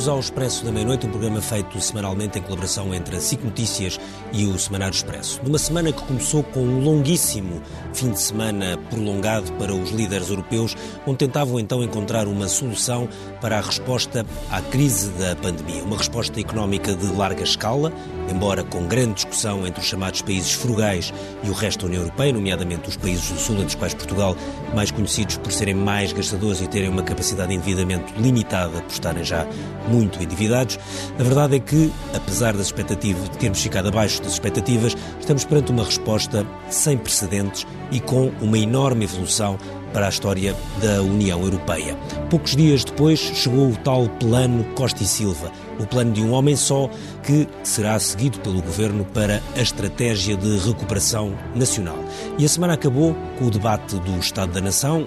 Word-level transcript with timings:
Bem-vindos 0.00 0.08
ao 0.16 0.20
Expresso 0.20 0.64
da 0.64 0.72
Meia-Noite, 0.72 1.06
um 1.06 1.10
programa 1.10 1.42
feito 1.42 1.78
semanalmente 1.78 2.38
em 2.38 2.42
colaboração 2.42 2.94
entre 2.94 3.16
a 3.16 3.20
SIC 3.20 3.44
Notícias 3.44 4.00
e 4.32 4.46
o 4.46 4.58
Semanário 4.58 4.94
Expresso. 4.94 5.42
Numa 5.44 5.58
semana 5.58 5.92
que 5.92 6.02
começou 6.02 6.42
com 6.42 6.60
um 6.60 6.80
longuíssimo 6.82 7.60
fim 7.92 8.10
de 8.10 8.18
semana 8.18 8.78
prolongado 8.88 9.52
para 9.58 9.74
os 9.74 9.90
líderes 9.90 10.30
europeus, 10.30 10.74
onde 11.06 11.18
tentavam 11.18 11.60
então 11.60 11.84
encontrar 11.84 12.26
uma 12.26 12.48
solução 12.48 13.10
para 13.42 13.58
a 13.58 13.60
resposta 13.60 14.24
à 14.50 14.62
crise 14.62 15.10
da 15.10 15.36
pandemia. 15.36 15.84
Uma 15.84 15.98
resposta 15.98 16.40
económica 16.40 16.94
de 16.94 17.06
larga 17.12 17.42
escala, 17.42 17.92
embora 18.30 18.62
com 18.62 18.86
grande 18.86 19.14
discussão 19.14 19.66
entre 19.66 19.80
os 19.80 19.86
chamados 19.86 20.22
países 20.22 20.52
frugais 20.52 21.12
e 21.42 21.50
o 21.50 21.52
resto 21.52 21.80
da 21.80 21.86
União 21.86 22.02
Europeia, 22.02 22.32
nomeadamente 22.32 22.88
os 22.88 22.96
países 22.96 23.30
do 23.30 23.38
Sul, 23.38 23.56
entre 23.56 23.68
os 23.68 23.74
quais 23.74 23.94
Portugal, 23.94 24.36
mais 24.74 24.90
conhecidos 24.90 25.36
por 25.36 25.52
serem 25.52 25.74
mais 25.74 26.12
gastadores 26.12 26.60
e 26.60 26.66
terem 26.66 26.88
uma 26.88 27.02
capacidade 27.02 27.48
de 27.48 27.56
endividamento 27.56 28.12
limitada 28.20 28.80
por 28.80 28.92
estarem 28.92 29.24
já 29.24 29.46
muito 29.88 30.22
endividados. 30.22 30.78
A 31.18 31.22
verdade 31.22 31.56
é 31.56 31.60
que, 31.60 31.92
apesar 32.14 32.56
das 32.56 32.66
expectativas, 32.66 33.28
de 33.30 33.38
termos 33.38 33.60
ficado 33.60 33.88
abaixo 33.88 34.22
das 34.22 34.32
expectativas, 34.32 34.96
estamos 35.18 35.44
perante 35.44 35.70
uma 35.70 35.84
resposta 35.84 36.46
sem 36.68 36.96
precedentes 36.96 37.66
e 37.90 38.00
com 38.00 38.30
uma 38.40 38.58
enorme 38.58 39.04
evolução 39.04 39.58
para 39.92 40.06
a 40.06 40.08
história 40.08 40.54
da 40.80 41.02
União 41.02 41.42
Europeia. 41.42 41.96
Poucos 42.28 42.54
dias 42.54 42.84
depois 42.84 43.18
chegou 43.18 43.70
o 43.70 43.76
tal 43.76 44.08
plano 44.08 44.64
Costa 44.74 45.02
e 45.02 45.06
Silva, 45.06 45.50
o 45.80 45.86
plano 45.86 46.12
de 46.12 46.22
um 46.22 46.32
homem 46.32 46.54
só 46.54 46.88
que 47.22 47.48
será 47.62 47.98
seguido 47.98 48.38
pelo 48.40 48.62
governo 48.62 49.04
para 49.06 49.42
a 49.56 49.60
estratégia 49.60 50.36
de 50.36 50.58
recuperação 50.58 51.32
nacional. 51.54 51.98
E 52.38 52.44
a 52.44 52.48
semana 52.48 52.74
acabou 52.74 53.16
com 53.38 53.46
o 53.46 53.50
debate 53.50 53.96
do 53.96 54.18
Estado 54.18 54.52
da 54.52 54.60
Nação, 54.60 55.06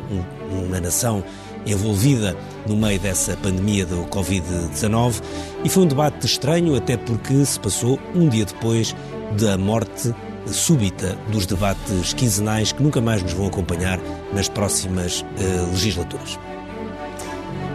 uma 0.52 0.80
nação 0.80 1.24
envolvida 1.66 2.36
no 2.68 2.76
meio 2.76 3.00
dessa 3.00 3.38
pandemia 3.38 3.86
do 3.86 4.04
Covid-19 4.06 5.22
e 5.64 5.70
foi 5.70 5.84
um 5.84 5.88
debate 5.88 6.26
estranho, 6.26 6.76
até 6.76 6.98
porque 6.98 7.46
se 7.46 7.60
passou 7.60 8.00
um 8.14 8.28
dia 8.28 8.46
depois 8.46 8.96
da 9.40 9.58
morte 9.58 10.14
súbita 10.46 11.18
dos 11.32 11.46
debates 11.46 12.14
quinzenais 12.14 12.72
que 12.72 12.84
nunca 12.84 13.00
mais 13.00 13.24
nos 13.24 13.34
vão 13.34 13.48
acompanhar 13.48 14.00
nas 14.34 14.50
próximas 14.50 15.22
uh, 15.22 15.72
legislaturas. 15.72 16.38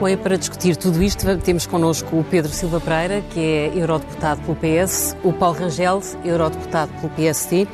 Bom, 0.00 0.08
e 0.08 0.16
para 0.16 0.38
discutir 0.38 0.77
tudo 0.77 1.02
isto, 1.02 1.27
temos 1.38 1.66
connosco 1.66 2.20
o 2.20 2.22
Pedro 2.22 2.52
Silva 2.52 2.80
Pereira, 2.80 3.20
que 3.30 3.41
é 3.41 3.72
eurodeputado 3.74 4.41
pelo 4.42 4.54
PS, 4.54 5.16
o 5.24 5.32
Paulo 5.32 5.58
Rangel, 5.58 6.00
eurodeputado 6.24 6.92
pelo 7.00 7.10
PSD, 7.10 7.66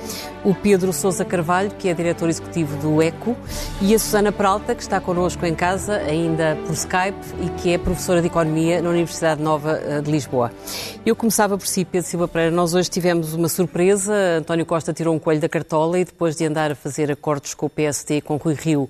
o 0.42 0.54
Pedro 0.54 0.90
Sousa 0.90 1.22
Carvalho, 1.22 1.70
que 1.72 1.86
é 1.86 1.92
diretor 1.92 2.30
executivo 2.30 2.78
do 2.78 3.02
ECO, 3.02 3.36
e 3.82 3.94
a 3.94 3.98
Susana 3.98 4.32
Peralta, 4.32 4.74
que 4.74 4.80
está 4.80 5.02
connosco 5.02 5.44
em 5.44 5.54
casa, 5.54 5.96
ainda 5.96 6.56
por 6.64 6.72
Skype, 6.72 7.18
e 7.42 7.50
que 7.60 7.74
é 7.74 7.76
professora 7.76 8.22
de 8.22 8.28
Economia 8.28 8.80
na 8.80 8.88
Universidade 8.88 9.42
Nova 9.42 9.78
eh, 9.84 10.00
de 10.00 10.10
Lisboa. 10.10 10.50
Eu 11.04 11.14
começava 11.14 11.58
por 11.58 11.66
si, 11.66 11.84
Pedro 11.84 12.08
Silva 12.08 12.26
Pereira. 12.26 12.56
Nós 12.56 12.72
hoje 12.72 12.88
tivemos 12.88 13.34
uma 13.34 13.50
surpresa. 13.50 14.14
António 14.38 14.64
Costa 14.64 14.94
tirou 14.94 15.14
um 15.14 15.18
coelho 15.18 15.42
da 15.42 15.48
cartola 15.50 15.98
e 15.98 16.06
depois 16.06 16.36
de 16.36 16.46
andar 16.46 16.70
a 16.70 16.74
fazer 16.74 17.12
acordos 17.12 17.52
com 17.52 17.66
o 17.66 17.70
PSD 17.70 18.16
e 18.16 18.20
com 18.22 18.36
Rui 18.36 18.54
Rio, 18.54 18.88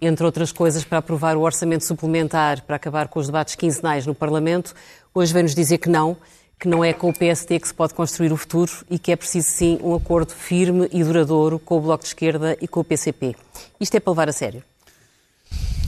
entre 0.00 0.24
outras 0.24 0.52
coisas, 0.52 0.84
para 0.84 0.98
aprovar 0.98 1.36
o 1.36 1.42
orçamento 1.42 1.84
suplementar 1.84 2.62
para 2.62 2.76
acabar 2.76 3.08
com 3.08 3.20
os 3.20 3.26
debates 3.26 3.54
quinzenais 3.54 4.06
no 4.06 4.14
Parlamento, 4.14 4.74
hoje 5.14 5.32
vem-nos 5.32 5.54
dizer 5.54 5.78
que 5.78 5.88
não, 5.88 6.16
que 6.58 6.68
não 6.68 6.84
é 6.84 6.92
com 6.92 7.08
o 7.08 7.14
PSD 7.14 7.60
que 7.60 7.68
se 7.68 7.74
pode 7.74 7.94
construir 7.94 8.32
o 8.32 8.36
futuro 8.36 8.72
e 8.90 8.98
que 8.98 9.12
é 9.12 9.16
preciso 9.16 9.48
sim 9.50 9.78
um 9.82 9.94
acordo 9.94 10.32
firme 10.32 10.88
e 10.92 11.02
duradouro 11.02 11.58
com 11.58 11.78
o 11.78 11.80
Bloco 11.80 12.02
de 12.02 12.08
Esquerda 12.08 12.56
e 12.60 12.68
com 12.68 12.80
o 12.80 12.84
PCP. 12.84 13.34
Isto 13.80 13.96
é 13.96 14.00
para 14.00 14.12
levar 14.12 14.28
a 14.28 14.32
sério? 14.32 14.62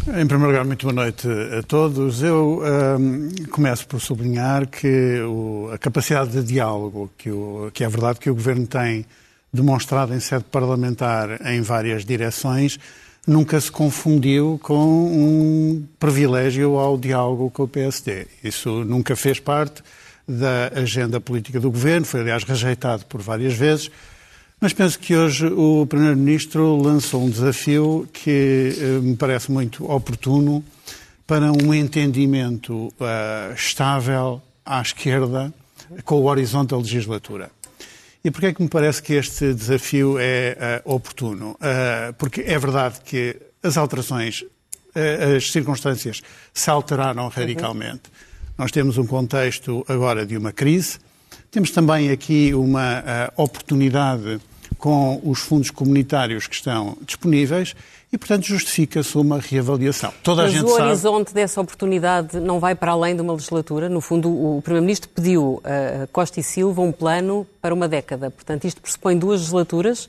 Em 0.08 0.24
primeiro 0.24 0.52
lugar, 0.52 0.64
muito 0.64 0.86
boa 0.86 0.94
noite 0.94 1.26
a 1.58 1.64
todos. 1.64 2.22
Eu 2.22 2.62
um, 2.62 3.28
começo 3.50 3.88
por 3.88 4.00
sublinhar 4.00 4.68
que 4.68 5.20
o, 5.22 5.68
a 5.72 5.78
capacidade 5.78 6.30
de 6.30 6.44
diálogo, 6.44 7.10
que, 7.18 7.28
o, 7.28 7.72
que 7.74 7.82
é 7.82 7.88
verdade 7.88 8.20
que 8.20 8.30
o 8.30 8.34
Governo 8.34 8.68
tem 8.68 9.04
demonstrado 9.52 10.14
em 10.14 10.20
sede 10.20 10.44
parlamentar 10.44 11.44
em 11.44 11.60
várias 11.60 12.04
direções, 12.04 12.78
nunca 13.26 13.60
se 13.60 13.70
confundiu 13.70 14.58
com 14.62 15.06
um 15.06 15.86
privilégio 15.98 16.76
ao 16.76 16.96
diálogo 16.96 17.50
com 17.50 17.64
o 17.64 17.68
PSD. 17.68 18.26
Isso 18.44 18.84
nunca 18.84 19.16
fez 19.16 19.40
parte 19.40 19.82
da 20.26 20.68
agenda 20.74 21.20
política 21.20 21.60
do 21.60 21.70
governo, 21.70 22.06
foi 22.06 22.20
aliás 22.20 22.44
rejeitado 22.44 23.04
por 23.06 23.20
várias 23.20 23.54
vezes. 23.54 23.90
Mas 24.60 24.72
penso 24.72 24.98
que 24.98 25.14
hoje 25.14 25.46
o 25.46 25.86
Primeiro-Ministro 25.86 26.76
lançou 26.80 27.24
um 27.24 27.30
desafio 27.30 28.08
que 28.12 28.74
eh, 28.78 29.00
me 29.02 29.14
parece 29.14 29.52
muito 29.52 29.90
oportuno 29.90 30.64
para 31.26 31.52
um 31.52 31.74
entendimento 31.74 32.86
uh, 33.00 33.52
estável 33.54 34.40
à 34.64 34.80
esquerda 34.80 35.52
com 36.04 36.20
o 36.20 36.24
horizonte 36.26 36.70
da 36.70 36.76
legislatura. 36.76 37.50
E 38.26 38.30
porquê 38.32 38.46
é 38.46 38.52
que 38.52 38.60
me 38.60 38.68
parece 38.68 39.00
que 39.00 39.12
este 39.12 39.54
desafio 39.54 40.18
é 40.18 40.82
uh, 40.84 40.94
oportuno? 40.94 41.52
Uh, 41.52 42.12
porque 42.18 42.40
é 42.40 42.58
verdade 42.58 43.00
que 43.04 43.36
as 43.62 43.76
alterações, 43.76 44.40
uh, 44.40 45.36
as 45.36 45.52
circunstâncias 45.52 46.22
se 46.52 46.68
alteraram 46.68 47.28
radicalmente. 47.28 48.10
Uhum. 48.10 48.54
Nós 48.58 48.72
temos 48.72 48.98
um 48.98 49.06
contexto 49.06 49.86
agora 49.88 50.26
de 50.26 50.36
uma 50.36 50.50
crise, 50.52 50.98
temos 51.52 51.70
também 51.70 52.10
aqui 52.10 52.52
uma 52.52 53.30
oportunidade 53.36 54.40
com 54.76 55.20
os 55.22 55.38
fundos 55.38 55.70
comunitários 55.70 56.48
que 56.48 56.56
estão 56.56 56.98
disponíveis 57.02 57.76
e, 58.12 58.16
portanto, 58.16 58.44
justifica-se 58.44 59.18
uma 59.18 59.38
reavaliação. 59.38 60.12
Toda 60.22 60.42
Mas 60.42 60.52
a 60.52 60.54
gente 60.54 60.66
o 60.66 60.68
sabe... 60.68 60.88
horizonte 60.88 61.34
dessa 61.34 61.60
oportunidade 61.60 62.38
não 62.38 62.60
vai 62.60 62.74
para 62.74 62.92
além 62.92 63.16
de 63.16 63.22
uma 63.22 63.32
legislatura? 63.32 63.88
No 63.88 64.00
fundo, 64.00 64.28
o 64.28 64.62
Primeiro-Ministro 64.62 65.08
pediu 65.08 65.60
a 65.64 66.06
Costa 66.08 66.40
e 66.40 66.42
Silva 66.42 66.82
um 66.82 66.92
plano 66.92 67.46
para 67.60 67.74
uma 67.74 67.88
década. 67.88 68.30
Portanto, 68.30 68.64
isto 68.64 68.80
pressupõe 68.80 69.18
duas 69.18 69.40
legislaturas, 69.40 70.08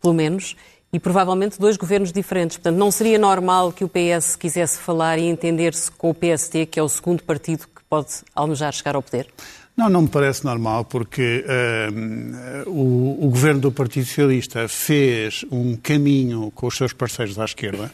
pelo 0.00 0.14
menos, 0.14 0.56
e 0.92 0.98
provavelmente 0.98 1.58
dois 1.58 1.76
governos 1.76 2.12
diferentes. 2.12 2.56
Portanto, 2.56 2.76
não 2.76 2.90
seria 2.90 3.18
normal 3.18 3.72
que 3.72 3.84
o 3.84 3.88
PS 3.88 4.36
quisesse 4.36 4.78
falar 4.78 5.18
e 5.18 5.26
entender-se 5.26 5.90
com 5.90 6.10
o 6.10 6.14
PST, 6.14 6.66
que 6.66 6.78
é 6.78 6.82
o 6.82 6.88
segundo 6.88 7.22
partido 7.22 7.66
que 7.66 7.82
pode 7.88 8.08
almejar 8.34 8.72
chegar 8.72 8.94
ao 8.94 9.02
poder? 9.02 9.26
Não, 9.78 9.88
não 9.88 10.02
me 10.02 10.08
parece 10.08 10.44
normal, 10.44 10.84
porque 10.84 11.44
uh, 11.46 12.68
o, 12.68 13.26
o, 13.26 13.30
governo 13.30 13.60
do 13.60 13.70
Partido 13.70 14.06
Socialista 14.06 14.66
fez 14.66 15.44
um 15.52 15.76
caminho 15.76 16.50
com 16.52 16.66
os 16.66 16.76
seus 16.76 16.92
parceiros 16.92 17.38
à 17.38 17.44
esquerda. 17.44 17.88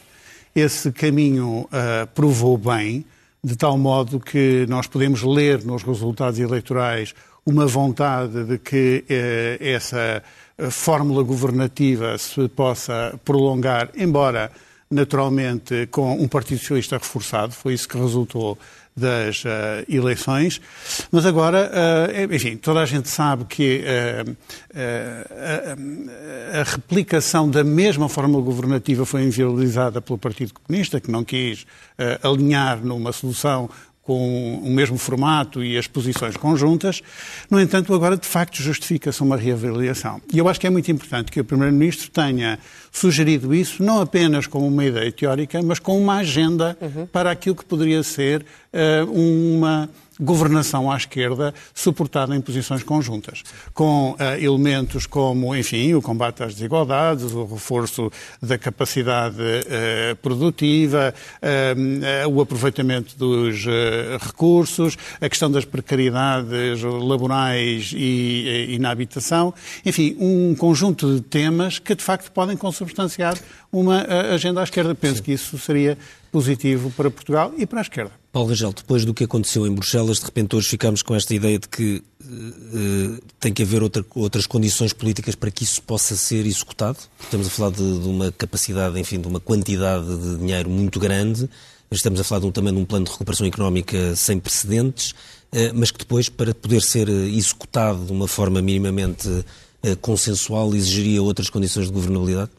Esse 0.55 0.91
caminho 0.91 1.69
uh, 1.69 2.07
provou 2.15 2.57
bem, 2.57 3.05
de 3.43 3.55
tal 3.55 3.77
modo 3.77 4.19
que 4.19 4.65
nós 4.67 4.87
podemos 4.87 5.21
ler 5.21 5.63
nos 5.63 5.83
resultados 5.83 6.39
eleitorais 6.39 7.13
uma 7.45 7.67
vontade 7.67 8.45
de 8.45 8.57
que 8.57 9.05
uh, 9.07 9.63
essa 9.63 10.23
fórmula 10.71 11.21
governativa 11.21 12.17
se 12.17 12.47
possa 12.47 13.13
prolongar, 13.23 13.91
embora 13.95 14.51
naturalmente 14.89 15.85
com 15.91 16.13
um 16.13 16.27
Partido 16.27 16.57
Socialista 16.57 16.97
reforçado, 16.97 17.53
foi 17.53 17.75
isso 17.75 17.87
que 17.87 17.95
resultou 17.95 18.57
das 18.95 19.43
uh, 19.43 19.47
eleições, 19.89 20.61
mas 21.11 21.25
agora, 21.25 21.69
uh, 21.69 22.33
enfim, 22.33 22.55
toda 22.55 22.79
a 22.79 22.85
gente 22.85 23.09
sabe 23.09 23.43
que 23.43 23.83
uh, 23.83 24.37
a 26.59 26.63
replicação 26.63 27.49
da 27.49 27.63
mesma 27.63 28.07
fórmula 28.07 28.41
governativa 28.41 29.05
foi 29.05 29.23
inviabilizada 29.23 30.01
pelo 30.01 30.17
Partido 30.17 30.53
Comunista, 30.53 31.01
que 31.01 31.11
não 31.11 31.23
quis 31.23 31.65
alinhar 32.23 32.83
numa 32.83 33.11
solução 33.11 33.69
com 34.05 34.61
o 34.63 34.69
mesmo 34.69 34.97
formato 34.97 35.63
e 35.63 35.77
as 35.77 35.87
posições 35.87 36.37
conjuntas. 36.37 37.01
No 37.49 37.59
entanto, 37.59 37.93
agora 37.93 38.15
de 38.15 38.27
facto 38.27 38.61
justifica-se 38.61 39.21
uma 39.21 39.35
reavaliação. 39.35 40.21
E 40.31 40.37
eu 40.37 40.47
acho 40.47 40.59
que 40.59 40.67
é 40.67 40.69
muito 40.69 40.89
importante 40.91 41.31
que 41.31 41.39
o 41.39 41.43
Primeiro-Ministro 41.43 42.11
tenha 42.11 42.59
sugerido 42.91 43.53
isso, 43.53 43.83
não 43.83 43.99
apenas 43.99 44.45
como 44.45 44.67
uma 44.67 44.85
ideia 44.85 45.11
teórica, 45.11 45.61
mas 45.63 45.79
com 45.79 45.99
uma 45.99 46.17
agenda 46.17 46.77
uhum. 46.79 47.07
para 47.07 47.31
aquilo 47.31 47.55
que 47.55 47.65
poderia 47.65 48.03
ser 48.03 48.45
uh, 48.71 49.11
uma 49.11 49.89
governação 50.19 50.89
à 50.89 50.97
esquerda 50.97 51.53
suportada 51.73 52.35
em 52.35 52.41
posições 52.41 52.83
conjuntas, 52.83 53.43
com 53.73 54.11
uh, 54.11 54.17
elementos 54.39 55.05
como, 55.05 55.55
enfim, 55.55 55.93
o 55.93 56.01
combate 56.01 56.43
às 56.43 56.53
desigualdades, 56.53 57.33
o 57.33 57.45
reforço 57.45 58.11
da 58.41 58.57
capacidade 58.57 59.37
uh, 59.37 60.15
produtiva, 60.21 61.13
uh, 61.41 62.29
o 62.29 62.41
aproveitamento 62.41 63.17
dos 63.17 63.65
recursos, 64.21 64.97
a 65.19 65.29
questão 65.29 65.51
das 65.51 65.65
precariedades 65.65 66.81
laborais 66.81 67.91
e, 67.95 68.67
e 68.69 68.79
na 68.79 68.91
habitação, 68.91 69.53
enfim, 69.85 70.15
um 70.19 70.55
conjunto 70.55 71.15
de 71.15 71.21
temas 71.21 71.79
que 71.79 71.95
de 71.95 72.03
facto 72.03 72.31
podem 72.31 72.55
consubstanciar 72.55 73.37
uma 73.71 74.05
agenda 74.33 74.61
à 74.61 74.63
esquerda. 74.63 74.95
Penso 74.95 75.17
Sim. 75.17 75.23
que 75.23 75.31
isso 75.33 75.57
seria 75.57 75.97
positivo 76.35 76.91
para 76.91 77.09
Portugal 77.09 77.53
e 77.57 77.65
para 77.65 77.79
a 77.79 77.81
esquerda. 77.81 78.11
Paulo 78.33 78.49
Rangel, 78.49 78.73
depois 78.73 79.05
do 79.05 79.13
que 79.13 79.23
aconteceu 79.23 79.65
em 79.65 79.71
Bruxelas, 79.71 80.19
de 80.19 80.25
repente 80.25 80.53
hoje 80.53 80.67
ficamos 80.67 81.01
com 81.01 81.15
esta 81.15 81.33
ideia 81.33 81.57
de 81.57 81.69
que 81.69 82.03
uh, 82.25 83.21
tem 83.39 83.53
que 83.53 83.63
haver 83.63 83.81
outra, 83.81 84.05
outras 84.13 84.45
condições 84.45 84.91
políticas 84.91 85.33
para 85.33 85.49
que 85.49 85.63
isso 85.63 85.81
possa 85.81 86.13
ser 86.13 86.45
executado. 86.45 86.97
Estamos 87.21 87.47
a 87.47 87.49
falar 87.49 87.71
de, 87.71 87.99
de, 87.99 88.09
uma 88.09 88.33
capacidade, 88.33 88.99
enfim, 88.99 89.21
de 89.21 89.29
uma 89.29 89.39
quantidade 89.39 90.05
de 90.05 90.35
dinheiro 90.35 90.69
muito 90.69 90.99
grande. 90.99 91.49
estamos 91.89 92.19
a 92.19 92.23
falar 92.25 92.41
de 92.41 92.47
um, 92.47 92.51
também 92.51 92.73
de 92.73 92.79
um 92.81 92.85
plano 92.85 93.05
de 93.05 93.11
recuperação 93.11 93.47
económica 93.47 94.13
sem 94.17 94.37
precedentes, 94.37 95.15
mas 95.73 95.89
que 95.89 95.99
depois, 95.99 96.27
para 96.27 96.53
poder 96.53 96.81
ser 96.81 97.07
executado 97.07 98.03
de 98.03 98.11
uma 98.11 98.27
forma 98.27 98.61
minimamente 98.61 99.29
consensual, 100.01 100.75
exigiria 100.75 101.23
outras 101.23 101.49
condições 101.49 101.85
de 101.87 101.93
governabilidade? 101.93 102.51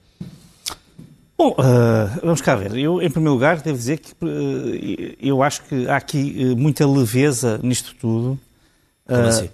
Bom, 1.39 1.51
uh, 1.51 2.21
vamos 2.23 2.41
cá 2.41 2.57
ver. 2.57 2.75
Eu, 2.77 3.03
em 3.03 3.11
primeiro 3.11 3.35
lugar, 3.35 3.61
devo 3.61 3.77
dizer 3.77 3.99
que 3.99 4.13
uh, 4.13 5.17
eu 5.21 5.43
acho 5.43 5.63
que 5.65 5.87
há 5.87 5.97
aqui 5.97 6.35
uh, 6.39 6.57
muita 6.57 6.87
leveza 6.87 7.61
nisto 7.63 7.95
tudo. 7.95 8.39
Assim? 9.09 9.49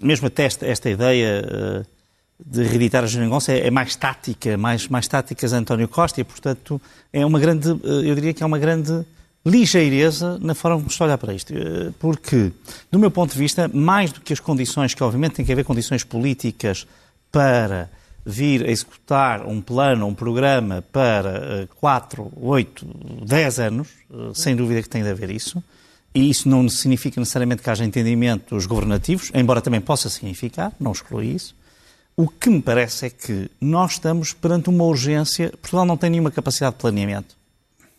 mesmo 0.00 0.28
até 0.28 0.44
esta, 0.44 0.64
esta 0.64 0.88
ideia 0.88 1.84
de 2.38 2.62
reeditar 2.62 3.02
a 3.02 3.08
geringonça 3.08 3.50
é, 3.50 3.66
é, 3.66 3.70
mais 3.72 3.96
tática, 3.96 4.56
mais, 4.56 4.86
mais 4.86 5.08
táticas 5.08 5.52
António 5.52 5.88
Costa 5.88 6.20
e, 6.20 6.24
portanto, 6.24 6.80
é 7.12 7.26
uma 7.26 7.40
grande, 7.40 7.70
eu 7.70 8.14
diria 8.14 8.32
que 8.32 8.40
é 8.40 8.46
uma 8.46 8.60
grande 8.60 9.04
ligeireza 9.44 10.38
na 10.40 10.54
forma 10.54 10.76
como 10.76 10.88
se 10.92 11.02
olha 11.02 11.18
para 11.18 11.34
isto. 11.34 11.52
Porque, 11.98 12.52
do 12.88 13.00
meu 13.00 13.10
ponto 13.10 13.32
de 13.32 13.38
vista, 13.38 13.66
mais 13.66 14.12
do 14.12 14.20
que 14.20 14.32
as 14.32 14.38
condições, 14.38 14.94
que 14.94 15.02
obviamente 15.02 15.32
tem 15.32 15.44
que 15.44 15.50
haver 15.50 15.64
condições 15.64 16.04
políticas 16.04 16.86
para 17.32 17.90
vir 18.24 18.64
a 18.64 18.70
executar 18.70 19.46
um 19.46 19.60
plano, 19.60 20.06
um 20.06 20.14
programa 20.14 20.82
para 20.92 21.68
4, 21.80 22.32
8, 22.36 22.86
10 23.26 23.58
anos, 23.58 23.88
eh, 24.10 24.30
sem 24.34 24.54
dúvida 24.54 24.82
que 24.82 24.88
tem 24.88 25.02
de 25.02 25.10
haver 25.10 25.30
isso. 25.30 25.62
E 26.14 26.28
isso 26.28 26.48
não 26.48 26.68
significa 26.68 27.20
necessariamente 27.20 27.62
que 27.62 27.70
haja 27.70 27.84
entendimentos 27.84 28.66
governativos, 28.66 29.30
embora 29.34 29.60
também 29.60 29.80
possa 29.80 30.08
significar, 30.10 30.72
não 30.78 30.92
exclui 30.92 31.26
isso. 31.26 31.54
O 32.14 32.28
que 32.28 32.50
me 32.50 32.60
parece 32.60 33.06
é 33.06 33.10
que 33.10 33.50
nós 33.58 33.92
estamos 33.92 34.34
perante 34.34 34.68
uma 34.68 34.84
urgência. 34.84 35.50
Portugal 35.50 35.86
não 35.86 35.96
tem 35.96 36.10
nenhuma 36.10 36.30
capacidade 36.30 36.76
de 36.76 36.80
planeamento. 36.80 37.34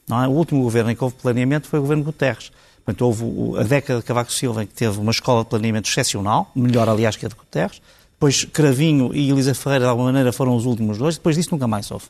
É? 0.10 0.28
O 0.28 0.32
último 0.32 0.62
governo 0.62 0.92
em 0.92 0.96
que 0.96 1.04
houve 1.04 1.16
planeamento 1.16 1.68
foi 1.68 1.80
o 1.80 1.82
governo 1.82 2.04
Guterres. 2.04 2.52
Portanto, 2.86 3.02
houve 3.02 3.24
a 3.60 3.64
década 3.64 4.02
de 4.02 4.06
Cavaco 4.06 4.32
Silva 4.32 4.64
em 4.64 4.68
que 4.68 4.74
teve 4.74 5.00
uma 5.00 5.12
escola 5.12 5.44
de 5.44 5.50
planeamento 5.50 5.90
excepcional, 5.90 6.52
melhor, 6.54 6.88
aliás, 6.88 7.16
que 7.16 7.26
a 7.26 7.30
de 7.30 7.36
Guterres. 7.36 7.82
Depois 8.14 8.46
Cravinho 8.46 9.12
e 9.14 9.30
Elisa 9.30 9.54
Ferreira, 9.54 9.86
de 9.86 9.90
alguma 9.90 10.08
maneira, 10.08 10.32
foram 10.32 10.56
os 10.56 10.66
últimos 10.66 10.98
dois. 10.98 11.16
Depois 11.16 11.36
disso 11.36 11.50
nunca 11.52 11.68
mais 11.68 11.90
houve. 11.92 12.06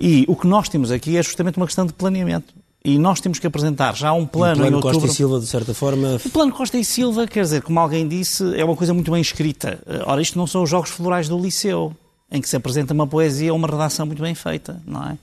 E 0.00 0.24
o 0.28 0.34
que 0.34 0.46
nós 0.46 0.68
temos 0.68 0.90
aqui 0.90 1.16
é 1.16 1.22
justamente 1.22 1.56
uma 1.56 1.66
questão 1.66 1.86
de 1.86 1.92
planeamento. 1.92 2.54
E 2.84 2.98
nós 2.98 3.20
temos 3.20 3.38
que 3.38 3.46
apresentar 3.46 3.94
já 3.96 4.12
um 4.12 4.26
plano. 4.26 4.56
E 4.56 4.58
o 4.58 4.60
plano 4.60 4.70
em 4.70 4.74
outubro. 4.76 5.00
Costa 5.00 5.12
e 5.12 5.16
Silva, 5.16 5.40
de 5.40 5.46
certa 5.46 5.72
forma. 5.72 6.20
O 6.24 6.30
plano 6.30 6.52
Costa 6.52 6.76
e 6.76 6.84
Silva, 6.84 7.26
quer 7.26 7.42
dizer, 7.42 7.62
como 7.62 7.80
alguém 7.80 8.06
disse, 8.06 8.54
é 8.58 8.64
uma 8.64 8.76
coisa 8.76 8.92
muito 8.92 9.10
bem 9.10 9.20
escrita. 9.20 9.80
Ora, 10.06 10.20
isto 10.20 10.36
não 10.36 10.46
são 10.46 10.62
os 10.62 10.70
jogos 10.70 10.90
florais 10.90 11.28
do 11.28 11.38
liceu, 11.38 11.94
em 12.30 12.42
que 12.42 12.48
se 12.48 12.56
apresenta 12.56 12.92
uma 12.92 13.06
poesia 13.06 13.52
ou 13.52 13.58
uma 13.58 13.68
redação 13.68 14.04
muito 14.04 14.20
bem 14.20 14.34
feita, 14.34 14.82
não 14.86 15.02
é? 15.02 15.18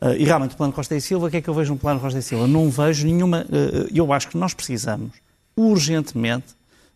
Eh, 0.00 0.18
e 0.20 0.24
realmente 0.24 0.54
o 0.54 0.56
plano 0.56 0.72
Costa 0.72 0.94
e 0.94 1.00
Silva, 1.00 1.26
o 1.26 1.30
que 1.30 1.38
é 1.38 1.40
que 1.40 1.48
eu 1.48 1.54
vejo 1.54 1.72
no 1.72 1.78
plano 1.78 2.00
Costa 2.00 2.18
e 2.18 2.22
Silva? 2.22 2.46
Não 2.46 2.70
vejo 2.70 3.06
nenhuma. 3.06 3.46
Eh, 3.50 3.88
eu 3.94 4.12
acho 4.12 4.28
que 4.28 4.36
nós 4.36 4.54
precisamos, 4.54 5.10
urgentemente, 5.56 6.46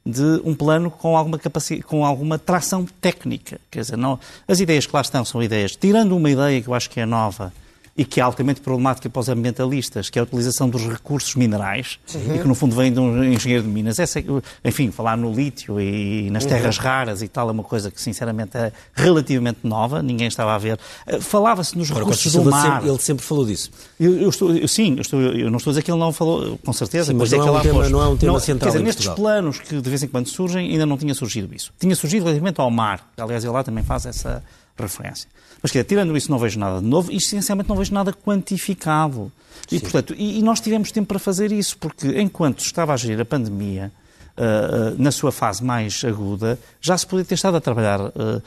de 0.05 0.41
um 0.45 0.55
plano 0.55 0.91
com 0.91 1.17
alguma, 1.17 1.39
capacidade, 1.39 1.83
com 1.87 2.05
alguma 2.05 2.39
tração 2.39 2.87
técnica. 3.01 3.59
Quer 3.71 3.81
dizer, 3.81 3.97
não, 3.97 4.19
as 4.47 4.61
ideias 4.61 4.87
que 4.87 4.95
lá 4.95 5.01
estão 5.01 5.25
são 5.25 5.43
ideias, 5.43 5.75
tirando 5.75 6.17
uma 6.17 6.31
ideia 6.31 6.61
que 6.61 6.69
eu 6.69 6.75
acho 6.75 6.91
que 6.91 7.01
é 7.01 7.07
nova, 7.07 7.53
e 7.97 8.05
que 8.05 8.21
é 8.21 8.23
altamente 8.23 8.61
problemática 8.61 9.09
para 9.09 9.21
os 9.21 9.29
ambientalistas, 9.29 10.11
que 10.11 10.19
é 10.19 10.21
a 10.21 10.25
utilização 10.25 10.69
dos 10.69 10.83
recursos 10.83 11.35
minerais, 11.37 11.99
uhum. 12.13 12.35
e 12.35 12.39
que 12.41 12.49
no 12.49 12.55
fundo 12.55 12.75
vem 12.75 12.93
de 12.93 12.99
um 12.99 13.23
engenheiro 13.23 13.63
de 13.63 13.69
Minas. 13.69 13.99
Essa, 13.99 14.19
é 14.19 14.25
enfim, 14.65 14.91
falar 14.91 15.17
no 15.17 15.33
lítio 15.33 15.81
e 15.81 16.29
nas 16.31 16.45
terras 16.45 16.77
uhum. 16.77 16.83
raras 16.83 17.23
e 17.23 17.29
tal 17.29 17.49
é 17.49 17.53
uma 17.53 17.63
coisa 17.63 17.91
que 17.91 18.01
sinceramente 18.01 18.57
é 18.57 18.73
relativamente 18.95 19.61
nova, 19.63 20.03
ninguém 20.03 20.27
estava 20.27 20.55
a 20.55 20.59
ver. 20.59 20.79
Eh, 21.07 21.21
falava-se 21.21 21.79
nos 21.79 21.91
Agora, 21.91 22.05
recursos 22.05 22.33
do 22.33 22.45
mar. 22.45 22.75
Sempre, 22.75 22.89
ele 22.89 22.99
sempre 22.99 23.25
falou 23.25 23.47
disso. 23.47 23.71
Eu, 23.99 24.19
eu 24.19 24.29
estou, 24.29 24.57
eu, 24.57 24.67
sim, 24.67 24.95
eu, 24.95 25.03
estou, 25.03 25.21
eu, 25.21 25.51
não 25.51 25.59
estou 25.59 25.71
a 25.71 25.73
dizer 25.73 25.83
que 25.83 25.91
ele 25.91 26.01
não 26.01 26.13
falou, 26.13 26.59
com 26.65 26.73
certeza, 26.73 27.13
sim, 27.13 27.19
mas 27.19 27.31
não 27.31 27.47
é, 27.47 27.51
um 27.51 27.61
tema, 27.61 27.89
não 27.89 28.03
é 28.03 28.09
um 28.09 28.17
tema 28.17 28.33
não, 28.33 28.41
central 28.41 28.73
quer 28.73 28.79
dizer, 28.79 28.85
nestes 28.85 29.09
planos 29.09 29.61
que 29.61 29.81
de 29.81 29.89
vez 29.89 30.03
em 30.03 30.09
quando 30.09 30.29
surgem, 30.29 30.73
ainda 30.73 30.85
não 30.85 30.97
tinha 30.97 31.15
surgido 31.15 31.55
isso. 31.55 31.73
Tinha 31.79 31.95
surgido 31.95 32.25
relativamente 32.25 32.61
ao 32.61 32.71
mar. 32.71 33.09
Aliás, 33.17 33.45
ele 33.45 33.53
lá 33.53 33.63
também 33.63 33.85
faz 33.85 34.05
essa 34.07 34.43
referência. 34.77 35.29
Mas, 35.65 35.71
quer 35.73 35.79
dizer, 35.79 35.89
tirando 35.89 36.15
isso, 36.15 36.31
não 36.31 36.39
vejo 36.39 36.59
nada 36.59 36.79
de 36.79 36.87
novo 36.87 37.11
e, 37.11 37.17
essencialmente, 37.17 37.71
não 37.71 37.77
vejo 37.77 37.95
nada 37.95 38.13
quantificado. 38.13 39.33
E, 39.73 39.81
portanto, 39.81 40.15
e, 40.15 40.39
e, 40.39 40.43
nós 40.43 40.61
tivemos 40.61 40.93
tempo 40.93 41.09
para 41.09 41.19
fazer 41.19 41.51
isso, 41.53 41.79
porque 41.79 42.21
enquanto 42.21 42.61
estava 42.61 42.93
a 42.93 42.97
gerir 42.99 43.19
a 43.19 43.25
pandemia, 43.25 43.91
uh, 44.37 44.93
uh, 44.93 45.03
na 45.03 45.11
sua 45.11 45.33
fase 45.33 45.65
mais 45.65 46.05
aguda, 46.05 46.59
já 46.83 46.99
se 46.99 47.07
podia 47.07 47.25
ter 47.25 47.37
estado 47.37 47.57
a 47.57 47.63
trabalhar 47.63 47.99
uh, 47.99 48.43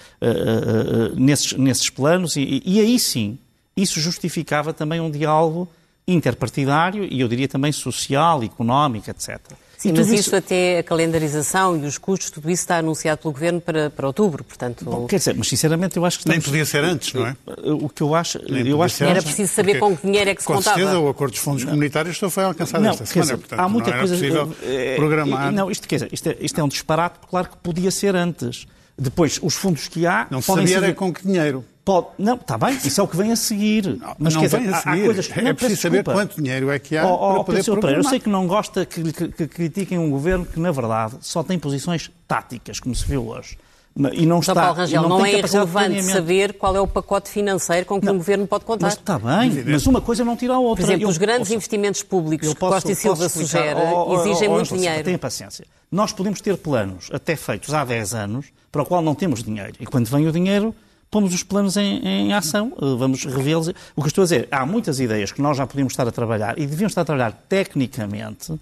nesses, 1.15 1.53
nesses 1.53 1.89
planos 1.89 2.35
e, 2.35 2.61
e 2.63 2.79
aí 2.79 2.99
sim, 2.99 3.39
isso 3.75 3.99
justificava 3.99 4.71
também 4.71 4.99
um 4.99 5.09
diálogo 5.09 5.67
interpartidário 6.07 7.03
e 7.03 7.19
eu 7.19 7.27
diria 7.27 7.47
também 7.47 7.71
social, 7.71 8.43
económico, 8.43 9.09
etc. 9.09 9.39
Sim, 9.87 9.93
mas 9.97 10.09
isso... 10.09 10.35
até 10.35 10.79
a 10.79 10.83
calendarização 10.83 11.77
e 11.77 11.85
os 11.85 11.97
custos, 11.97 12.29
tudo 12.29 12.49
isso 12.49 12.63
está 12.63 12.77
anunciado 12.77 13.21
pelo 13.21 13.33
Governo 13.33 13.61
para, 13.61 13.89
para 13.89 14.07
outubro, 14.07 14.43
portanto... 14.43 14.85
Bom, 14.85 15.07
quer 15.07 15.17
dizer, 15.17 15.35
mas 15.35 15.47
sinceramente 15.47 15.97
eu 15.97 16.05
acho 16.05 16.17
que... 16.17 16.21
Estamos... 16.21 16.37
Nem 16.37 16.45
podia 16.45 16.65
ser 16.65 16.83
antes, 16.83 17.13
não 17.13 17.27
é? 17.27 17.35
O 17.63 17.89
que 17.89 18.01
eu 18.01 18.13
acho... 18.15 18.37
eu 18.39 18.81
acho 18.81 18.97
que 18.97 19.03
Era 19.03 19.21
preciso 19.21 19.53
saber 19.53 19.79
com 19.79 19.95
que 19.95 20.05
dinheiro 20.05 20.29
é 20.29 20.35
que 20.35 20.41
se 20.41 20.47
com 20.47 20.55
contava. 20.55 20.75
Com 20.75 20.81
certeza 20.81 20.99
o 20.99 21.09
acordo 21.09 21.31
dos 21.31 21.39
fundos 21.39 21.63
comunitários 21.63 22.17
só 22.17 22.29
foi 22.29 22.43
alcançado 22.43 22.83
não, 22.83 22.91
esta 22.91 23.05
semana, 23.05 23.31
dizer, 23.31 23.37
portanto 23.37 23.59
há 23.59 23.69
muita 23.69 23.89
não 23.89 23.97
era 23.97 24.07
coisa, 24.07 24.15
possível 24.15 24.55
é, 24.63 24.95
programar... 24.95 25.51
Não, 25.51 25.71
isto, 25.71 25.87
quer 25.87 25.95
dizer, 25.95 26.09
isto, 26.11 26.29
é, 26.29 26.37
isto 26.39 26.59
é 26.59 26.63
um 26.63 26.67
disparate, 26.67 27.19
claro 27.29 27.49
que 27.49 27.57
podia 27.57 27.91
ser 27.91 28.15
antes. 28.15 28.67
Depois, 28.97 29.39
os 29.41 29.53
fundos 29.53 29.87
que 29.87 30.05
há... 30.05 30.27
Não 30.29 30.41
se 30.41 30.47
sabia 30.47 30.67
ser... 30.67 30.83
era 30.83 30.93
com 30.93 31.13
que 31.13 31.25
dinheiro. 31.25 31.63
Pode, 31.87 32.07
não, 32.17 32.35
está 32.35 32.57
bem, 32.57 32.77
isso 32.83 32.99
é 32.99 33.03
o 33.05 33.07
que 33.07 33.15
vem 33.15 33.31
a 33.31 33.35
seguir. 33.37 33.97
Não, 33.97 34.13
mas 34.19 34.33
não 34.33 34.41
quer 34.41 34.47
dizer, 34.47 34.73
a 34.73 34.81
seguir. 34.81 35.03
Há, 35.03 35.05
coisas 35.05 35.27
que, 35.27 35.39
é 35.39 35.41
não, 35.41 35.55
preciso 35.55 35.81
saber 35.81 36.03
quanto 36.03 36.35
dinheiro 36.35 36.69
é 36.69 36.77
que 36.77 36.97
há 36.97 37.07
oh, 37.07 37.35
para 37.35 37.43
poder 37.45 37.63
programar. 37.63 37.97
Eu 37.97 38.03
sei 38.03 38.19
que 38.19 38.27
não 38.27 38.45
gosta 38.45 38.85
que, 38.85 39.13
que, 39.13 39.27
que, 39.29 39.47
critiquem 39.47 39.97
um 39.97 40.11
governo 40.11 40.45
que, 40.45 40.59
na 40.59 40.69
verdade, 40.69 41.15
só 41.21 41.43
tem 41.43 41.57
posições 41.57 42.11
táticas, 42.27 42.81
como 42.81 42.93
se 42.93 43.05
viu 43.07 43.29
hoje. 43.29 43.57
E 44.11 44.25
não 44.25 44.39
está, 44.39 44.53
Paulo 44.53 44.73
Rangel, 44.73 45.01
não, 45.01 45.09
não 45.09 45.25
é 45.25 45.31
irrelevante 45.31 46.03
saber 46.03 46.57
qual 46.57 46.75
é 46.75 46.81
o 46.81 46.87
pacote 46.87 47.29
financeiro 47.29 47.85
com 47.85 48.01
que 48.01 48.05
não, 48.05 48.15
um 48.15 48.17
governo 48.17 48.45
pode 48.45 48.65
contar. 48.65 48.87
Mas 48.87 48.95
está 48.95 49.17
bem, 49.17 49.63
mas 49.65 49.87
uma 49.87 50.01
coisa 50.01 50.25
não 50.25 50.35
tira 50.35 50.55
a 50.55 50.59
outra. 50.59 50.83
Por 50.83 50.91
exemplo, 50.91 51.05
eu, 51.05 51.09
os 51.09 51.17
grandes 51.17 51.49
investimentos 51.51 52.03
públicos 52.03 52.49
que 52.49 52.55
Costa 52.55 52.91
e 52.91 52.95
Silva 52.95 53.29
sugere 53.29 53.79
oh, 53.79 54.25
exigem 54.25 54.49
oh, 54.49 54.55
muito 54.55 54.75
dinheiro. 54.75 55.05
Tenha 55.05 55.17
paciência. 55.17 55.65
Nós 55.89 56.11
podemos 56.11 56.41
ter 56.41 56.57
planos 56.57 57.09
até 57.13 57.37
feitos 57.37 57.73
há 57.73 57.85
10 57.85 58.13
anos 58.13 58.47
para 58.73 58.81
o 58.81 58.85
qual 58.85 59.01
não 59.01 59.15
temos 59.15 59.41
dinheiro. 59.41 59.75
E 59.79 59.85
quando 59.85 60.07
vem 60.07 60.27
o 60.27 60.33
dinheiro, 60.33 60.75
pomos 61.09 61.33
os 61.33 61.43
planos 61.43 61.77
em, 61.77 61.99
em 62.05 62.33
ação, 62.33 62.73
eh, 62.75 62.95
vamos 62.97 63.25
revê-los. 63.25 63.69
O 63.95 64.01
que 64.01 64.07
estou 64.07 64.23
a 64.23 64.25
dizer, 64.25 64.47
há 64.51 64.65
muitas 64.65 64.99
ideias 64.99 65.31
que 65.31 65.41
nós 65.41 65.57
já 65.57 65.65
podíamos 65.65 65.93
estar 65.93 66.07
a 66.07 66.11
trabalhar 66.11 66.57
e 66.57 66.65
devíamos 66.65 66.91
estar 66.91 67.01
a 67.01 67.05
trabalhar 67.05 67.31
tecnicamente, 67.47 68.53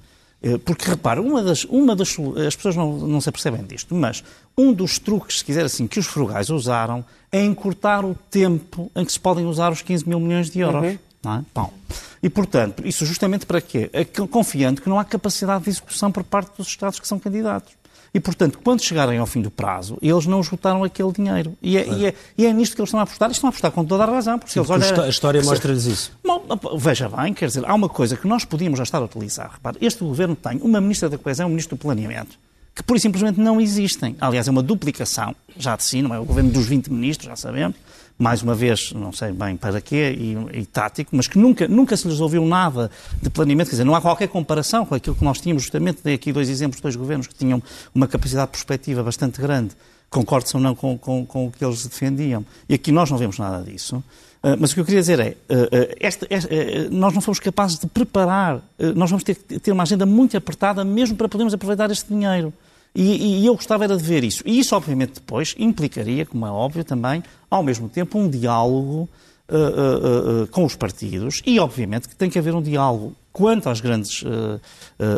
eh, 0.41 0.57
porque, 0.59 0.89
repara, 0.89 1.21
uma 1.21 1.43
das, 1.43 1.65
uma 1.65 1.95
das 1.95 2.15
as 2.45 2.55
pessoas 2.55 2.75
não, 2.75 2.97
não 2.97 3.19
se 3.19 3.29
apercebem 3.29 3.63
disto, 3.63 3.95
mas 3.95 4.23
um 4.57 4.73
dos 4.73 4.99
truques, 4.99 5.39
se 5.39 5.45
quiser 5.45 5.65
assim, 5.65 5.87
que 5.87 5.99
os 5.99 6.05
frugais 6.05 6.49
usaram 6.49 7.03
é 7.31 7.43
encurtar 7.43 8.05
o 8.05 8.15
tempo 8.29 8.91
em 8.95 9.03
que 9.03 9.11
se 9.11 9.19
podem 9.19 9.45
usar 9.45 9.71
os 9.71 9.81
15 9.81 10.07
mil 10.07 10.19
milhões 10.19 10.49
de 10.49 10.59
euros. 10.59 10.83
Uhum. 10.83 10.99
Não 11.23 11.33
é? 11.33 11.45
Bom, 11.53 11.73
e, 12.21 12.29
portanto, 12.29 12.87
isso 12.87 13.05
justamente 13.05 13.45
para 13.45 13.59
quê? 13.59 13.89
Confiando 14.29 14.81
que 14.81 14.87
não 14.87 14.99
há 14.99 15.03
capacidade 15.03 15.63
de 15.63 15.71
execução 15.71 16.11
por 16.11 16.23
parte 16.23 16.55
dos 16.57 16.67
Estados 16.67 16.99
que 16.99 17.07
são 17.07 17.19
candidatos. 17.19 17.73
E, 18.15 18.19
portanto, 18.21 18.59
quando 18.63 18.81
chegarem 18.81 19.19
ao 19.19 19.25
fim 19.25 19.41
do 19.41 19.51
prazo, 19.51 19.97
eles 20.01 20.25
não 20.25 20.39
esgotaram 20.39 20.85
aquele 20.85 21.11
dinheiro. 21.11 21.53
E 21.61 21.77
é. 21.77 21.85
E 21.85 22.05
é, 22.05 22.13
e 22.37 22.45
é 22.45 22.53
nisto 22.53 22.73
que 22.73 22.79
eles 22.79 22.87
estão 22.87 23.01
a 23.01 23.03
apostar. 23.03 23.27
Eles 23.27 23.35
estão 23.35 23.49
a 23.49 23.49
apostar 23.49 23.71
com 23.71 23.83
toda 23.83 24.05
a 24.05 24.07
razão. 24.07 24.39
Porque 24.39 24.53
Sim, 24.53 24.61
eles, 24.61 24.69
olha, 24.69 25.03
a 25.03 25.09
história 25.09 25.43
mostra-lhes 25.43 25.83
isso. 25.83 26.13
Bom, 26.23 26.41
veja 26.77 27.09
bem, 27.09 27.33
quer 27.33 27.47
dizer, 27.47 27.65
há 27.65 27.73
uma 27.73 27.89
coisa 27.89 28.15
que 28.15 28.25
nós 28.25 28.45
podíamos 28.45 28.77
já 28.77 28.83
estar 28.83 28.99
a 28.99 29.03
utilizar. 29.03 29.51
Repare, 29.51 29.79
este 29.81 30.01
governo 30.01 30.33
tem 30.33 30.61
uma 30.61 30.79
ministra 30.79 31.09
da 31.09 31.17
Coesão 31.17 31.47
e 31.47 31.47
um 31.47 31.49
ministro 31.49 31.75
do 31.75 31.81
Planeamento 31.81 32.39
que 32.73 32.83
pura 32.83 32.97
e 32.97 33.01
simplesmente 33.01 33.37
não 33.39 33.59
existem. 33.59 34.15
Aliás, 34.19 34.47
é 34.47 34.51
uma 34.51 34.63
duplicação, 34.63 35.35
já 35.57 35.75
de 35.75 35.83
si, 35.83 36.01
não 36.01 36.13
é 36.13 36.19
o 36.19 36.25
governo 36.25 36.51
dos 36.51 36.65
20 36.67 36.91
ministros, 36.91 37.29
já 37.29 37.35
sabemos, 37.35 37.75
mais 38.17 38.41
uma 38.41 38.55
vez, 38.55 38.93
não 38.93 39.11
sei 39.11 39.31
bem 39.31 39.57
para 39.57 39.81
quê, 39.81 40.15
e, 40.17 40.59
e, 40.59 40.65
tático, 40.65 41.15
mas 41.15 41.27
que 41.27 41.37
nunca, 41.37 41.67
nunca 41.67 41.97
se 41.97 42.07
lhes 42.07 42.19
ouviu 42.21 42.45
nada 42.45 42.89
de 43.21 43.29
planeamento, 43.29 43.67
quer 43.69 43.75
dizer, 43.75 43.83
não 43.83 43.95
há 43.95 44.01
qualquer 44.01 44.27
comparação 44.27 44.85
com 44.85 44.95
aquilo 44.95 45.15
que 45.15 45.23
nós 45.23 45.41
tínhamos, 45.41 45.63
justamente, 45.63 45.99
dei 46.03 46.15
aqui 46.15 46.31
dois 46.31 46.49
exemplos 46.49 46.79
dois 46.79 46.95
governos 46.95 47.27
que 47.27 47.35
tinham 47.35 47.61
uma 47.93 48.07
capacidade 48.07 48.47
de 48.47 48.51
perspectiva 48.51 49.03
bastante 49.03 49.41
grande, 49.41 49.75
concordo 50.09 50.49
ou 50.53 50.61
não 50.61 50.73
com, 50.73 50.97
com, 50.97 51.25
com 51.25 51.47
o 51.47 51.51
que 51.51 51.63
eles 51.63 51.85
defendiam, 51.85 52.45
e 52.69 52.73
aqui 52.73 52.91
nós 52.91 53.11
não 53.11 53.17
vemos 53.17 53.37
nada 53.37 53.63
disso. 53.63 53.97
Uh, 54.41 54.55
mas 54.59 54.71
o 54.71 54.75
que 54.75 54.79
eu 54.79 54.85
queria 54.85 55.01
dizer 55.01 55.19
é, 55.19 55.29
uh, 55.31 55.95
esta, 55.99 56.25
esta, 56.29 56.49
nós 56.91 57.13
não 57.13 57.19
fomos 57.19 57.39
capazes 57.39 57.79
de 57.79 57.87
preparar, 57.87 58.61
nós 58.95 59.09
vamos 59.09 59.23
ter 59.23 59.35
que 59.35 59.59
ter 59.59 59.71
uma 59.71 59.83
agenda 59.83 60.05
muito 60.05 60.37
apertada 60.37 60.85
mesmo 60.85 61.17
para 61.17 61.27
podermos 61.27 61.53
aproveitar 61.53 61.91
este 61.91 62.13
dinheiro. 62.13 62.53
E, 62.95 63.41
e, 63.41 63.45
eu 63.45 63.55
gostava 63.55 63.83
era 63.83 63.97
de 63.97 64.03
ver 64.03 64.23
isso. 64.23 64.41
E 64.45 64.57
isso, 64.57 64.73
obviamente, 64.73 65.15
depois 65.15 65.53
implicaria, 65.59 66.25
como 66.25 66.45
é 66.45 66.49
óbvio 66.49 66.83
também, 66.83 67.21
ao 67.55 67.63
mesmo 67.63 67.89
tempo, 67.89 68.17
um 68.17 68.29
diálogo 68.29 69.09
uh, 69.49 69.55
uh, 69.55 70.43
uh, 70.43 70.47
com 70.47 70.65
os 70.65 70.75
partidos 70.75 71.41
e, 71.45 71.59
obviamente, 71.59 72.07
que 72.07 72.15
tem 72.15 72.29
que 72.29 72.37
haver 72.37 72.53
um 72.53 72.61
diálogo 72.61 73.15
quanto 73.35 73.67
aos 73.67 73.81
grandes 73.81 74.21
uh, 74.21 74.61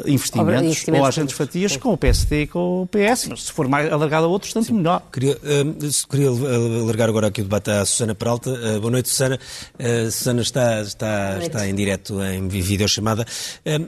investimentos, 0.08 0.64
investimentos, 0.64 1.02
ou 1.02 1.06
às 1.06 1.16
grandes 1.16 1.36
fatias 1.36 1.78
com 1.78 1.94
o 1.94 1.98
PSD 1.98 2.42
e 2.42 2.48
com 2.48 2.82
o 2.82 2.88
PS. 2.88 3.28
Mas 3.28 3.44
se 3.44 3.52
for 3.52 3.68
mais 3.68 3.94
alargado 3.94 4.26
a 4.26 4.28
outros, 4.28 4.52
tanto 4.52 4.66
Sim. 4.66 4.74
melhor. 4.74 5.04
Queria, 5.14 5.36
uh, 5.36 6.08
queria 6.10 6.30
alargar 6.30 7.10
agora 7.10 7.28
aqui 7.28 7.42
o 7.42 7.44
debate 7.44 7.70
à 7.70 7.86
Susana 7.86 8.16
Peralta. 8.16 8.50
Uh, 8.50 8.80
boa 8.80 8.90
noite, 8.90 9.10
Susana. 9.10 9.40
Uh, 9.76 10.10
Susana 10.10 10.42
está, 10.42 10.82
está, 10.82 11.38
está 11.40 11.68
em 11.68 11.76
direto, 11.76 12.20
em 12.24 12.48
videochamada. 12.48 13.24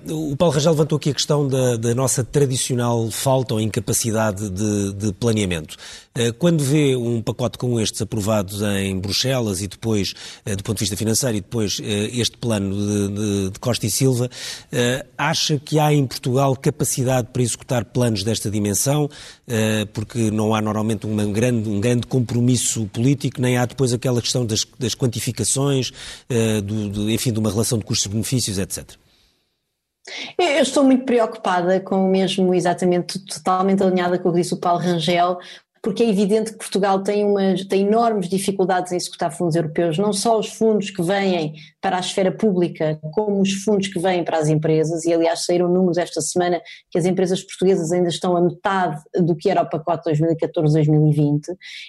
Uh, 0.06 0.32
o 0.32 0.38
Paulo 0.38 0.54
Rangel 0.54 0.74
levantou 0.74 0.98
aqui 0.98 1.10
a 1.10 1.14
questão 1.16 1.48
da, 1.48 1.76
da 1.78 1.96
nossa 1.96 2.24
tradicional 2.24 3.10
falta 3.10 3.56
ou 3.56 3.60
incapacidade 3.60 4.48
de, 4.48 4.94
de 4.94 5.14
planeamento. 5.14 5.76
Quando 6.38 6.62
vê 6.62 6.98
um 6.98 7.22
pacote 7.22 7.58
como 7.58 7.80
este 7.80 8.04
aprovado 8.04 8.66
em 8.72 9.00
Bruxelas 9.00 9.62
e 9.62 9.68
depois, 9.68 10.14
do 10.46 10.62
ponto 10.64 10.78
de 10.78 10.82
vista 10.82 10.98
financeiro, 10.98 11.38
e 11.38 11.40
depois 11.40 11.80
este 11.82 12.36
plano 12.36 12.76
de, 12.76 13.08
de, 13.08 13.50
de 13.52 13.60
Costa 13.60 13.86
e 13.86 13.90
Silva, 13.90 14.19
Silva, 14.20 14.30
eh, 14.72 15.06
acha 15.18 15.58
que 15.58 15.80
há 15.80 15.94
em 15.94 16.06
Portugal 16.06 16.56
capacidade 16.56 17.30
para 17.32 17.42
executar 17.42 17.86
planos 17.86 18.24
desta 18.24 18.50
dimensão, 18.50 19.10
eh, 19.48 19.86
porque 19.94 20.30
não 20.32 20.54
há 20.54 20.62
normalmente 20.62 21.08
um 21.08 21.32
grande, 21.32 21.70
um 21.70 21.80
grande 21.80 22.08
compromisso 22.08 22.86
político, 22.88 23.42
nem 23.42 23.58
há 23.58 23.66
depois 23.66 23.94
aquela 23.94 24.22
questão 24.22 24.46
das, 24.46 24.66
das 24.78 24.94
quantificações, 24.94 25.92
eh, 26.30 26.62
do, 26.62 27.10
enfim, 27.10 27.32
de 27.32 27.40
uma 27.40 27.50
relação 27.50 27.78
de 27.78 27.86
custos-benefícios, 27.86 28.58
etc. 28.58 28.92
Eu 30.38 30.64
estou 30.64 30.84
muito 30.84 31.06
preocupada 31.06 31.80
com 31.80 32.08
o 32.08 32.10
mesmo, 32.10 32.54
exatamente, 32.54 33.20
totalmente 33.20 33.84
alinhada 33.84 34.18
com 34.18 34.30
o 34.30 34.34
que 34.34 34.40
disse 34.40 34.56
o 34.56 34.58
Paulo 34.58 34.82
Rangel, 34.82 35.38
porque 35.82 36.04
é 36.04 36.10
evidente 36.10 36.52
que 36.52 36.58
Portugal 36.58 37.02
tem, 37.02 37.26
umas, 37.26 37.64
tem 37.66 37.88
enormes 37.88 38.28
dificuldades 38.28 38.92
em 38.92 38.98
executar 38.98 39.32
fundos 39.32 39.56
europeus, 39.56 39.98
não 39.98 40.12
só 40.12 40.38
os 40.38 40.50
fundos 40.50 40.90
que 40.90 41.02
vêm 41.02 41.54
para 41.82 41.98
a 41.98 42.00
esfera 42.00 42.32
pública, 42.32 43.00
como 43.14 43.42
os 43.42 43.54
fundos 43.64 43.88
que 43.88 44.00
vêm 44.00 44.24
para 44.24 44.38
as 44.38 44.50
empresas, 44.50 45.06
e 45.06 45.14
aliás 45.14 45.46
saíram 45.46 45.70
números 45.70 45.98
esta 45.98 46.22
semana 46.22 46.62
que 46.92 46.98
as 46.98 47.06
empresas 47.06 47.42
portuguesas 47.42 47.92
ainda 47.92 48.10
estão 48.10 48.36
a 48.36 48.42
metade 48.42 49.02
do 49.16 49.36
que 49.36 49.50
era 49.50 49.62
o 49.62 49.70
pacote 49.70 50.10
2014-2020, 50.12 51.40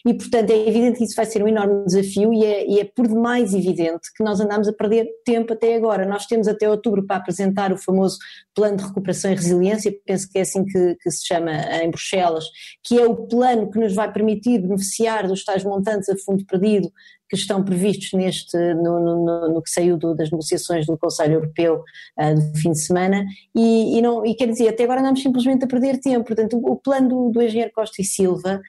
e 0.07 0.15
portanto 0.15 0.51
é 0.51 0.69
evidente 0.69 0.99
que 0.99 1.05
isso 1.05 1.17
vai 1.17 1.27
ser 1.27 1.43
um 1.43 1.49
enorme 1.49 1.85
desafio 1.85 2.33
e 2.33 2.45
é, 2.45 2.67
e 2.67 2.81
é 2.81 2.85
por 2.85 3.09
demais 3.09 3.55
evidente 3.55 4.09
que 4.17 4.23
nós 4.23 4.41
andamos 4.41 4.69
a 4.69 4.73
perder 4.73 5.07
tempo 5.25 5.53
até 5.53 5.75
agora. 5.75 6.07
Nós 6.07 6.27
temos 6.27 6.47
até 6.47 6.69
outubro 6.69 7.05
para 7.05 7.17
apresentar 7.17 7.73
o 7.73 7.79
famoso 7.79 8.19
Plano 8.55 8.77
de 8.77 8.85
Recuperação 8.85 9.33
e 9.33 9.35
Resiliência, 9.35 9.93
penso 10.05 10.29
que 10.31 10.39
é 10.39 10.43
assim 10.43 10.65
que, 10.65 10.97
que 11.03 11.11
se 11.11 11.27
chama 11.27 11.51
em 11.83 11.91
Bruxelas, 11.91 12.45
que 12.85 12.99
é 12.99 13.05
o 13.05 13.27
plano 13.27 13.71
que 13.71 13.80
nos 13.81 13.95
vai 13.95 14.13
permitir 14.13 14.61
beneficiar 14.61 15.27
dos 15.27 15.45
tais 15.45 15.65
montantes 15.65 16.09
a 16.09 16.17
fundo 16.17 16.45
perdido 16.45 16.93
que 17.29 17.37
estão 17.37 17.63
previstos 17.65 18.13
neste, 18.13 18.57
no, 18.75 19.25
no, 19.25 19.55
no 19.55 19.63
que 19.63 19.71
saiu 19.71 19.97
do, 19.97 20.15
das 20.15 20.31
negociações 20.31 20.85
do 20.87 20.99
Conselho 20.99 21.35
Europeu 21.35 21.83
uh, 22.19 22.35
do 22.35 22.59
fim 22.59 22.73
de 22.73 22.81
semana, 22.81 23.25
e, 23.55 23.99
e, 23.99 24.03
não, 24.03 24.27
e 24.27 24.35
quer 24.35 24.49
dizer, 24.49 24.69
até 24.69 24.85
agora 24.85 25.01
andamos 25.01 25.23
simplesmente 25.23 25.65
a 25.65 25.69
perder 25.69 25.99
tempo, 26.01 26.27
portanto 26.27 26.57
o, 26.57 26.73
o 26.73 26.77
plano 26.77 27.09
do, 27.09 27.31
do 27.31 27.43
engenheiro 27.43 27.73
Costa 27.73 28.03
e 28.03 28.05
Silva 28.05 28.61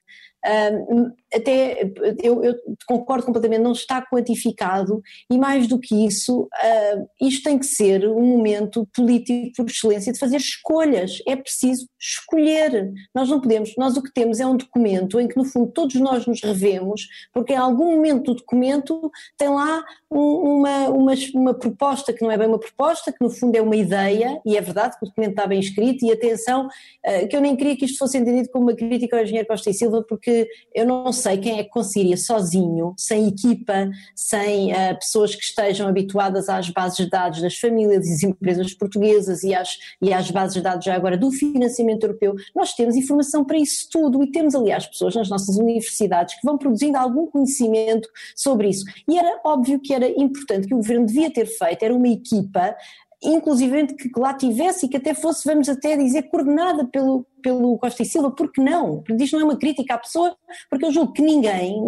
até 1.34 1.92
eu, 2.22 2.44
eu, 2.44 2.56
concordo 2.88 3.26
completamente, 3.26 3.62
não 3.62 3.72
está 3.72 4.02
quantificado 4.02 5.02
e 5.30 5.38
mais 5.38 5.68
do 5.68 5.80
que 5.80 6.06
isso, 6.06 6.42
uh, 6.42 7.08
isto 7.22 7.44
tem 7.44 7.58
que 7.58 7.66
ser 7.66 8.08
um 8.08 8.22
momento 8.22 8.88
político 8.94 9.52
por 9.56 9.70
excelência 9.70 10.12
de 10.12 10.20
fazer 10.20 10.38
escolhas, 10.38 11.22
é 11.28 11.36
preciso 11.36 11.88
escolher, 12.00 12.92
nós 13.14 13.30
não 13.30 13.40
podemos, 13.40 13.74
nós 13.78 13.96
o 13.96 14.04
que 14.04 14.12
temos 14.14 14.40
é 14.40 14.46
um 14.46 14.58
documento 14.58 15.20
em 15.20 15.28
que 15.28 15.38
no 15.38 15.46
fundo 15.46 15.72
todos 15.72 15.96
nós 15.96 16.26
nos 16.26 16.42
revemos, 16.42 17.08
porque 17.34 17.54
em 17.54 17.58
algum 17.58 17.96
momento 17.96 18.34
do 18.34 18.36
documento 18.36 19.12
tem 19.38 19.50
lá 19.50 19.84
uma, 20.10 20.90
uma, 20.90 21.14
uma 21.34 21.54
proposta 21.54 22.12
que 22.12 22.24
não 22.24 22.32
é 22.32 22.38
bem 22.38 22.48
uma 22.48 22.60
proposta, 22.60 23.12
que 23.12 23.24
no 23.24 23.30
fundo 23.30 23.56
é 23.56 23.62
uma 23.62 23.76
ideia, 23.76 24.42
e 24.46 24.58
é 24.58 24.62
verdade 24.62 24.98
que 24.98 25.06
o 25.06 25.08
documento 25.08 25.32
está 25.32 25.48
bem 25.48 25.60
escrito, 25.60 26.06
e 26.06 26.12
atenção, 26.12 26.68
uh, 26.68 27.28
que 27.28 27.36
eu 27.36 27.42
nem 27.42 27.56
queria 27.56 27.78
que 27.78 27.86
isto 27.86 27.98
fosse 27.98 28.18
entendido 28.18 28.50
como 28.50 28.66
uma 28.66 28.76
crítica 28.76 29.16
ao 29.16 29.24
engenheiro 29.24 29.48
Costa 29.48 29.70
e 29.70 29.74
Silva, 29.74 30.04
porque 30.04 30.48
eu 30.74 30.86
não 30.86 31.12
sei 31.22 31.38
quem 31.38 31.60
é 31.60 31.64
que 31.64 31.70
conseguiria 31.70 32.18
sozinho, 32.18 32.94
sem 32.98 33.28
equipa, 33.28 33.90
sem 34.16 34.72
uh, 34.72 34.96
pessoas 35.00 35.36
que 35.36 35.44
estejam 35.44 35.88
habituadas 35.88 36.50
às 36.50 36.70
bases 36.70 36.98
de 36.98 37.10
dados 37.10 37.42
das 37.42 37.58
famílias 37.58 38.06
e 38.06 38.10
das 38.10 38.24
empresas 38.24 38.74
portuguesas 38.74 39.44
e 39.44 39.54
às, 39.54 39.78
e 40.02 40.14
às 40.14 40.30
bases 40.32 40.56
de 40.56 40.62
dados 40.62 40.84
já 40.84 40.96
agora 40.96 41.18
do 41.18 41.32
financiamento 41.32 42.04
europeu. 42.04 42.36
Nós 42.56 42.74
temos 42.74 42.96
informação 42.96 43.46
para 43.46 43.58
isso 43.58 43.88
tudo 43.92 44.24
e 44.24 44.32
temos, 44.32 44.56
aliás, 44.56 44.86
pessoas 44.86 45.16
nas 45.16 45.30
nossas 45.30 45.58
universidades 45.58 46.36
que 46.36 46.46
vão 46.46 46.58
produzindo 46.58 46.98
algum 46.98 47.28
conhecimento 47.28 48.10
sobre 48.36 48.70
isso. 48.70 48.86
E 49.08 49.18
era 49.18 49.40
óbvio 49.46 49.80
que 49.80 49.94
era 49.94 50.08
importante, 50.10 50.68
que 50.68 50.74
o 50.74 50.78
governo 50.78 51.06
devia 51.06 51.32
ter 51.32 51.46
feito, 51.46 51.84
era 51.84 51.94
uma 51.94 52.10
equipa 52.10 52.76
inclusive 53.24 53.88
que 53.88 54.10
lá 54.18 54.34
tivesse 54.34 54.86
e 54.86 54.90
que 54.90 54.98
até 54.98 55.14
fosse, 55.14 55.48
vamos 55.48 55.70
até 55.70 55.96
dizer, 55.96 56.24
coordenada 56.24 56.86
pelo, 56.86 57.26
pelo 57.42 57.78
Costa 57.78 58.04
e 58.04 58.06
Silva, 58.06 58.32
porque 58.32 58.62
não? 58.62 59.02
Porque 59.02 59.24
isto 59.24 59.34
não 59.34 59.42
é 59.42 59.44
uma 59.46 59.58
crítica 59.58 59.96
à 59.96 59.98
pessoa, 59.98 60.36
porque 60.70 60.86
eu 60.86 60.92
julgo 60.92 61.14
que 61.14 61.22
ninguém, 61.22 61.84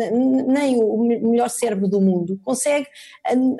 nem 0.47 0.77
o 0.77 1.03
melhor 1.03 1.49
cérebro 1.49 1.87
do 1.87 2.01
mundo, 2.01 2.39
consegue 2.43 2.87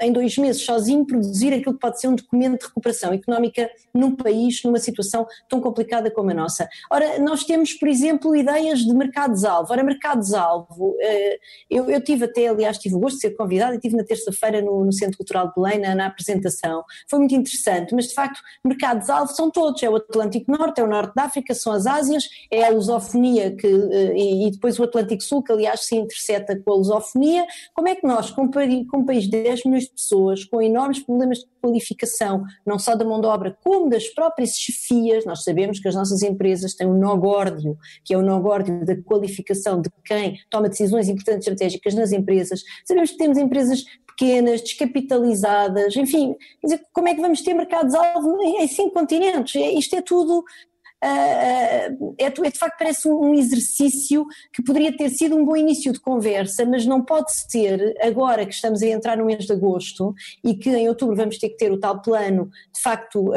em 0.02 0.12
dois 0.12 0.38
meses 0.38 0.64
sozinho 0.64 1.06
produzir 1.06 1.54
aquilo 1.54 1.74
que 1.74 1.80
pode 1.80 2.00
ser 2.00 2.08
um 2.08 2.16
documento 2.16 2.62
de 2.62 2.68
recuperação 2.68 3.14
económica 3.14 3.70
num 3.94 4.16
país, 4.16 4.62
numa 4.64 4.80
situação 4.80 5.26
tão 5.50 5.62
complicada 5.62 6.10
como 6.12 6.32
a 6.32 6.34
nossa. 6.34 6.68
Ora, 6.92 7.20
nós 7.20 7.44
temos, 7.44 7.74
por 7.74 7.88
exemplo, 7.88 8.36
ideias 8.36 8.80
de 8.80 8.94
mercados-alvo. 8.94 9.72
Ora, 9.72 9.84
mercados-alvo, 9.84 10.96
eh, 11.00 11.40
eu, 11.70 11.90
eu 11.90 12.02
tive 12.04 12.26
até, 12.26 12.48
aliás, 12.48 12.78
tive 12.78 12.96
o 12.96 13.00
gosto 13.00 13.16
de 13.16 13.22
ser 13.22 13.32
convidada 13.32 13.76
e 13.76 13.80
tive 13.80 13.96
na 13.96 14.04
terça-feira 14.04 14.62
no, 14.62 14.86
no, 14.86 14.94
Centro 14.94 15.18
Cultural 15.18 15.48
de 15.48 15.54
Belém, 15.56 15.80
na, 15.80 15.96
na 15.96 16.08
apresentação. 16.08 16.84
Foi 17.10 17.20
muito 17.20 17.36
interessante, 17.36 17.94
mas 17.94 18.08
de 18.08 18.14
facto, 18.14 18.40
mercados-alvo 18.64 19.34
são 19.34 19.50
todos, 19.50 19.82
é 19.84 19.90
o 19.90 19.96
Atlântico 19.96 20.52
Norte, 20.52 20.82
é 20.82 20.84
o 20.84 20.88
Norte 20.88 21.14
da 21.16 21.24
África, 21.24 21.54
são 21.54 21.74
as 21.74 21.83
as 21.84 21.88
Ásias, 21.88 22.30
é 22.50 22.66
a 22.66 22.70
lusofonia 22.70 23.56
que, 23.56 23.68
eh, 23.68 24.18
e, 24.18 24.52
depois 24.52 24.80
o 24.80 24.84
Atlântico 24.84 25.24
Sul, 25.24 25.44
que 25.44 25.52
aliás 25.52 25.82
se 25.82 25.96
intercepta 25.96 26.60
com 26.60 26.74
a 26.74 26.76
lusofonia. 26.76 27.46
Como 27.74 27.88
é 27.88 27.96
que 27.96 28.06
nós, 28.06 28.32
com, 28.32 28.44
um 28.44 29.06
país 29.06 29.26
de 29.26 29.44
10 29.44 29.66
milhões 29.66 29.84
de 29.86 29.92
pessoas, 29.92 30.44
com 30.46 30.62
enormes 30.62 31.00
problemas 31.00 31.40
de 31.40 31.46
qualificação, 31.62 32.44
não 32.66 32.80
só 32.80 32.96
da 32.96 33.06
mão 33.06 33.20
de 33.20 33.28
obra, 33.28 33.58
como 33.64 33.90
das 33.90 34.08
próprias 34.08 34.52
chefias, 34.52 35.26
nós 35.26 35.44
sabemos 35.44 35.80
que 35.80 35.88
as 35.88 35.96
nossas 35.96 36.22
empresas 36.22 36.74
têm 36.74 36.88
um 36.88 36.98
nó 36.98 37.16
górdio, 37.16 37.78
que 38.04 38.14
é 38.14 38.18
o 38.18 38.22
nó 38.22 38.40
górdio 38.40 38.86
da 38.86 38.96
qualificação 39.02 39.82
de 39.82 39.90
quem 40.06 40.40
toma 40.50 40.70
decisões 40.70 41.10
importantes 41.10 41.48
estratégicas 41.48 41.94
nas 41.94 42.12
empresas. 42.12 42.62
Sabemos 42.86 43.12
que 43.12 43.18
temos 43.18 43.38
empresas 43.38 43.84
pequenas, 44.06 44.62
descapitalizadas, 44.62 45.96
enfim, 45.96 46.36
como 46.94 47.08
é 47.08 47.16
que 47.16 47.22
vamos 47.22 47.42
ter 47.42 47.54
mercados-alvo 47.54 48.42
em 48.42 48.68
cinco 48.68 48.94
continentes? 48.94 49.56
É, 49.56 49.72
isto 49.72 49.96
é 49.96 50.02
tudo 50.02 50.44
é, 51.06 51.96
é, 52.18 52.30
de 52.30 52.58
facto 52.58 52.78
parece 52.78 53.08
um 53.08 53.34
exercício 53.34 54.26
que 54.52 54.64
poderia 54.64 54.96
ter 54.96 55.10
sido 55.10 55.36
um 55.36 55.46
bom 55.46 55.56
início 55.56 55.92
de 55.92 56.00
conversa, 56.00 56.66
mas 56.66 56.86
não 56.86 57.04
pode 57.04 57.34
ser 57.34 57.96
agora 58.02 58.46
que 58.46 58.54
estamos 58.54 58.82
a 58.82 58.88
entrar 58.88 59.18
no 59.18 59.26
mês 59.26 59.46
de 59.46 59.54
agosto 59.54 60.14
e 60.44 60.56
que 60.56 60.70
em 60.70 60.88
outubro 60.88 61.16
vamos 61.16 61.38
ter 61.38 61.50
que 61.50 61.58
ter 61.58 61.72
o 61.72 61.80
tal 61.80 62.02
plano 62.02 62.50
de 62.74 62.82
facto 62.82 63.34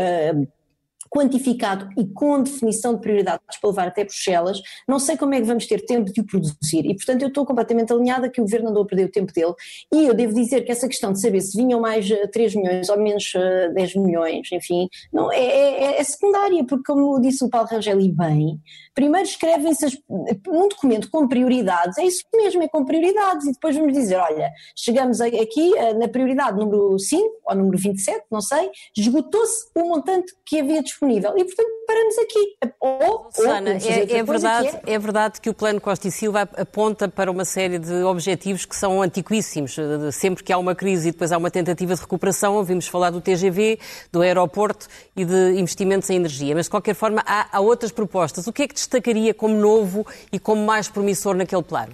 quantificado 1.16 1.88
e 1.96 2.04
com 2.04 2.42
definição 2.42 2.94
de 2.94 3.00
prioridades 3.00 3.58
para 3.58 3.70
levar 3.70 3.88
até 3.88 4.04
Bruxelas, 4.04 4.61
não 4.87 4.99
sei 4.99 5.16
como 5.16 5.32
é 5.32 5.40
que 5.40 5.46
vamos 5.46 5.66
ter 5.66 5.80
tempo 5.87 6.12
de 6.12 6.20
o 6.20 6.26
produzir. 6.26 6.85
E 6.85 6.94
portanto 6.94 7.23
eu 7.23 7.28
estou 7.28 7.46
completamente 7.46 7.90
alinhada 7.90 8.28
que 8.28 8.38
o 8.38 8.44
Governo 8.44 8.68
andou 8.68 8.82
a 8.82 8.87
perder 8.87 9.06
o 9.06 9.11
tempo 9.11 9.32
dele. 9.32 9.54
E 9.94 10.06
eu 10.06 10.12
devo 10.12 10.35
dizer 10.35 10.62
que 10.66 10.70
essa 10.70 10.87
questão 10.87 11.12
de 11.12 11.20
saber 11.20 11.40
se 11.40 11.56
vinham 11.56 11.80
mais 11.80 12.06
3 12.32 12.54
eh, 12.54 12.58
milhões 12.58 12.88
ou 12.90 12.99
menos 12.99 13.32
10 13.75 13.96
eh, 13.96 13.99
milhões, 13.99 14.52
enfim, 14.52 14.88
não, 15.11 15.32
é, 15.32 15.38
é, 15.38 16.00
é 16.00 16.04
secundária, 16.04 16.62
porque 16.64 16.85
como 16.85 17.18
disse 17.18 17.42
o 17.42 17.49
Paulo 17.49 17.68
Rangel 17.70 17.99
e 17.99 18.12
bem, 18.12 18.61
primeiro 18.94 19.26
escrevem-se 19.26 20.02
um 20.11 20.68
documento 20.68 21.08
com 21.11 21.26
prioridades, 21.26 21.96
é 21.96 22.04
isso 22.04 22.25
mesmo, 22.35 22.62
é 22.62 22.68
com 22.68 22.85
prioridades, 22.85 23.46
e 23.46 23.52
depois 23.52 23.75
vamos 23.75 23.94
dizer, 23.94 24.16
olha, 24.16 24.50
chegamos 24.76 25.20
aqui 25.23 25.76
eh, 25.78 25.94
na 25.94 26.08
prioridade 26.08 26.58
número 26.58 26.99
5 26.99 27.25
ou 27.46 27.54
número 27.54 27.78
27, 27.78 28.25
não 28.30 28.42
sei, 28.42 28.70
esgotou-se 28.94 29.70
o 29.75 29.88
montante 29.88 30.35
que 30.44 30.61
havia 30.61 30.82
disponível 30.82 31.05
e 31.14 31.44
portanto 31.44 31.76
paramos 31.86 32.18
aqui. 32.18 32.56
Ou, 32.80 33.28
Susana, 33.32 33.70
ou 33.72 33.76
é, 33.76 34.18
é 34.18 34.22
verdade, 34.22 34.68
é... 34.86 34.94
é... 34.94 34.98
verdade 34.98 35.40
que 35.40 35.48
o 35.48 35.54
plano 35.54 35.80
Costa 35.80 36.08
e 36.08 36.10
Silva 36.10 36.42
aponta 36.56 37.08
para 37.08 37.30
uma 37.30 37.44
série 37.44 37.78
de 37.78 38.02
objetivos 38.02 38.64
que 38.64 38.75
são 38.75 39.00
antiquíssimos. 39.00 39.76
Sempre 40.12 40.42
que 40.42 40.52
há 40.52 40.58
uma 40.58 40.75
crise 40.75 41.08
e 41.08 41.12
depois 41.12 41.32
há 41.32 41.38
uma 41.38 41.50
tentativa 41.50 41.94
de 41.94 42.00
recuperação, 42.00 42.54
ouvimos 42.54 42.86
falar 42.88 43.10
do 43.10 43.20
TGV, 43.20 43.78
do 44.12 44.20
aeroporto 44.20 44.88
e 45.16 45.25
de 45.25 45.58
investimentos 45.58 46.10
em 46.10 46.16
energia. 46.16 46.54
Mas 46.54 46.66
de 46.66 46.70
qualquer 46.70 46.94
forma 46.94 47.22
há, 47.26 47.56
há 47.56 47.60
outras 47.60 47.92
propostas. 47.92 48.46
O 48.46 48.52
que 48.52 48.62
é 48.62 48.68
que 48.68 48.75
destacaria 48.75 49.32
como 49.32 49.54
novo 49.54 50.06
e 50.32 50.38
como 50.38 50.64
mais 50.64 50.88
promissor 50.88 51.34
naquele 51.34 51.62
plano? 51.62 51.92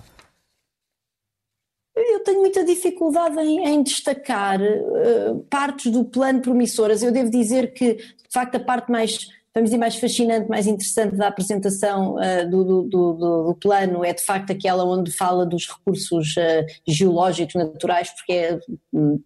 Eu 1.95 2.21
tenho 2.21 2.41
muita 2.41 2.65
dificuldade 2.65 3.39
em, 3.39 3.67
em 3.69 3.83
destacar 3.83 4.61
uh, 4.61 5.41
partes 5.51 5.93
do 5.93 6.05
plano 6.05 6.41
promissoras. 6.41 7.03
Eu 7.03 7.13
devo 7.13 7.31
dizer 7.31 7.75
que, 7.75 7.95
de 7.95 8.33
facto, 8.33 8.55
a 8.55 8.61
parte 8.61 8.91
mais 8.91 9.29
vamos 9.55 9.69
dizer, 9.69 9.79
mais 9.79 9.97
fascinante, 9.97 10.49
mais 10.49 10.67
interessante 10.67 11.17
da 11.17 11.29
apresentação 11.29 12.15
uh, 12.15 12.49
do, 12.49 12.65
do, 12.65 12.83
do, 12.85 13.13
do, 13.15 13.55
plano 13.61 14.05
é 14.05 14.13
de 14.13 14.23
facto 14.23 14.51
aquela 14.51 14.85
onde 14.85 15.13
fala 15.13 15.45
dos 15.45 15.69
recursos 15.69 16.35
uh, 16.37 16.65
geológicos 16.87 17.55
naturais, 17.55 18.11
porque, 18.11 18.33
é, 18.33 18.59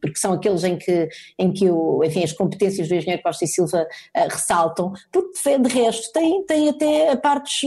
porque 0.00 0.18
são 0.18 0.32
aqueles 0.32 0.64
em 0.64 0.76
que, 0.76 1.08
em 1.38 1.52
que 1.52 1.70
o, 1.70 2.02
enfim, 2.02 2.24
as 2.24 2.32
competências 2.32 2.88
do 2.88 2.94
engenheiro 2.94 3.22
Costa 3.22 3.44
e 3.44 3.48
Silva 3.48 3.82
uh, 3.82 4.28
ressaltam, 4.28 4.92
porque 5.12 5.58
de 5.58 5.68
resto 5.68 6.12
tem, 6.12 6.44
tem 6.44 6.68
até 6.70 7.14
partes 7.16 7.60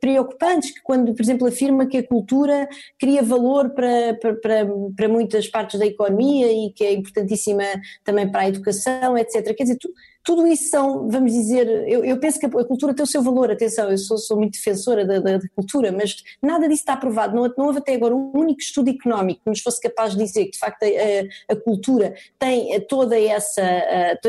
preocupantes, 0.00 0.70
que 0.70 0.82
quando, 0.82 1.12
por 1.12 1.22
exemplo, 1.22 1.48
afirma 1.48 1.86
que 1.86 1.98
a 1.98 2.06
cultura 2.06 2.68
cria 2.98 3.22
valor 3.22 3.70
para, 3.70 4.14
para, 4.14 4.66
para, 4.96 5.08
muitas 5.08 5.48
partes 5.48 5.78
da 5.78 5.86
economia 5.86 6.52
e 6.52 6.70
que 6.70 6.84
é 6.84 6.92
importantíssima 6.92 7.64
também 8.04 8.30
para 8.30 8.42
a 8.42 8.48
educação, 8.48 9.18
etc. 9.18 9.54
Quer 9.56 9.64
dizer, 9.64 9.78
tu, 9.78 9.88
tudo 10.26 10.44
isso 10.44 10.70
são, 10.70 11.08
vamos 11.08 11.32
dizer, 11.32 11.68
eu, 11.88 12.04
eu, 12.04 12.18
penso 12.18 12.40
que 12.40 12.46
a 12.46 12.64
cultura 12.64 12.92
tem 12.92 13.04
o 13.04 13.06
seu 13.06 13.22
valor, 13.22 13.48
atenção, 13.48 13.88
eu 13.88 13.96
sou, 13.96 14.18
sou 14.18 14.36
muito 14.36 14.54
defensora 14.54 15.06
da, 15.06 15.20
da, 15.20 15.38
da, 15.38 15.48
cultura, 15.54 15.92
mas 15.92 16.16
nada 16.42 16.68
disso 16.68 16.82
está 16.82 16.94
aprovado, 16.94 17.36
não, 17.36 17.44
não 17.56 17.66
houve 17.66 17.78
até 17.78 17.94
agora 17.94 18.12
um 18.12 18.32
único 18.34 18.60
estudo 18.60 18.90
económico 18.90 19.42
que 19.44 19.48
nos 19.48 19.60
fosse 19.60 19.80
capaz 19.80 20.16
de 20.16 20.24
dizer 20.24 20.46
que 20.46 20.50
de 20.50 20.58
facto 20.58 20.82
a, 20.82 21.52
a 21.52 21.56
cultura 21.56 22.12
tem 22.40 22.80
toda 22.88 23.16
essa, 23.16 23.62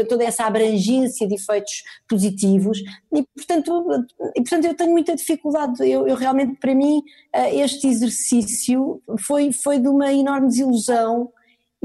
toda 0.08 0.24
essa 0.24 0.46
abrangência 0.46 1.28
de 1.28 1.34
efeitos 1.34 1.84
positivos 2.08 2.78
e 3.12 3.24
portanto, 3.36 4.06
e, 4.36 4.42
portanto 4.42 4.66
eu 4.66 4.76
tenho 4.76 4.92
muita 4.92 5.16
dificuldade, 5.16 5.80
eu, 5.82 6.08
eu 6.08 6.16
realmente 6.16 6.60
para 6.60 6.76
mim 6.76 7.02
este 7.54 7.88
exercício 7.88 9.02
foi, 9.26 9.52
foi 9.52 9.80
de 9.80 9.88
uma 9.88 10.14
enorme 10.14 10.48
desilusão 10.48 11.32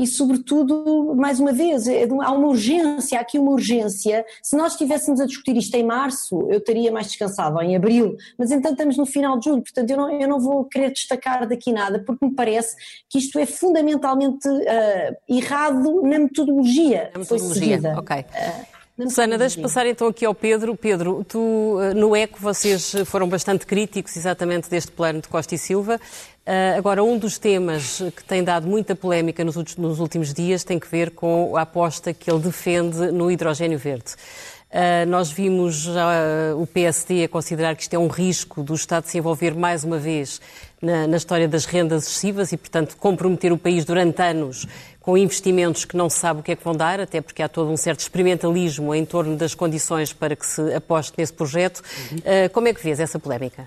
e, 0.02 0.06
sobretudo, 0.06 1.14
mais 1.14 1.38
uma 1.38 1.52
vez, 1.52 1.86
é 1.86 2.04
há 2.04 2.32
uma 2.32 2.48
urgência, 2.48 3.18
há 3.18 3.22
aqui 3.22 3.38
uma 3.38 3.52
urgência. 3.52 4.24
Se 4.42 4.56
nós 4.56 4.72
estivéssemos 4.72 5.20
a 5.20 5.26
discutir 5.26 5.56
isto 5.56 5.74
em 5.76 5.84
março, 5.84 6.48
eu 6.50 6.58
estaria 6.58 6.90
mais 6.90 7.06
descansado, 7.06 7.56
ou 7.56 7.62
em 7.62 7.76
abril, 7.76 8.16
mas 8.36 8.50
então 8.50 8.72
estamos 8.72 8.96
no 8.96 9.06
final 9.06 9.38
de 9.38 9.44
julho, 9.44 9.62
portanto 9.62 9.90
eu 9.90 9.96
não, 9.96 10.20
eu 10.20 10.28
não 10.28 10.40
vou 10.40 10.64
querer 10.64 10.90
destacar 10.90 11.48
daqui 11.48 11.72
nada, 11.72 12.02
porque 12.04 12.26
me 12.26 12.34
parece 12.34 12.74
que 13.08 13.18
isto 13.18 13.38
é 13.38 13.46
fundamentalmente 13.46 14.48
uh, 14.48 15.16
errado 15.28 16.02
na 16.02 16.18
metodologia. 16.18 17.10
Na 17.14 17.20
metodologia, 17.20 17.80
ok. 17.96 18.16
Uh, 18.18 18.71
Susana, 19.08 19.38
deixa 19.38 19.60
passar 19.60 19.86
então 19.86 20.06
aqui 20.08 20.24
ao 20.24 20.34
Pedro. 20.34 20.76
Pedro, 20.76 21.24
tu, 21.24 21.78
eh, 21.80 21.94
no 21.94 22.14
ECO, 22.14 22.38
vocês 22.40 22.94
foram 23.06 23.28
bastante 23.28 23.66
críticos 23.66 24.16
exatamente 24.16 24.68
deste 24.68 24.92
plano 24.92 25.20
de 25.20 25.28
Costa 25.28 25.54
e 25.54 25.58
Silva. 25.58 26.00
Uh, 26.44 26.76
agora, 26.76 27.04
um 27.04 27.16
dos 27.16 27.38
temas 27.38 28.02
que 28.16 28.24
tem 28.24 28.42
dado 28.42 28.66
muita 28.66 28.96
polémica 28.96 29.44
nos, 29.44 29.54
nos, 29.76 30.00
últimos 30.00 30.34
dias 30.34 30.64
tem 30.64 30.78
que 30.78 30.88
ver 30.88 31.12
com 31.12 31.56
a 31.56 31.62
aposta 31.62 32.12
que 32.12 32.28
ele 32.28 32.40
defende 32.40 33.12
no 33.12 33.30
hidrogênio 33.30 33.78
verde. 33.78 34.14
Uh, 34.68 35.08
nós 35.08 35.30
vimos 35.30 35.82
já 35.82 36.54
o 36.56 36.66
PSD 36.66 37.24
a 37.24 37.28
considerar 37.28 37.76
que 37.76 37.82
isto 37.82 37.94
é 37.94 37.98
um 37.98 38.08
risco 38.08 38.62
do 38.62 38.74
Estado 38.74 39.06
se 39.06 39.18
envolver 39.18 39.54
mais 39.54 39.84
uma 39.84 39.98
vez 39.98 40.40
na, 40.82 41.06
na 41.06 41.16
história 41.16 41.46
das 41.46 41.64
rendas 41.64 42.02
excessivas 42.04 42.52
e, 42.52 42.56
portanto, 42.56 42.96
comprometer 42.96 43.52
o 43.52 43.56
país 43.56 43.84
durante 43.84 44.20
anos 44.20 44.66
com 45.00 45.16
investimentos 45.16 45.84
que 45.84 45.96
não 45.96 46.10
se 46.10 46.18
sabe 46.18 46.40
o 46.40 46.42
que 46.42 46.52
é 46.52 46.56
que 46.56 46.64
vão 46.64 46.74
dar, 46.74 47.00
até 47.00 47.20
porque 47.20 47.42
há 47.42 47.48
todo 47.48 47.70
um 47.70 47.76
certo 47.76 48.00
experimentalismo 48.00 48.94
em 48.94 49.04
torno 49.04 49.36
das 49.36 49.54
condições 49.54 50.12
para 50.12 50.36
que 50.36 50.46
se 50.46 50.74
aposte 50.74 51.14
nesse 51.16 51.32
projeto. 51.32 51.82
Uhum. 52.10 52.18
Uh, 52.18 52.50
como 52.52 52.68
é 52.68 52.74
que 52.74 52.82
vês 52.82 53.00
essa 53.00 53.18
polémica? 53.18 53.66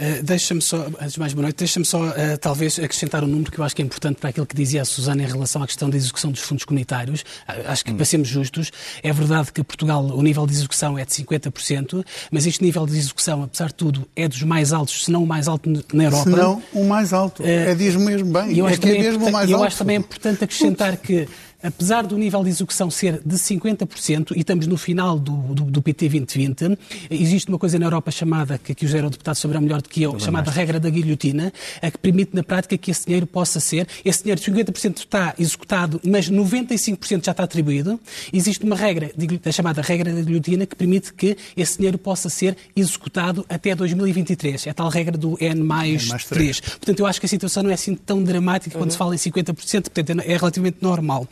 Uh, 0.00 0.22
deixa-me 0.22 0.60
só, 0.60 0.86
antes 1.00 1.12
de 1.12 1.20
mais 1.20 1.32
boa 1.32 1.42
noite, 1.42 1.56
deixa-me 1.56 1.84
só 1.84 2.02
uh, 2.02 2.38
talvez 2.40 2.78
acrescentar 2.78 3.22
um 3.22 3.26
número 3.26 3.52
que 3.52 3.58
eu 3.58 3.64
acho 3.64 3.76
que 3.76 3.82
é 3.82 3.84
importante 3.84 4.16
para 4.16 4.30
aquilo 4.30 4.46
que 4.46 4.56
dizia 4.56 4.82
a 4.82 4.84
Susana 4.84 5.22
em 5.22 5.26
relação 5.26 5.62
à 5.62 5.66
questão 5.66 5.88
da 5.88 5.96
execução 5.96 6.32
dos 6.32 6.40
fundos 6.40 6.64
comunitários. 6.64 7.20
Uh, 7.20 7.68
acho 7.68 7.84
que, 7.84 7.92
hum. 7.92 7.96
para 7.96 8.04
sermos 8.04 8.28
justos, 8.28 8.72
é 9.02 9.12
verdade 9.12 9.52
que 9.52 9.62
Portugal, 9.62 10.04
o 10.04 10.22
nível 10.22 10.46
de 10.46 10.54
execução 10.54 10.98
é 10.98 11.04
de 11.04 11.12
50%, 11.12 12.04
mas 12.30 12.46
este 12.46 12.64
nível 12.64 12.86
de 12.86 12.96
execução, 12.96 13.42
apesar 13.42 13.68
de 13.68 13.74
tudo, 13.74 14.08
é 14.16 14.26
dos 14.26 14.42
mais 14.42 14.72
altos, 14.72 15.04
se 15.04 15.10
não 15.10 15.22
o 15.22 15.26
mais 15.26 15.46
alto 15.46 15.70
na 15.92 16.04
Europa. 16.04 16.24
Se 16.24 16.30
não 16.30 16.62
o 16.72 16.84
mais 16.84 17.12
alto. 17.12 17.42
é 17.44 17.74
diz 17.74 17.94
mesmo 17.94 18.32
bem. 18.32 18.58
Eu 18.58 18.66
acho 18.66 18.76
é 18.76 18.78
que 18.78 18.88
é, 18.88 18.96
é 18.96 19.02
mesmo 19.02 19.28
o 19.28 19.32
mais 19.32 19.50
alto. 19.50 19.62
Eu 19.62 19.66
acho 19.66 19.78
também 19.78 19.96
importante 19.96 20.44
acrescentar 20.44 20.96
que 20.96 21.28
apesar 21.62 22.06
do 22.06 22.16
nível 22.16 22.42
de 22.42 22.50
execução 22.50 22.90
ser 22.90 23.20
de 23.24 23.36
50%, 23.36 24.32
e 24.34 24.40
estamos 24.40 24.66
no 24.66 24.76
final 24.76 25.18
do, 25.18 25.32
do, 25.54 25.64
do 25.64 25.82
PT 25.82 26.08
2020, 26.08 26.78
existe 27.10 27.48
uma 27.48 27.58
coisa 27.58 27.78
na 27.78 27.86
Europa 27.86 28.10
chamada, 28.10 28.58
que 28.58 28.72
aqui 28.72 28.84
os 28.84 28.92
eurodeputados 28.92 29.40
saberão 29.40 29.60
melhor 29.60 29.80
do 29.80 29.88
que 29.88 30.02
eu, 30.02 30.18
chamada 30.18 30.50
regra 30.50 30.80
da 30.80 30.90
guilhotina, 30.90 31.52
a 31.80 31.90
que 31.90 31.98
permite 31.98 32.34
na 32.34 32.42
prática 32.42 32.76
que 32.76 32.90
esse 32.90 33.06
dinheiro 33.06 33.26
possa 33.26 33.60
ser, 33.60 33.86
esse 34.04 34.22
dinheiro 34.22 34.40
de 34.40 34.50
50% 34.50 34.98
está 34.98 35.34
executado, 35.38 36.00
mas 36.04 36.30
95% 36.30 37.24
já 37.24 37.32
está 37.32 37.44
atribuído. 37.44 37.98
Existe 38.32 38.64
uma 38.64 38.76
regra, 38.76 39.10
a 39.44 39.52
chamada 39.52 39.82
regra 39.82 40.12
da 40.12 40.20
guilhotina, 40.20 40.66
que 40.66 40.76
permite 40.76 41.12
que 41.12 41.36
esse 41.56 41.76
dinheiro 41.76 41.98
possa 41.98 42.28
ser 42.28 42.56
executado 42.74 43.44
até 43.48 43.74
2023. 43.74 44.66
É 44.66 44.70
a 44.70 44.74
tal 44.74 44.88
regra 44.88 45.16
do 45.16 45.36
N 45.40 45.62
mais, 45.62 46.02
N 46.02 46.10
mais 46.10 46.24
3. 46.24 46.60
3. 46.60 46.60
Portanto, 46.60 47.00
eu 47.00 47.06
acho 47.06 47.20
que 47.20 47.26
a 47.26 47.28
situação 47.28 47.62
não 47.62 47.70
é 47.70 47.74
assim 47.74 47.94
tão 47.94 48.22
dramática 48.22 48.76
uhum. 48.76 48.84
quando 48.84 48.90
se 48.90 48.96
fala 48.96 49.14
em 49.14 49.18
50%, 49.18 49.54
portanto, 49.90 50.20
é 50.24 50.36
relativamente 50.36 50.78
normal. 50.80 51.26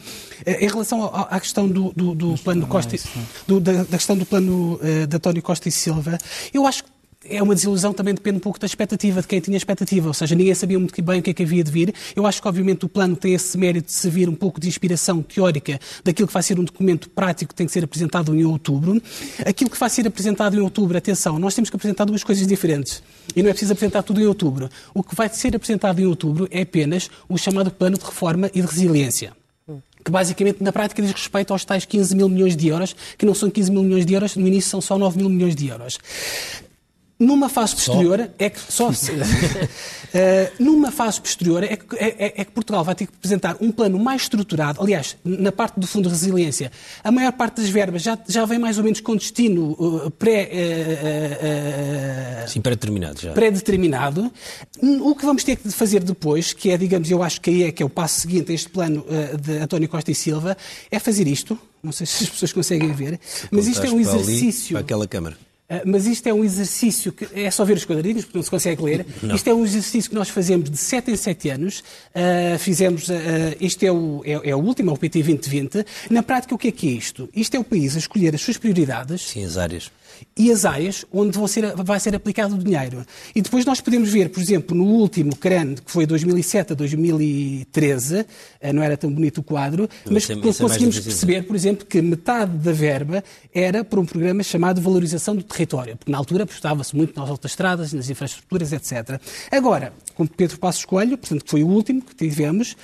Eh, 0.44 0.64
em 0.64 0.68
relação 0.68 1.04
à 1.04 1.38
questão 1.40 1.68
do, 1.68 1.92
do, 1.92 2.14
do 2.14 2.38
plano 2.38 2.66
Costa, 2.66 2.96
do, 3.46 3.60
da, 3.60 3.84
da, 3.84 3.96
questão 3.96 4.16
do 4.16 4.26
plano 4.26 4.74
uh, 4.82 5.06
de 5.06 5.16
António 5.16 5.42
Costa 5.42 5.68
e 5.68 5.72
Silva, 5.72 6.18
eu 6.52 6.66
acho 6.66 6.84
que 6.84 6.90
é 7.24 7.42
uma 7.42 7.54
desilusão, 7.54 7.92
também 7.92 8.14
depende 8.14 8.38
um 8.38 8.40
pouco 8.40 8.58
da 8.58 8.66
expectativa, 8.66 9.20
de 9.20 9.28
quem 9.28 9.40
tinha 9.40 9.56
expectativa, 9.56 10.08
ou 10.08 10.14
seja, 10.14 10.34
ninguém 10.34 10.54
sabia 10.54 10.78
muito 10.78 11.02
bem 11.02 11.20
o 11.20 11.22
que 11.22 11.30
é 11.30 11.34
que 11.34 11.42
havia 11.42 11.62
de 11.62 11.70
vir. 11.70 11.94
Eu 12.16 12.26
acho 12.26 12.40
que, 12.40 12.48
obviamente, 12.48 12.86
o 12.86 12.88
plano 12.88 13.14
tem 13.14 13.34
esse 13.34 13.58
mérito 13.58 13.86
de 13.86 13.92
servir 13.92 14.28
um 14.28 14.34
pouco 14.34 14.58
de 14.58 14.68
inspiração 14.68 15.22
teórica 15.22 15.78
daquilo 16.02 16.26
que 16.26 16.32
vai 16.32 16.42
ser 16.42 16.58
um 16.58 16.64
documento 16.64 17.10
prático 17.10 17.50
que 17.50 17.54
tem 17.54 17.66
que 17.66 17.72
ser 17.72 17.84
apresentado 17.84 18.34
em 18.34 18.44
outubro. 18.44 19.00
Aquilo 19.44 19.68
que 19.68 19.78
vai 19.78 19.90
ser 19.90 20.06
apresentado 20.06 20.56
em 20.56 20.60
outubro, 20.60 20.96
atenção, 20.96 21.38
nós 21.38 21.54
temos 21.54 21.68
que 21.68 21.76
apresentar 21.76 22.06
duas 22.06 22.24
coisas 22.24 22.46
diferentes. 22.46 23.02
E 23.36 23.42
não 23.42 23.50
é 23.50 23.52
preciso 23.52 23.72
apresentar 23.74 24.02
tudo 24.02 24.20
em 24.20 24.26
outubro. 24.26 24.70
O 24.94 25.02
que 25.02 25.14
vai 25.14 25.28
ser 25.28 25.54
apresentado 25.54 26.00
em 26.00 26.06
outubro 26.06 26.48
é 26.50 26.62
apenas 26.62 27.10
o 27.28 27.36
chamado 27.36 27.70
plano 27.70 27.98
de 27.98 28.04
reforma 28.04 28.50
e 28.54 28.62
de 28.62 28.66
resiliência 28.66 29.39
que 30.04 30.10
basicamente 30.10 30.62
na 30.62 30.72
prática 30.72 31.02
diz 31.02 31.12
respeito 31.12 31.52
aos 31.52 31.64
tais 31.64 31.84
15 31.84 32.16
mil 32.16 32.28
milhões 32.28 32.56
de 32.56 32.68
euros, 32.68 32.94
que 33.16 33.26
não 33.26 33.34
são 33.34 33.50
15 33.50 33.70
mil 33.70 33.82
milhões 33.82 34.06
de 34.06 34.14
euros, 34.14 34.36
no 34.36 34.46
início 34.46 34.70
são 34.70 34.80
só 34.80 34.98
9 34.98 35.18
mil 35.18 35.28
milhões 35.28 35.54
de 35.54 35.68
euros. 35.68 35.98
Numa 37.20 37.50
fase 37.50 37.74
posterior, 37.74 38.18
só? 38.18 38.28
é 38.38 38.48
que 38.48 38.60
só 38.72 38.88
uh, 38.88 38.94
numa 40.58 40.90
fase 40.90 41.20
posterior 41.20 41.62
é 41.62 41.76
que, 41.76 41.84
é, 41.96 42.40
é 42.40 42.44
que, 42.46 42.50
Portugal 42.50 42.82
vai 42.82 42.94
ter 42.94 43.06
que 43.06 43.12
apresentar 43.14 43.58
um 43.60 43.70
plano 43.70 43.98
mais 43.98 44.22
estruturado. 44.22 44.80
Aliás, 44.82 45.18
na 45.22 45.52
parte 45.52 45.78
do 45.78 45.86
Fundo 45.86 46.04
de 46.04 46.14
Resiliência, 46.14 46.72
a 47.04 47.12
maior 47.12 47.32
parte 47.32 47.60
das 47.60 47.68
verbas 47.68 48.00
já, 48.00 48.18
já 48.26 48.46
vem 48.46 48.58
mais 48.58 48.78
ou 48.78 48.84
menos 48.84 49.02
com 49.02 49.14
destino 49.14 49.72
uh, 49.72 50.10
pré, 50.12 50.48
uh, 52.46 52.48
Sim, 52.48 52.62
pré-determinado 52.62 53.20
já. 53.20 53.32
Pré-determinado. 53.32 54.32
O 54.82 55.14
que 55.14 55.26
vamos 55.26 55.44
ter 55.44 55.56
que 55.56 55.70
fazer 55.70 56.02
depois, 56.02 56.54
que 56.54 56.70
é, 56.70 56.78
digamos, 56.78 57.10
eu 57.10 57.22
acho 57.22 57.38
que 57.38 57.50
aí 57.50 57.64
é 57.64 57.72
que 57.72 57.82
é 57.82 57.86
o 57.86 57.90
passo 57.90 58.22
seguinte 58.22 58.50
a 58.50 58.54
este 58.54 58.70
plano 58.70 59.04
de 59.38 59.58
António 59.58 59.90
Costa 59.90 60.10
e 60.10 60.14
Silva, 60.14 60.56
é 60.90 60.98
fazer 60.98 61.28
isto. 61.28 61.58
Não 61.82 61.92
sei 61.92 62.06
se 62.06 62.24
as 62.24 62.30
pessoas 62.30 62.52
conseguem 62.52 62.92
ver, 62.92 63.20
mas 63.50 63.66
isto 63.66 63.84
é 63.86 63.90
um 63.90 64.00
exercício. 64.00 64.72
Para, 64.72 64.78
ali, 64.78 64.84
para 64.86 64.96
aquela 64.96 65.06
Câmara. 65.06 65.49
Ah, 65.70 65.82
mas 65.86 66.04
isto 66.06 66.26
é 66.26 66.34
um 66.34 66.44
exercício 66.44 67.12
que 67.12 67.28
é 67.32 67.48
só 67.48 67.64
ver 67.64 67.76
os 67.76 67.84
quadradinhos, 67.84 68.24
porque 68.24 68.36
não 68.36 68.42
se 68.42 68.50
consegue 68.50 68.82
ler. 68.82 69.06
Não. 69.22 69.36
Isto 69.36 69.48
é 69.48 69.54
um 69.54 69.64
exercício 69.64 70.10
que 70.10 70.16
nós 70.16 70.28
fazemos 70.28 70.68
de 70.68 70.76
7 70.76 71.12
em 71.12 71.16
7 71.16 71.50
anos. 71.50 71.78
Uh, 71.78 72.58
fizemos, 72.58 73.08
uh, 73.08 73.12
este 73.60 73.86
é 73.86 73.92
o, 73.92 74.20
é, 74.24 74.50
é, 74.50 74.56
o 74.56 74.58
último, 74.58 74.90
é 74.90 74.94
o 74.94 74.96
PT 74.96 75.22
2020. 75.22 75.86
Na 76.10 76.24
prática, 76.24 76.52
o 76.54 76.58
que 76.58 76.68
é 76.68 76.72
que 76.72 76.88
é 76.88 76.92
isto? 76.92 77.28
Isto 77.32 77.56
é 77.56 77.60
o 77.60 77.64
país 77.64 77.94
a 77.94 78.00
escolher 78.00 78.34
as 78.34 78.40
suas 78.40 78.56
prioridades. 78.56 79.22
Sim, 79.22 79.44
as 79.44 79.56
áreas 79.56 79.92
e 80.36 80.50
as 80.50 80.64
áreas 80.64 81.04
onde 81.12 81.36
ser, 81.48 81.74
vai 81.76 81.98
ser 82.00 82.14
aplicado 82.14 82.54
o 82.54 82.58
dinheiro. 82.58 83.04
E 83.34 83.42
depois 83.42 83.64
nós 83.64 83.80
podemos 83.80 84.10
ver, 84.10 84.30
por 84.30 84.40
exemplo, 84.40 84.76
no 84.76 84.84
último 84.84 85.34
CRAN, 85.36 85.74
que 85.74 85.90
foi 85.90 86.06
2007 86.06 86.72
a 86.72 86.76
2013, 86.76 88.26
eh, 88.60 88.72
não 88.72 88.82
era 88.82 88.96
tão 88.96 89.12
bonito 89.12 89.38
o 89.38 89.42
quadro, 89.42 89.88
mas 90.10 90.28
é, 90.28 90.36
conseguimos 90.36 90.98
é 90.98 91.02
perceber, 91.02 91.42
por 91.42 91.56
exemplo, 91.56 91.86
que 91.86 92.00
metade 92.00 92.56
da 92.58 92.72
verba 92.72 93.22
era 93.54 93.84
para 93.84 94.00
um 94.00 94.06
programa 94.06 94.42
chamado 94.42 94.80
Valorização 94.80 95.34
do 95.34 95.42
Território, 95.42 95.96
porque 95.96 96.10
na 96.10 96.18
altura 96.18 96.44
apostava-se 96.44 96.94
muito 96.96 97.18
nas 97.18 97.28
autoestradas, 97.28 97.92
nas 97.92 98.08
infraestruturas, 98.08 98.72
etc. 98.72 99.20
Agora, 99.50 99.92
com 100.14 100.26
Pedro 100.26 100.58
Passos 100.58 100.84
Coelho, 100.84 101.16
portanto, 101.16 101.44
que 101.44 101.50
foi 101.50 101.62
o 101.62 101.68
último 101.68 102.02
que 102.02 102.14
tivemos, 102.14 102.76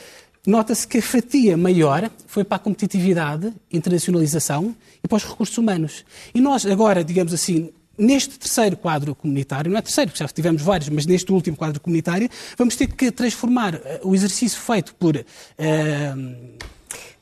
nota-se 0.47 0.87
que 0.87 0.99
a 0.99 1.03
fatia 1.03 1.57
maior 1.57 2.11
foi 2.27 2.45
para 2.45 2.57
a 2.57 2.61
competitividade, 2.61 3.53
internacionalização 3.73 4.75
e 5.03 5.09
para 5.09 5.17
os 5.17 5.25
recursos 5.25 5.59
humanos. 5.59 6.05
E 6.35 6.41
nós 6.41 6.65
agora, 6.65 7.03
digamos 7.03 7.35
assim, 7.35 7.71
neste 7.99 8.39
terceiro 8.39 8.77
quadro 8.77 9.15
comunitário, 9.15 9.71
não 9.71 9.79
é 9.79 9.83
terceiro, 9.83 10.13
já 10.15 10.29
tivemos 10.29 10.63
vários, 10.63 10.89
mas 10.89 11.07
neste 11.07 11.33
último 11.33 11.57
quadro 11.57 11.81
comunitário, 11.81 12.29
vamos 12.57 12.77
ter 12.77 12.87
que 12.89 13.11
transformar 13.11 13.75
eh, 13.75 14.01
o 14.03 14.15
exercício 14.15 14.61
feito 14.61 14.95
por 14.95 15.17
uh, 15.17 15.25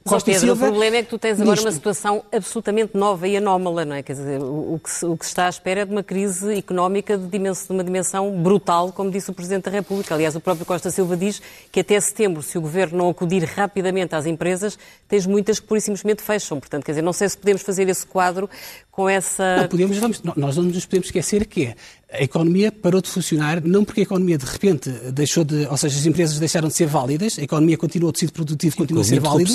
Costa 0.04 0.30
Pedro, 0.30 0.48
Silva... 0.48 0.66
O 0.66 0.68
problema 0.68 0.96
é 0.98 1.02
que 1.02 1.08
tu 1.08 1.18
tens 1.18 1.40
agora 1.40 1.58
uma 1.58 1.72
situação 1.72 2.22
absolutamente 2.30 2.94
nova 2.94 3.26
e 3.26 3.38
anómala, 3.38 3.86
não 3.86 3.96
é? 3.96 4.02
Quer 4.02 4.12
dizer, 4.12 4.38
o, 4.42 4.78
que, 4.82 4.90
se, 4.90 5.06
o 5.06 5.16
que 5.16 5.24
se 5.24 5.30
está 5.30 5.46
à 5.46 5.48
espera 5.48 5.80
é 5.80 5.84
de 5.86 5.92
uma 5.92 6.02
crise 6.02 6.58
económica 6.58 7.16
de, 7.16 7.26
dimensão, 7.26 7.68
de 7.68 7.72
uma 7.72 7.84
dimensão 7.84 8.42
brutal, 8.42 8.92
como 8.92 9.10
disse 9.10 9.30
o 9.30 9.32
Presidente 9.32 9.64
da 9.64 9.70
República. 9.70 10.14
Aliás, 10.14 10.36
o 10.36 10.40
próprio 10.40 10.66
Costa 10.66 10.90
Silva 10.90 11.16
diz 11.16 11.40
que 11.72 11.80
até 11.80 11.98
setembro, 11.98 12.42
se 12.42 12.58
o 12.58 12.60
Governo 12.60 12.98
não 12.98 13.08
acudir 13.08 13.44
rapidamente 13.44 14.14
às 14.14 14.26
empresas, 14.26 14.78
tens 15.08 15.24
muitas 15.26 15.58
que 15.58 15.66
por 15.66 15.80
simplesmente 15.80 16.20
fecham. 16.20 16.60
Portanto, 16.60 16.84
quer 16.84 16.92
dizer, 16.92 17.02
não 17.02 17.14
sei 17.14 17.26
se 17.26 17.38
podemos 17.38 17.62
fazer 17.62 17.88
esse 17.88 18.04
quadro 18.04 18.50
com 18.90 19.08
essa... 19.08 19.56
Não, 19.62 19.68
podemos, 19.68 19.96
vamos, 19.96 20.22
nós 20.36 20.56
não 20.56 20.64
nos 20.64 20.84
podemos 20.84 21.08
esquecer 21.08 21.46
que 21.46 21.64
é 21.64 21.74
a 22.12 22.22
economia 22.22 22.70
parou 22.70 23.00
de 23.00 23.08
funcionar, 23.08 23.62
não 23.64 23.84
porque 23.84 24.00
a 24.00 24.02
economia 24.04 24.38
de 24.38 24.44
repente 24.44 24.90
deixou 25.12 25.44
de, 25.44 25.66
ou 25.66 25.76
seja, 25.76 25.98
as 25.98 26.06
empresas 26.06 26.38
deixaram 26.38 26.68
de 26.68 26.74
ser 26.74 26.86
válidas, 26.86 27.38
a 27.38 27.42
economia 27.42 27.76
continua, 27.76 28.10
o 28.10 28.12
tecido 28.12 28.32
produtivo 28.32 28.76
continua 28.76 29.02
a 29.02 29.04
ser 29.04 29.20
válido. 29.20 29.52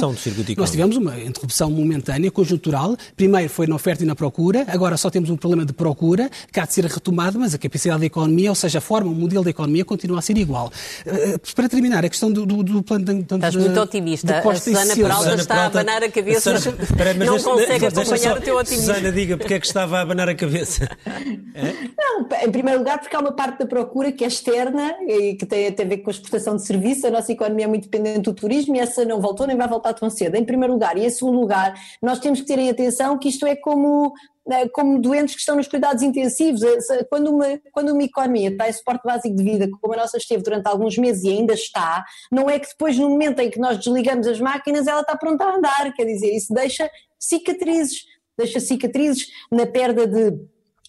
Nós 0.58 0.72
tivemos 0.72 0.98
uma 0.98 1.20
interrupção 1.20 1.70
momentânea, 1.72 2.30
conjuntural, 2.32 2.98
primeiro 3.16 3.50
foi 3.50 3.68
na 3.68 3.76
oferta 3.76 4.04
e 4.04 4.06
na 4.06 4.16
procura, 4.16 4.66
agora 4.68 4.98
só 4.98 5.10
temos 5.10 5.30
um 5.30 5.38
problema 5.38 5.66
de 5.66 5.74
procura, 5.74 6.30
que 6.52 6.60
há 6.60 6.66
de 6.66 6.74
ser 6.74 6.86
retomado, 6.86 7.40
mas 7.40 7.54
a 7.54 7.58
capacidade 7.58 8.02
da 8.02 8.06
economia, 8.06 8.50
ou 8.50 8.56
seja, 8.56 8.80
a 8.80 8.82
forma, 8.82 9.10
o 9.10 9.16
modelo 9.16 9.44
da 9.44 9.50
economia 9.50 9.86
continua 9.86 10.20
a 10.20 10.22
ser 10.22 10.38
igual. 10.38 10.72
Uh, 11.06 11.40
para 11.56 11.70
terminar, 11.70 12.04
a 12.04 12.10
questão 12.10 12.32
do, 12.32 12.46
do, 12.46 12.64
do 12.64 12.84
plano 12.84 13.06
de, 13.06 13.14
de, 13.14 13.36
Estás 13.36 13.56
muito 13.56 13.80
otimista. 13.80 14.40
A 14.40 14.56
Susana 14.56 14.96
Peralta 14.96 15.36
está 15.36 15.56
a 15.56 15.66
abanar 15.68 16.04
a 16.04 16.10
cabeça, 16.10 16.54
não 16.54 17.40
consegue 17.40 17.86
acompanhar 17.86 18.38
o 18.38 18.42
teu 18.42 18.58
otimismo. 18.58 18.94
Susana, 18.94 19.12
diga 19.12 19.38
porque 19.38 19.54
é 19.54 19.60
que 19.60 19.68
estava 19.68 19.98
a 19.98 20.02
abanar 20.02 20.30
a 20.30 20.36
cabeça. 20.36 20.90
É? 21.56 21.74
Não, 21.98 22.24
em 22.46 22.52
primeiro 22.52 22.80
lugar, 22.80 23.00
porque 23.00 23.16
há 23.16 23.20
uma 23.20 23.32
parte 23.32 23.60
da 23.60 23.66
procura 23.66 24.12
que 24.12 24.24
é 24.24 24.28
externa 24.28 24.96
e 25.08 25.36
que 25.36 25.46
tem, 25.46 25.72
tem 25.72 25.86
a 25.86 25.90
ver 25.90 25.98
com 25.98 26.10
a 26.10 26.14
exportação 26.14 26.56
de 26.56 26.66
serviços. 26.66 27.06
A 27.06 27.12
nossa 27.12 27.32
economia 27.32 27.66
é 27.66 27.68
muito 27.68 27.90
dependente 27.90 28.22
do 28.22 28.34
turismo 28.34 28.76
e 28.76 28.80
essa 28.80 29.06
não 29.06 29.20
voltou 29.20 29.48
nem 29.48 29.58
vai 29.58 29.68
voltar 29.68 29.94
tão 29.94 30.10
cedo. 30.10 30.36
Em 30.36 30.46
primeiro 30.46 30.74
lugar. 30.74 30.98
E 30.98 31.06
em 31.06 31.10
segundo 31.10 31.40
lugar, 31.40 31.74
nós 32.02 32.20
temos 32.20 32.42
que 32.42 32.48
ter 32.48 32.60
em 32.60 32.70
atenção 32.70 33.18
que 33.18 33.30
isto 33.30 33.46
é 33.46 33.56
como 33.56 34.14
né, 34.50 34.68
como 34.70 35.00
doentes 35.00 35.36
que 35.36 35.42
estão 35.42 35.56
nos 35.56 35.68
cuidados 35.68 36.02
intensivos. 36.02 36.62
Quando 37.08 37.30
uma, 37.30 37.46
quando 37.72 37.94
uma 37.94 38.04
economia 38.04 38.50
está 38.50 38.68
em 38.68 38.74
suporte 38.74 39.04
básico 39.06 39.36
de 39.36 39.44
vida, 39.44 39.70
como 39.80 39.94
a 39.94 39.98
nossa 39.98 40.18
esteve 40.18 40.42
durante 40.42 40.66
alguns 40.68 40.98
meses 40.98 41.24
e 41.24 41.30
ainda 41.30 41.54
está, 41.54 42.04
não 42.32 42.50
é 42.50 42.58
que 42.58 42.68
depois, 42.68 42.98
no 42.98 43.10
momento 43.10 43.40
em 43.40 43.50
que 43.52 43.60
nós 43.60 43.78
desligamos 43.78 44.26
as 44.26 44.40
máquinas, 44.40 44.88
ela 44.88 45.02
está 45.02 45.16
pronta 45.16 45.46
a 45.46 45.56
andar. 45.56 45.94
Quer 45.94 46.06
dizer, 46.06 46.36
isso 46.36 46.52
deixa 46.52 46.90
cicatrizes, 47.20 48.06
deixa 48.36 48.60
cicatrizes 48.60 49.28
na 49.52 49.68
perda 49.68 50.08
de 50.08 50.36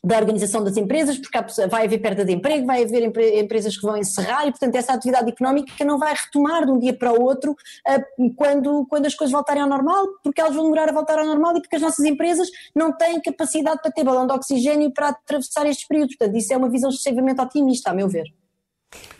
da 0.02 0.16
organização 0.16 0.64
das 0.64 0.76
empresas, 0.76 1.18
porque 1.18 1.38
vai 1.68 1.84
haver 1.84 1.98
perda 1.98 2.24
de 2.24 2.32
emprego, 2.32 2.66
vai 2.66 2.84
haver 2.84 3.02
empresas 3.38 3.76
que 3.76 3.82
vão 3.82 3.96
encerrar 3.96 4.46
e, 4.46 4.50
portanto, 4.50 4.74
essa 4.74 4.94
atividade 4.94 5.30
económica 5.30 5.84
não 5.84 5.98
vai 5.98 6.14
retomar 6.14 6.64
de 6.64 6.72
um 6.72 6.78
dia 6.78 6.96
para 6.96 7.12
o 7.12 7.22
outro 7.22 7.52
uh, 7.52 8.34
quando, 8.34 8.86
quando 8.88 9.06
as 9.06 9.14
coisas 9.14 9.32
voltarem 9.32 9.62
ao 9.62 9.68
normal, 9.68 10.06
porque 10.22 10.40
elas 10.40 10.54
vão 10.54 10.64
demorar 10.64 10.88
a 10.88 10.92
voltar 10.92 11.18
ao 11.18 11.26
normal 11.26 11.56
e 11.56 11.60
porque 11.60 11.76
as 11.76 11.82
nossas 11.82 12.04
empresas 12.04 12.48
não 12.74 12.96
têm 12.96 13.20
capacidade 13.20 13.80
para 13.82 13.90
ter 13.90 14.02
balão 14.02 14.26
de 14.26 14.32
oxigênio 14.32 14.90
para 14.90 15.08
atravessar 15.08 15.66
estes 15.66 15.86
períodos. 15.86 16.16
Portanto, 16.16 16.36
isso 16.36 16.52
é 16.52 16.56
uma 16.56 16.70
visão 16.70 16.88
excessivamente 16.88 17.40
otimista, 17.40 17.90
a 17.90 17.94
meu 17.94 18.08
ver. 18.08 18.24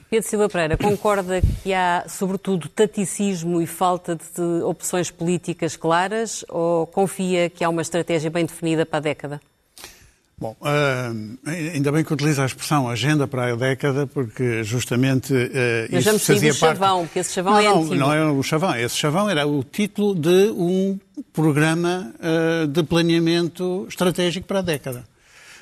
Pedro 0.08 0.28
Silva 0.28 0.48
Pereira, 0.48 0.76
concorda 0.76 1.40
que 1.62 1.72
há, 1.72 2.04
sobretudo, 2.08 2.68
taticismo 2.68 3.62
e 3.62 3.66
falta 3.66 4.16
de 4.16 4.62
opções 4.64 5.08
políticas 5.08 5.76
claras 5.76 6.44
ou 6.48 6.84
confia 6.88 7.48
que 7.48 7.62
há 7.62 7.68
uma 7.68 7.82
estratégia 7.82 8.28
bem 8.28 8.44
definida 8.44 8.84
para 8.84 8.96
a 8.96 9.02
década? 9.02 9.40
Bom, 10.40 10.56
ainda 11.74 11.92
bem 11.92 12.02
que 12.02 12.14
utiliza 12.14 12.42
a 12.42 12.46
expressão 12.46 12.88
agenda 12.88 13.28
para 13.28 13.52
a 13.52 13.56
década, 13.56 14.06
porque 14.06 14.64
justamente 14.64 15.34
uh, 15.34 15.88
Mas 15.92 16.06
isso 16.06 16.18
fazia 16.18 16.50
do 16.50 16.58
parte... 16.58 16.78
chavão, 16.78 17.06
que 17.06 17.18
esse 17.18 17.34
chavão 17.34 17.52
não, 17.52 17.60
é 17.60 17.64
não, 17.64 17.78
antigo. 17.82 17.94
Não, 17.96 18.12
é 18.14 18.24
o 18.24 18.42
chavão. 18.42 18.74
Esse 18.74 18.96
chavão 18.96 19.28
era 19.28 19.46
o 19.46 19.62
título 19.62 20.14
de 20.14 20.50
um 20.56 20.98
programa 21.30 22.10
uh, 22.16 22.66
de 22.66 22.82
planeamento 22.82 23.84
estratégico 23.86 24.46
para 24.46 24.60
a 24.60 24.62
década. 24.62 25.04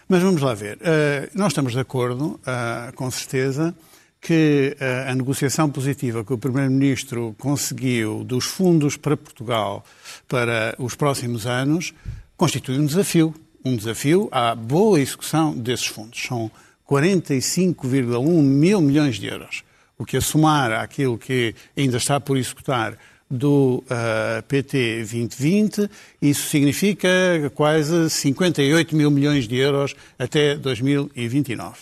Mas 0.09 0.23
vamos 0.23 0.41
lá 0.41 0.55
ver. 0.55 0.77
Uh, 0.77 1.29
nós 1.35 1.49
estamos 1.49 1.73
de 1.73 1.81
acordo, 1.81 2.39
uh, 2.47 2.95
com 2.95 3.11
certeza, 3.11 3.75
que 4.21 4.77
a 5.09 5.15
negociação 5.15 5.71
positiva 5.71 6.25
que 6.25 6.33
o 6.33 6.39
Primeiro-Ministro 6.39 7.35
conseguiu 7.39 8.23
dos 8.25 8.45
fundos 8.45 8.97
para 8.97 9.17
Portugal 9.17 9.85
para 10.27 10.75
os 10.79 10.97
próximos 10.97 11.47
anos 11.47 11.95
constitui 12.37 12.79
um 12.79 12.87
desafio 12.87 13.33
um 13.65 13.77
desafio 13.77 14.29
à 14.31 14.55
boa 14.55 15.01
execução 15.01 15.55
desses 15.55 15.87
fundos. 15.87 16.23
São 16.23 16.51
45,1 16.89 18.43
mil 18.43 18.81
milhões 18.81 19.17
de 19.17 19.27
euros, 19.27 19.63
o 19.99 20.05
que 20.05 20.17
a 20.17 20.21
somar 20.21 20.73
àquilo 20.73 21.19
que 21.19 21.55
ainda 21.77 21.97
está 21.97 22.19
por 22.19 22.37
executar 22.37 22.97
do 23.31 23.85
uh, 23.85 24.43
PT 24.49 25.01
2020, 25.01 25.91
isso 26.23 26.49
significa 26.49 27.09
quase 27.55 28.09
58 28.09 28.97
mil 28.97 29.11
milhões 29.11 29.47
de 29.47 29.57
euros 29.57 29.95
até 30.19 30.57
2029. 30.57 31.77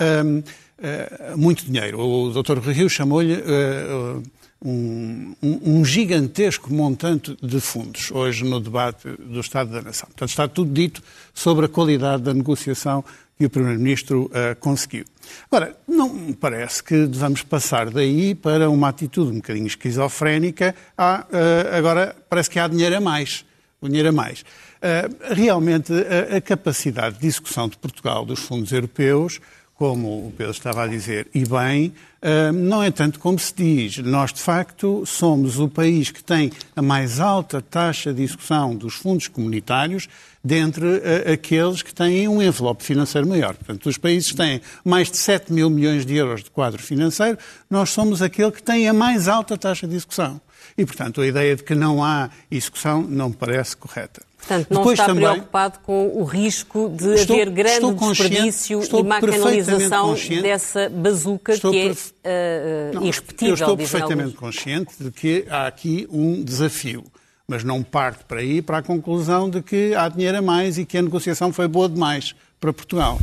Um, 0.00 0.38
uh, 0.38 1.36
muito 1.36 1.66
dinheiro. 1.66 2.00
O 2.00 2.30
Dr. 2.30 2.58
Rio 2.60 2.88
chamou-lhe 2.88 3.34
uh, 3.34 4.22
um, 4.62 5.34
um, 5.42 5.84
gigantesco 5.84 6.72
montante 6.72 7.36
de 7.42 7.60
fundos 7.60 8.10
hoje 8.10 8.44
no 8.44 8.60
debate 8.60 9.08
do 9.18 9.40
Estado 9.40 9.72
da 9.72 9.80
Nação. 9.80 10.06
Portanto, 10.08 10.28
está 10.28 10.46
tudo 10.46 10.72
dito 10.72 11.02
sobre 11.32 11.66
a 11.66 11.68
qualidade 11.68 12.22
da 12.22 12.34
negociação 12.34 13.04
que 13.38 13.46
o 13.46 13.50
Primeiro-Ministro 13.50 14.24
uh, 14.26 14.54
conseguiu. 14.60 15.04
Agora, 15.50 15.74
não 15.88 16.12
me 16.12 16.34
parece 16.34 16.84
que 16.84 17.06
devamos 17.06 17.42
passar 17.42 17.88
daí 17.88 18.34
para 18.34 18.68
uma 18.68 18.88
atitude 18.88 19.30
um 19.30 19.36
bocadinho 19.36 19.66
esquizofrénica. 19.66 20.74
Uh, 20.98 21.74
agora 21.74 22.14
parece 22.28 22.50
que 22.50 22.58
há 22.58 22.68
dinheiro 22.68 22.98
a 22.98 23.00
mais. 23.00 23.46
Dinheiro 23.82 24.10
a 24.10 24.12
mais. 24.12 24.40
Uh, 24.42 25.34
realmente, 25.34 25.90
a, 25.90 26.36
a 26.36 26.40
capacidade 26.42 27.18
de 27.18 27.26
execução 27.26 27.66
de 27.66 27.78
Portugal 27.78 28.26
dos 28.26 28.40
fundos 28.40 28.72
europeus 28.72 29.40
como 29.80 30.26
o 30.26 30.32
Pedro 30.36 30.52
estava 30.52 30.84
a 30.84 30.86
dizer, 30.86 31.26
e 31.34 31.42
bem, 31.46 31.94
eh, 32.20 32.52
não 32.52 32.82
é 32.82 32.90
tanto 32.90 33.18
como 33.18 33.38
se 33.38 33.54
diz. 33.54 33.96
Nós, 33.96 34.30
de 34.30 34.38
facto, 34.38 35.06
somos 35.06 35.58
o 35.58 35.70
país 35.70 36.10
que 36.10 36.22
tem 36.22 36.52
a 36.76 36.82
mais 36.82 37.18
alta 37.18 37.62
taxa 37.62 38.12
de 38.12 38.22
execução 38.22 38.76
dos 38.76 38.92
fundos 38.92 39.26
comunitários 39.26 40.06
dentre 40.44 41.00
eh, 41.02 41.32
aqueles 41.32 41.80
que 41.80 41.94
têm 41.94 42.28
um 42.28 42.42
envelope 42.42 42.84
financeiro 42.84 43.26
maior. 43.26 43.54
Portanto, 43.54 43.86
os 43.88 43.96
países 43.96 44.32
que 44.32 44.36
têm 44.36 44.60
mais 44.84 45.10
de 45.10 45.16
7 45.16 45.50
mil 45.50 45.70
milhões 45.70 46.04
de 46.04 46.14
euros 46.14 46.44
de 46.44 46.50
quadro 46.50 46.82
financeiro, 46.82 47.38
nós 47.70 47.88
somos 47.88 48.20
aquele 48.20 48.52
que 48.52 48.62
tem 48.62 48.86
a 48.86 48.92
mais 48.92 49.28
alta 49.28 49.56
taxa 49.56 49.86
de 49.86 49.96
execução. 49.96 50.42
E, 50.76 50.84
portanto, 50.84 51.20
a 51.20 51.26
ideia 51.26 51.56
de 51.56 51.62
que 51.62 51.74
não 51.74 52.02
há 52.02 52.30
execução 52.50 53.02
não 53.02 53.30
me 53.30 53.36
parece 53.36 53.76
correta. 53.76 54.22
Portanto, 54.40 54.68
não 54.70 54.78
Depois 54.78 54.98
está 54.98 55.06
também, 55.06 55.28
preocupado 55.28 55.78
com 55.80 56.08
o 56.18 56.24
risco 56.24 56.88
de 56.88 57.14
estou, 57.14 57.36
haver 57.36 57.50
grande 57.50 57.94
desperdício 57.94 58.80
e 58.82 59.02
macanalização 59.02 60.14
dessa 60.42 60.88
bazuca 60.88 61.58
que 61.58 61.78
é 61.78 61.90
uh, 61.90 62.94
não, 62.94 63.04
irrepetível. 63.04 63.48
Eu 63.48 63.54
estou 63.54 63.76
perfeitamente 63.76 64.34
consciente 64.34 64.94
de 64.98 65.10
que 65.10 65.44
há 65.48 65.66
aqui 65.66 66.08
um 66.10 66.42
desafio, 66.42 67.04
mas 67.46 67.62
não 67.62 67.82
parto 67.82 68.24
para 68.24 68.40
aí 68.40 68.62
para 68.62 68.78
a 68.78 68.82
conclusão 68.82 69.50
de 69.50 69.62
que 69.62 69.94
há 69.94 70.08
dinheiro 70.08 70.38
a 70.38 70.42
mais 70.42 70.78
e 70.78 70.86
que 70.86 70.96
a 70.96 71.02
negociação 71.02 71.52
foi 71.52 71.68
boa 71.68 71.88
demais 71.88 72.34
para 72.58 72.72
Portugal. 72.72 73.18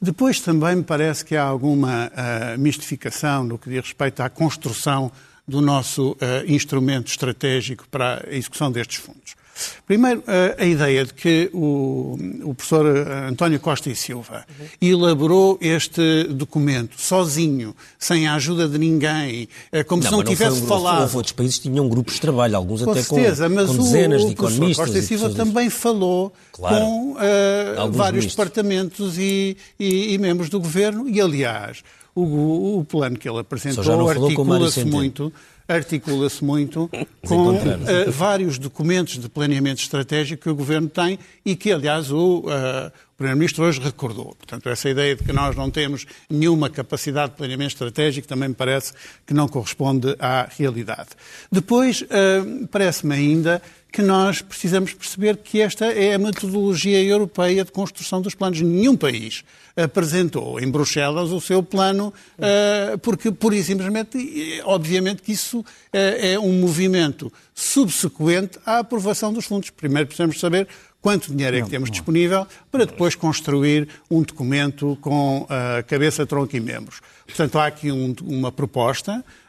Depois 0.00 0.40
também 0.40 0.76
me 0.76 0.82
parece 0.82 1.24
que 1.24 1.36
há 1.36 1.42
alguma 1.42 2.08
uh, 2.08 2.58
mistificação 2.58 3.44
no 3.44 3.58
que 3.58 3.70
diz 3.70 3.80
respeito 3.80 4.20
à 4.20 4.28
construção 4.28 5.10
do 5.50 5.60
nosso 5.60 6.12
uh, 6.12 6.16
instrumento 6.46 7.08
estratégico 7.08 7.86
para 7.90 8.24
a 8.26 8.34
execução 8.34 8.70
destes 8.72 8.96
fundos. 8.96 9.40
Primeiro, 9.86 10.22
a 10.58 10.64
ideia 10.64 11.04
de 11.04 11.12
que 11.12 11.50
o, 11.52 12.16
o 12.44 12.54
professor 12.54 12.86
António 13.28 13.58
Costa 13.60 13.90
e 13.90 13.96
Silva 13.96 14.44
uhum. 14.58 14.66
elaborou 14.80 15.58
este 15.60 16.24
documento 16.24 17.00
sozinho, 17.00 17.74
sem 17.98 18.26
a 18.26 18.34
ajuda 18.34 18.68
de 18.68 18.78
ninguém, 18.78 19.48
eh, 19.72 19.82
como 19.84 20.02
não, 20.02 20.08
se 20.08 20.12
não, 20.12 20.22
não 20.22 20.30
tivesse 20.30 20.62
um 20.62 20.66
falado. 20.66 21.02
Houve 21.02 21.16
outros 21.16 21.32
países 21.32 21.58
que 21.58 21.68
tinham 21.68 21.88
grupos 21.88 22.14
de 22.14 22.20
trabalho, 22.20 22.56
alguns 22.56 22.82
com 22.82 22.90
até 22.90 23.02
certeza, 23.02 23.48
com, 23.48 23.66
com 23.66 23.76
dezenas 23.76 24.22
o, 24.22 24.26
de 24.26 24.32
economistas. 24.32 24.86
Costa 24.86 24.98
e 24.98 25.02
Silva 25.02 25.30
também 25.30 25.68
falou 25.68 26.32
claro, 26.52 26.76
com 26.76 27.12
uh, 27.12 27.92
vários 27.92 28.24
ministros. 28.24 28.34
departamentos 28.34 29.18
e, 29.18 29.56
e, 29.78 30.14
e, 30.14 30.18
membros 30.18 30.48
do 30.48 30.60
governo, 30.60 31.08
e 31.08 31.20
aliás, 31.20 31.82
o, 32.14 32.78
o 32.78 32.84
plano 32.84 33.16
que 33.16 33.28
ele 33.28 33.38
apresentou 33.38 34.08
articula-se 34.08 34.84
muito 34.84 35.32
articula-se 35.72 36.44
muito 36.44 36.90
com 37.26 37.50
uh, 37.50 38.10
vários 38.10 38.58
documentos 38.58 39.18
de 39.18 39.28
planeamento 39.28 39.80
estratégico 39.80 40.42
que 40.42 40.50
o 40.50 40.54
Governo 40.54 40.88
tem 40.88 41.18
e 41.44 41.54
que, 41.54 41.72
aliás, 41.72 42.10
o 42.10 42.40
uh, 42.40 42.92
Primeiro-Ministro 43.16 43.64
hoje 43.64 43.80
recordou. 43.80 44.34
Portanto, 44.34 44.68
essa 44.68 44.88
ideia 44.88 45.14
de 45.14 45.22
que 45.22 45.32
nós 45.32 45.54
não 45.54 45.70
temos 45.70 46.06
nenhuma 46.28 46.68
capacidade 46.68 47.32
de 47.32 47.36
planeamento 47.36 47.72
estratégico 47.72 48.26
também 48.26 48.48
me 48.48 48.54
parece 48.54 48.92
que 49.26 49.32
não 49.32 49.46
corresponde 49.46 50.16
à 50.18 50.48
realidade. 50.58 51.10
Depois, 51.52 52.02
uh, 52.02 52.66
parece-me 52.68 53.14
ainda 53.14 53.62
que 53.92 54.02
nós 54.02 54.40
precisamos 54.40 54.92
perceber 54.94 55.36
que 55.38 55.60
esta 55.60 55.86
é 55.86 56.14
a 56.14 56.18
metodologia 56.18 57.02
europeia 57.02 57.64
de 57.64 57.72
construção 57.72 58.20
dos 58.20 58.34
planos. 58.34 58.60
Nenhum 58.60 58.96
país 58.96 59.44
apresentou 59.76 60.60
em 60.60 60.70
Bruxelas 60.70 61.30
o 61.30 61.40
seu 61.40 61.62
plano, 61.62 62.12
uh, 62.38 62.98
porque, 62.98 63.30
por 63.30 63.52
e 63.52 63.62
simplesmente, 63.62 64.60
obviamente 64.64 65.22
que 65.22 65.32
isso 65.32 65.60
uh, 65.60 65.64
é 65.92 66.38
um 66.38 66.60
movimento 66.60 67.32
subsequente 67.54 68.58
à 68.64 68.78
aprovação 68.78 69.32
dos 69.32 69.46
fundos. 69.46 69.70
Primeiro 69.70 70.06
precisamos 70.06 70.38
saber 70.38 70.68
quanto 71.00 71.34
dinheiro 71.34 71.56
é 71.56 71.62
que 71.62 71.70
temos 71.70 71.90
disponível 71.90 72.46
para 72.70 72.84
depois 72.84 73.14
construir 73.14 73.88
um 74.10 74.22
documento 74.22 74.98
com 75.00 75.42
uh, 75.42 75.48
cabeça, 75.86 76.26
tronco 76.26 76.56
e 76.56 76.60
membros. 76.60 77.00
Portanto, 77.26 77.58
há 77.58 77.66
aqui 77.66 77.90
um, 77.90 78.14
uma 78.22 78.52
proposta 78.52 79.12
eh, 79.12 79.39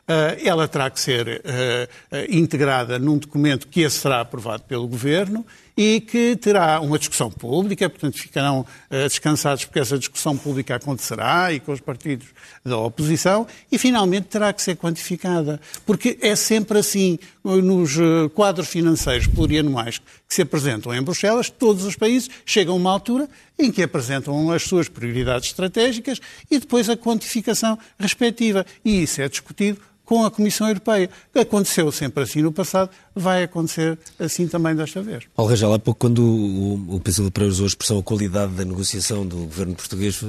ela 0.44 0.68
terá 0.68 0.90
que 0.90 1.00
ser 1.00 1.42
eh, 1.44 1.88
eh, 2.12 2.28
integrada 2.30 3.00
num 3.00 3.18
documento 3.18 3.68
que 3.68 3.82
esse 3.82 4.00
será 4.00 4.22
aprovado 4.22 4.64
pelo 4.64 4.88
Governo 4.88 5.46
e 5.75 6.01
que 6.01 6.36
terá 6.36 6.79
uma 6.81 6.99
discussão 6.99 7.31
pública, 7.31 7.89
portanto 7.89 8.17
ficarão 8.17 8.65
descansados 8.89 9.65
porque 9.65 9.79
essa 9.79 9.97
discussão 9.97 10.38
pública 10.38 10.75
acontecerá 10.75 11.51
e 11.53 11.60
com 11.60 11.71
os 11.71 11.79
partidos 11.79 12.27
da 12.63 12.77
oposição 12.77 13.47
e 13.71 13.77
finalmente 13.77 14.27
terá 14.27 14.51
que 14.53 14.62
ser 14.62 14.75
quantificada, 14.75 15.60
porque 15.86 16.17
é 16.21 16.36
sempre 16.36 16.79
assim 16.79 17.17
nos 17.43 17.97
quadros 18.34 18.67
financeiros 18.67 19.27
plurianuais 19.27 19.99
que 19.99 20.36
se 20.36 20.41
apresentam 20.41 20.93
em 20.93 21.01
Bruxelas, 21.01 21.49
todos 21.49 21.86
os 21.86 21.95
países 21.95 22.29
chegam 22.45 22.75
a 22.75 22.77
uma 22.77 22.91
altura 22.91 23.27
em 23.57 23.71
que 23.71 23.84
apresentam 23.84 24.51
as 24.51 24.63
suas 24.63 24.88
prioridades 24.88 25.49
estratégicas 25.49 26.19
e 26.49 26.60
depois 26.60 26.89
a 26.89 26.97
quantificação 26.97 27.77
respectiva. 27.99 28.65
E 28.84 29.03
isso 29.03 29.21
é 29.21 29.29
discutido 29.29 29.79
com 30.12 30.26
a 30.26 30.30
Comissão 30.30 30.67
Europeia. 30.67 31.10
Aconteceu 31.34 31.89
sempre 31.89 32.24
assim 32.24 32.41
no 32.41 32.52
passado, 32.52 32.89
vai 33.15 33.43
acontecer 33.43 33.97
assim 34.19 34.45
também 34.45 34.76
desta 34.76 35.02
vez. 35.02 35.24
Paulo 35.34 35.50
Rangel, 35.50 35.74
há 35.74 35.80
pouco, 35.80 36.02
quando 36.02 36.21
o, 36.21 36.95
o 36.95 37.00
Pedro 37.00 37.32
Pereira 37.32 37.50
usou 37.50 37.63
a 37.63 37.67
expressão 37.67 37.97
a 37.97 38.04
qualidade 38.04 38.52
da 38.52 38.65
negociação 38.65 39.26
do 39.26 39.38
governo 39.38 39.74
português, 39.74 40.21
uh, 40.21 40.28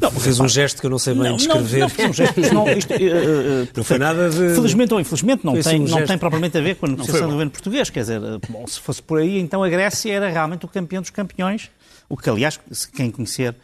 não, 0.00 0.10
fez 0.10 0.40
um 0.40 0.48
gesto 0.48 0.80
que 0.80 0.86
eu 0.86 0.90
não 0.90 0.98
sei 0.98 1.14
bem 1.14 1.22
não, 1.22 1.36
descrever. 1.36 1.78
Não, 1.78 1.86
não 1.86 1.94
fez 1.94 2.10
um 2.10 2.12
gesto. 2.12 2.40
Não, 2.52 2.68
isto, 2.72 2.92
uh, 2.92 2.96
uh, 2.96 3.68
não 3.76 3.84
foi 3.84 3.98
nada 3.98 4.28
de. 4.28 4.54
Felizmente 4.56 4.94
ou 4.94 5.00
infelizmente, 5.00 5.46
não, 5.46 5.62
tem, 5.62 5.80
um 5.80 5.84
não 5.84 6.04
tem 6.04 6.18
propriamente 6.18 6.58
a 6.58 6.60
ver 6.60 6.74
com 6.74 6.86
a 6.86 6.88
negociação 6.88 7.28
do 7.28 7.32
governo 7.32 7.52
português. 7.52 7.88
Quer 7.88 8.00
dizer, 8.00 8.20
bom, 8.48 8.66
se 8.66 8.80
fosse 8.80 9.00
por 9.00 9.20
aí, 9.20 9.38
então 9.38 9.62
a 9.62 9.68
Grécia 9.68 10.12
era 10.12 10.28
realmente 10.28 10.64
o 10.64 10.68
campeão 10.68 11.00
dos 11.00 11.10
campeões. 11.10 11.70
O 12.08 12.16
que, 12.16 12.28
aliás, 12.28 12.58
quem 12.96 13.12
conhecer 13.12 13.54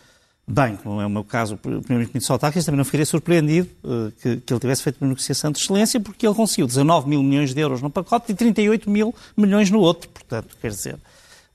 bem, 0.49 0.77
como 0.77 1.01
é 1.01 1.07
o 1.07 1.11
meu 1.11 1.23
caso, 1.23 1.55
o 1.55 1.59
Primeiro-Ministro 1.59 2.23
Sotakis, 2.23 2.65
também 2.65 2.79
não 2.79 2.85
ficaria 2.85 3.05
surpreendido 3.05 3.69
uh, 3.85 4.11
que, 4.13 4.39
que, 4.39 4.53
ele 4.53 4.61
tivesse 4.61 4.83
feito 4.83 4.97
uma 5.01 5.09
negociação 5.09 5.53
de 5.53 5.59
excelência, 5.59 6.01
porque 6.01 6.27
ele 6.27 6.35
conseguiu 6.35 6.67
19 6.67 7.09
mil 7.09 7.23
milhões 7.23 7.53
de 7.53 7.61
euros 7.61 7.83
no 7.83 7.91
pacote 7.91 8.33
e 8.33 8.35
38 8.35 8.89
mil 8.89 9.15
milhões 9.37 9.71
no 9.71 9.79
outro. 9.79 10.09
Portanto, 10.09 10.57
quer 10.61 10.71
dizer, 10.71 10.97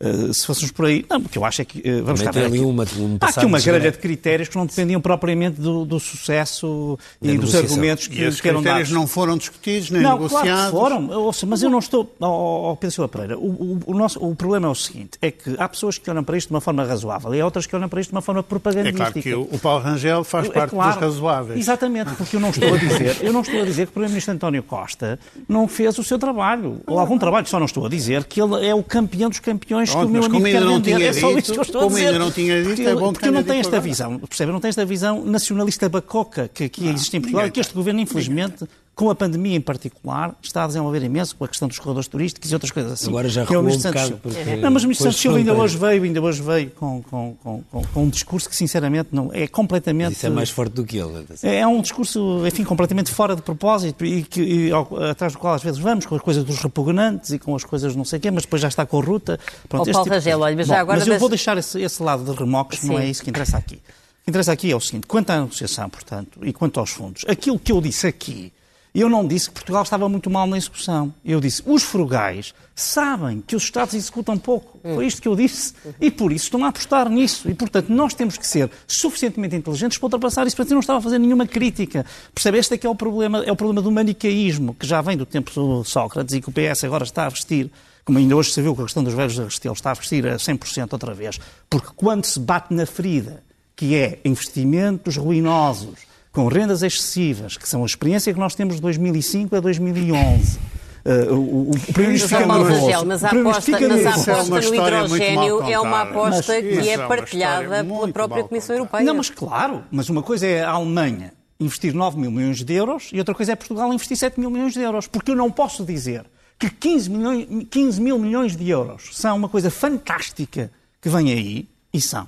Uh, 0.04 0.34
se 0.34 0.46
fôssemos 0.46 0.72
por 0.72 0.86
aí. 0.86 1.06
Não, 1.10 1.22
porque 1.22 1.38
eu 1.38 1.46
acho 1.46 1.62
é 1.62 1.66
que. 1.66 1.80
Uh, 1.80 2.04
vamos 2.04 2.22
cá 2.22 2.32
ver. 2.32 2.48
Aqui, 2.48 2.60
uma, 2.60 2.84
um 2.98 3.18
há 3.22 3.28
aqui 3.28 3.46
uma 3.46 3.60
grelha 3.60 3.92
de 3.92 3.98
critérios 3.98 4.50
que 4.50 4.58
não 4.58 4.66
dependiam 4.66 5.00
propriamente 5.00 5.62
do, 5.62 5.86
do 5.86 6.00
sucesso 6.00 7.00
da 7.22 7.32
e 7.32 7.38
dos 7.38 7.56
argumentos 7.56 8.08
que, 8.08 8.22
e 8.22 8.32
que 8.32 8.50
eram 8.50 8.62
dados. 8.62 8.92
não 8.92 9.08
foram 9.08 9.38
discutidos 9.38 9.90
nem 9.90 10.02
não, 10.02 10.14
negociados. 10.14 10.72
Claro 10.72 10.84
foram, 10.84 11.10
ouça, 11.10 11.46
mas 11.46 11.64
eu 11.64 11.70
não 11.70 11.80
estou. 11.80 12.14
Ó, 12.20 12.72
oh, 12.72 12.76
Pedro 12.76 12.94
Silva 12.94 13.08
Pereira, 13.08 13.38
o, 13.38 13.48
o, 13.48 13.80
o, 13.88 13.94
nosso, 13.94 14.20
o 14.20 14.36
problema 14.36 14.68
é 14.68 14.70
o 14.70 14.76
seguinte: 14.76 15.18
é 15.22 15.32
que 15.32 15.56
há 15.58 15.70
pessoas 15.70 15.98
que 15.98 16.10
olham 16.10 16.24
para 16.24 16.38
isto 16.38 16.50
de 16.50 16.54
uma 16.54 16.62
forma 16.62 16.84
razoável 16.84 17.34
e 17.34 17.40
há 17.40 17.46
outras 17.46 17.66
que 17.66 17.76
olham 17.76 17.88
para 17.88 18.02
isto 18.02 18.10
de 18.10 18.16
uma 18.16 18.22
forma 18.22 18.44
propagandística. 18.44 19.04
É 19.04 19.12
claro 19.12 19.22
que 19.22 19.34
o, 19.34 19.56
o 19.56 19.60
Paulo 19.60 19.84
Rangel 19.84 20.24
faz 20.24 20.48
é, 20.48 20.52
parte 20.52 20.72
claro, 20.72 20.94
dos 20.94 21.02
razoáveis. 21.02 21.60
Exatamente, 21.60 22.14
porque 22.16 22.36
eu 22.36 22.40
não 22.40 22.50
estou 22.50 22.74
a 22.74 22.78
dizer, 22.78 23.18
eu 23.22 23.32
não 23.32 23.42
estou 23.42 23.62
a 23.62 23.66
dizer 23.66 23.86
que 23.86 23.92
o 23.92 23.94
Primeiro-Ministro 23.94 24.34
António 24.34 24.64
Costa 24.64 25.20
não 25.48 25.68
fez 25.68 25.98
o 25.98 26.04
seu 26.04 26.20
trabalho, 26.20 26.82
ou 26.86 27.00
algum 27.00 27.18
trabalho, 27.18 27.48
só 27.48 27.60
não 27.60 27.66
estou 27.66 27.86
a 27.86 27.90
dizer 27.90 28.26
que 28.26 28.42
ele 28.42 28.66
é 28.68 28.76
o 28.76 28.84
campeão 28.84 29.30
dos 29.30 29.40
campeões 29.40 29.93
que 30.00 30.06
o 30.06 30.10
meu 30.10 30.24
amigo 30.24 30.44
quer 30.44 30.62
não 30.62 30.82
tinha 30.82 31.06
é 31.06 31.14
só 31.14 31.28
dito, 31.30 31.40
isso 31.40 31.54
que 31.54 31.60
eu 31.60 31.62
estou 31.64 31.82
como 31.82 31.96
a 31.96 32.00
dizer. 32.00 32.08
ainda 32.08 32.20
não 32.20 32.32
tinha 32.32 32.56
dito, 32.58 32.68
porque, 32.68 32.82
é 32.84 32.96
bom 32.96 33.14
porque 33.14 33.32
não 33.32 33.44
tem 33.44 33.60
esta 33.60 33.80
visão, 33.80 34.20
percebe? 34.20 34.52
Não 34.52 34.60
tem 34.60 34.70
esta 34.70 34.86
visão 34.86 35.24
nacionalista 35.26 35.90
bacoca 35.90 36.50
que 36.54 36.66
aqui 36.66 36.88
existe 36.88 37.18
em 37.18 37.22
Portugal, 37.22 37.50
que 37.52 37.60
este 37.60 37.74
governo, 37.74 38.00
infelizmente, 38.00 38.66
com 38.96 39.10
a 39.10 39.16
pandemia 39.16 39.56
em 39.56 39.62
particular, 39.62 40.36
está 40.42 40.66
a 40.66 40.68
desenvolver 40.68 41.02
imenso 41.02 41.36
com 41.36 41.44
a 41.44 41.48
questão 41.48 41.68
dos 41.68 41.80
corredores 41.80 42.08
turísticos 42.08 42.52
e 42.52 42.54
outras 42.54 42.72
coisas 42.72 42.92
assim. 42.92 43.10
Agora 43.10 43.28
já 43.28 43.42
recuou 43.42 43.64
um 43.68 43.78
bocado 43.78 44.18
porque... 44.18 44.56
Não, 44.58 44.70
mas 44.70 44.84
o 44.84 44.86
Ministro 44.86 45.06
Santos 45.06 45.20
Silva 45.20 45.38
ainda 45.40 45.54
hoje 45.54 45.78
veio, 45.78 46.04
ainda 46.04 46.22
hoje 46.22 46.42
veio 46.44 46.70
com, 46.72 47.02
com, 47.02 47.36
com, 47.42 47.64
com, 47.72 48.04
um 48.04 48.10
discurso 48.10 48.48
que, 48.48 48.56
sinceramente, 48.56 49.10
não 49.12 49.32
é 49.34 49.48
completamente... 49.48 50.14
Isso 50.14 50.28
é 50.28 50.30
mais 50.30 50.52
forte 50.52 50.74
do 50.74 50.86
que 50.86 50.98
ele. 50.98 51.26
É, 51.42 51.60
é 51.62 51.68
um 51.68 51.82
discurso, 51.82 52.46
enfim, 52.46 52.64
completamente 52.64 53.10
fora 53.10 53.36
de 53.36 53.42
propósito 53.42 54.06
e, 54.06 54.24
que, 54.24 54.42
e 54.42 54.72
ao, 54.72 54.88
atrás 55.04 55.34
do 55.34 55.40
qual 55.40 55.56
às 55.56 55.64
vezes 55.64 55.80
vamos 55.80 56.06
com 56.06 56.16
as 56.16 56.22
coisas 56.22 56.44
dos 56.44 56.58
repugnantes 56.58 57.32
e 57.32 57.40
com 57.40 57.56
as 57.56 57.64
coisas 57.64 57.96
não 57.96 58.06
sei 58.06 58.20
o 58.20 58.22
quê, 58.22 58.30
mas 58.30 58.44
depois 58.44 58.62
já 58.62 58.68
está 58.68 58.86
com 58.86 59.00
a 59.00 59.04
ruta. 59.04 59.40
Pronto, 59.68 59.92
Paulo 59.92 60.04
tipo... 60.04 60.16
Rangel, 60.16 60.40
olha, 60.40 60.56
mas 60.56 60.68
Bom, 60.68 60.74
já 60.74 60.80
agora... 60.80 61.00
Mas 61.00 61.08
eu 61.08 61.18
vou 61.18 61.30
deixar 61.30 61.58
esse, 61.58 61.82
esse 61.82 62.04
lado 62.04 62.24
de 62.24 62.38
remoques, 62.38 62.80
Sim. 62.80 62.90
não 62.90 63.00
é 63.00 63.08
isso 63.08 63.24
que 63.24 63.30
interessa 63.32 63.58
aqui. 63.58 63.76
O 63.76 64.26
que 64.26 64.30
interessa 64.30 64.52
aqui 64.52 64.72
é 64.72 64.76
o 64.76 64.80
seguinte, 64.80 65.08
quanto 65.08 65.32
à 65.32 65.40
negociação, 65.40 65.90
portanto, 65.90 66.40
e 66.44 66.54
quanto 66.54 66.80
aos 66.80 66.92
fundos, 66.92 67.26
aquilo 67.28 67.58
que 67.58 67.72
eu 67.72 67.82
disse 67.82 68.06
aqui 68.06 68.54
eu 69.00 69.10
não 69.10 69.26
disse 69.26 69.50
que 69.50 69.56
Portugal 69.56 69.82
estava 69.82 70.08
muito 70.08 70.30
mal 70.30 70.46
na 70.46 70.56
execução. 70.56 71.12
Eu 71.26 71.42
disse, 71.42 71.64
os 71.66 71.82
frugais 71.82 72.54
sabem 72.76 73.42
que 73.42 73.56
os 73.56 73.64
Estados 73.64 73.96
executam 73.96 74.38
pouco. 74.38 74.80
Foi 74.84 75.08
isto 75.08 75.22
que 75.22 75.28
eu 75.28 75.36
disse. 75.36 75.74
E 76.00 76.12
por 76.12 76.32
isso 76.32 76.46
estão 76.46 76.64
a 76.64 76.68
apostar 76.68 77.10
nisso. 77.10 77.50
E, 77.50 77.56
portanto, 77.56 77.90
nós 77.90 78.14
temos 78.14 78.38
que 78.38 78.46
ser 78.46 78.70
suficientemente 78.88 79.56
inteligentes 79.56 79.98
para 79.98 80.06
ultrapassar 80.06 80.46
isso. 80.46 80.56
Portanto, 80.56 80.72
eu 80.72 80.76
não 80.76 80.82
estava 80.82 81.00
a 81.00 81.02
fazer 81.02 81.18
nenhuma 81.18 81.48
crítica. 81.48 82.06
Percebe? 82.36 82.60
Este 82.60 82.76
é 82.76 82.78
que 82.78 82.86
é 82.86 82.90
o 82.90 82.96
problema, 82.96 83.44
é 83.44 83.52
o 83.52 83.56
problema 83.56 83.82
do 83.82 83.92
manicaísmo, 83.92 84.76
que 84.76 84.86
já 84.86 85.02
vem 85.02 85.18
do 85.18 85.26
tempo 85.26 85.52
do 85.54 85.84
Sócrates 85.84 86.36
e 86.36 86.42
que 86.42 86.50
o 86.50 86.52
PS 86.52 86.84
agora 86.84 87.04
está 87.04 87.26
a 87.26 87.30
vestir 87.30 87.72
como 88.06 88.18
ainda 88.18 88.36
hoje 88.36 88.52
se 88.52 88.62
viu 88.62 88.76
com 88.76 88.82
a 88.82 88.86
questão 88.86 89.04
dos 89.04 89.14
velhos 89.14 89.38
da 89.38 89.46
Restelo, 89.46 89.74
está 89.74 89.92
a 89.92 89.94
vestir 89.94 90.28
a 90.28 90.36
100% 90.36 90.92
outra 90.92 91.14
vez. 91.14 91.40
Porque 91.70 91.88
quando 91.96 92.26
se 92.26 92.40
bate 92.40 92.74
na 92.74 92.86
ferida, 92.86 93.42
que 93.76 93.96
é 93.96 94.20
investimentos 94.26 95.16
ruinosos, 95.16 96.00
com 96.34 96.48
rendas 96.48 96.82
excessivas, 96.82 97.56
que 97.56 97.70
são 97.70 97.84
a 97.84 97.86
experiência 97.86 98.34
que 98.34 98.40
nós 98.40 98.56
temos 98.56 98.76
de 98.76 98.82
2005 98.82 99.56
a 99.56 99.60
2011. 99.60 100.60
Uh, 101.06 101.34
o, 101.34 101.72
o 101.72 101.80
Primeiro-Ministro 101.80 102.30
fica 102.30 102.46
nervoso. 102.46 103.06
Mas 103.06 103.24
a 103.24 103.30
aposta, 103.30 103.72
mas 103.72 104.06
a 104.06 104.32
aposta 104.32 104.70
no 104.70 104.76
hidrogênio 104.76 105.62
é 105.64 105.80
uma 105.80 106.02
aposta 106.02 106.54
mas, 106.54 106.62
que 106.62 106.90
é, 106.90 106.94
é 106.94 107.08
partilhada 107.08 107.84
pela 107.84 108.08
própria 108.08 108.44
Comissão 108.44 108.76
Europeia. 108.76 109.04
Não, 109.04 109.14
mas 109.14 109.30
claro, 109.30 109.84
mas 109.92 110.10
uma 110.10 110.24
coisa 110.24 110.48
é 110.48 110.64
a 110.64 110.72
Alemanha 110.72 111.34
investir 111.60 111.94
9 111.94 112.20
mil 112.20 112.32
milhões 112.32 112.64
de 112.64 112.74
euros 112.74 113.10
e 113.14 113.20
outra 113.20 113.36
coisa 113.36 113.52
é 113.52 113.56
Portugal 113.56 113.94
investir 113.94 114.18
7 114.18 114.40
mil 114.40 114.50
milhões 114.50 114.74
de 114.74 114.82
euros. 114.82 115.08
Porque 115.08 115.32
eu 115.32 115.36
não 115.36 115.52
posso 115.52 115.86
dizer 115.86 116.26
que 116.58 116.70
15, 116.70 117.10
milhões, 117.10 117.48
15 117.70 118.02
mil 118.02 118.18
milhões 118.18 118.56
de 118.56 118.68
euros 118.70 119.10
são 119.12 119.36
uma 119.36 119.50
coisa 119.50 119.70
fantástica 119.70 120.72
que 121.00 121.10
vem 121.10 121.32
aí, 121.32 121.70
e 121.94 122.02
são, 122.02 122.28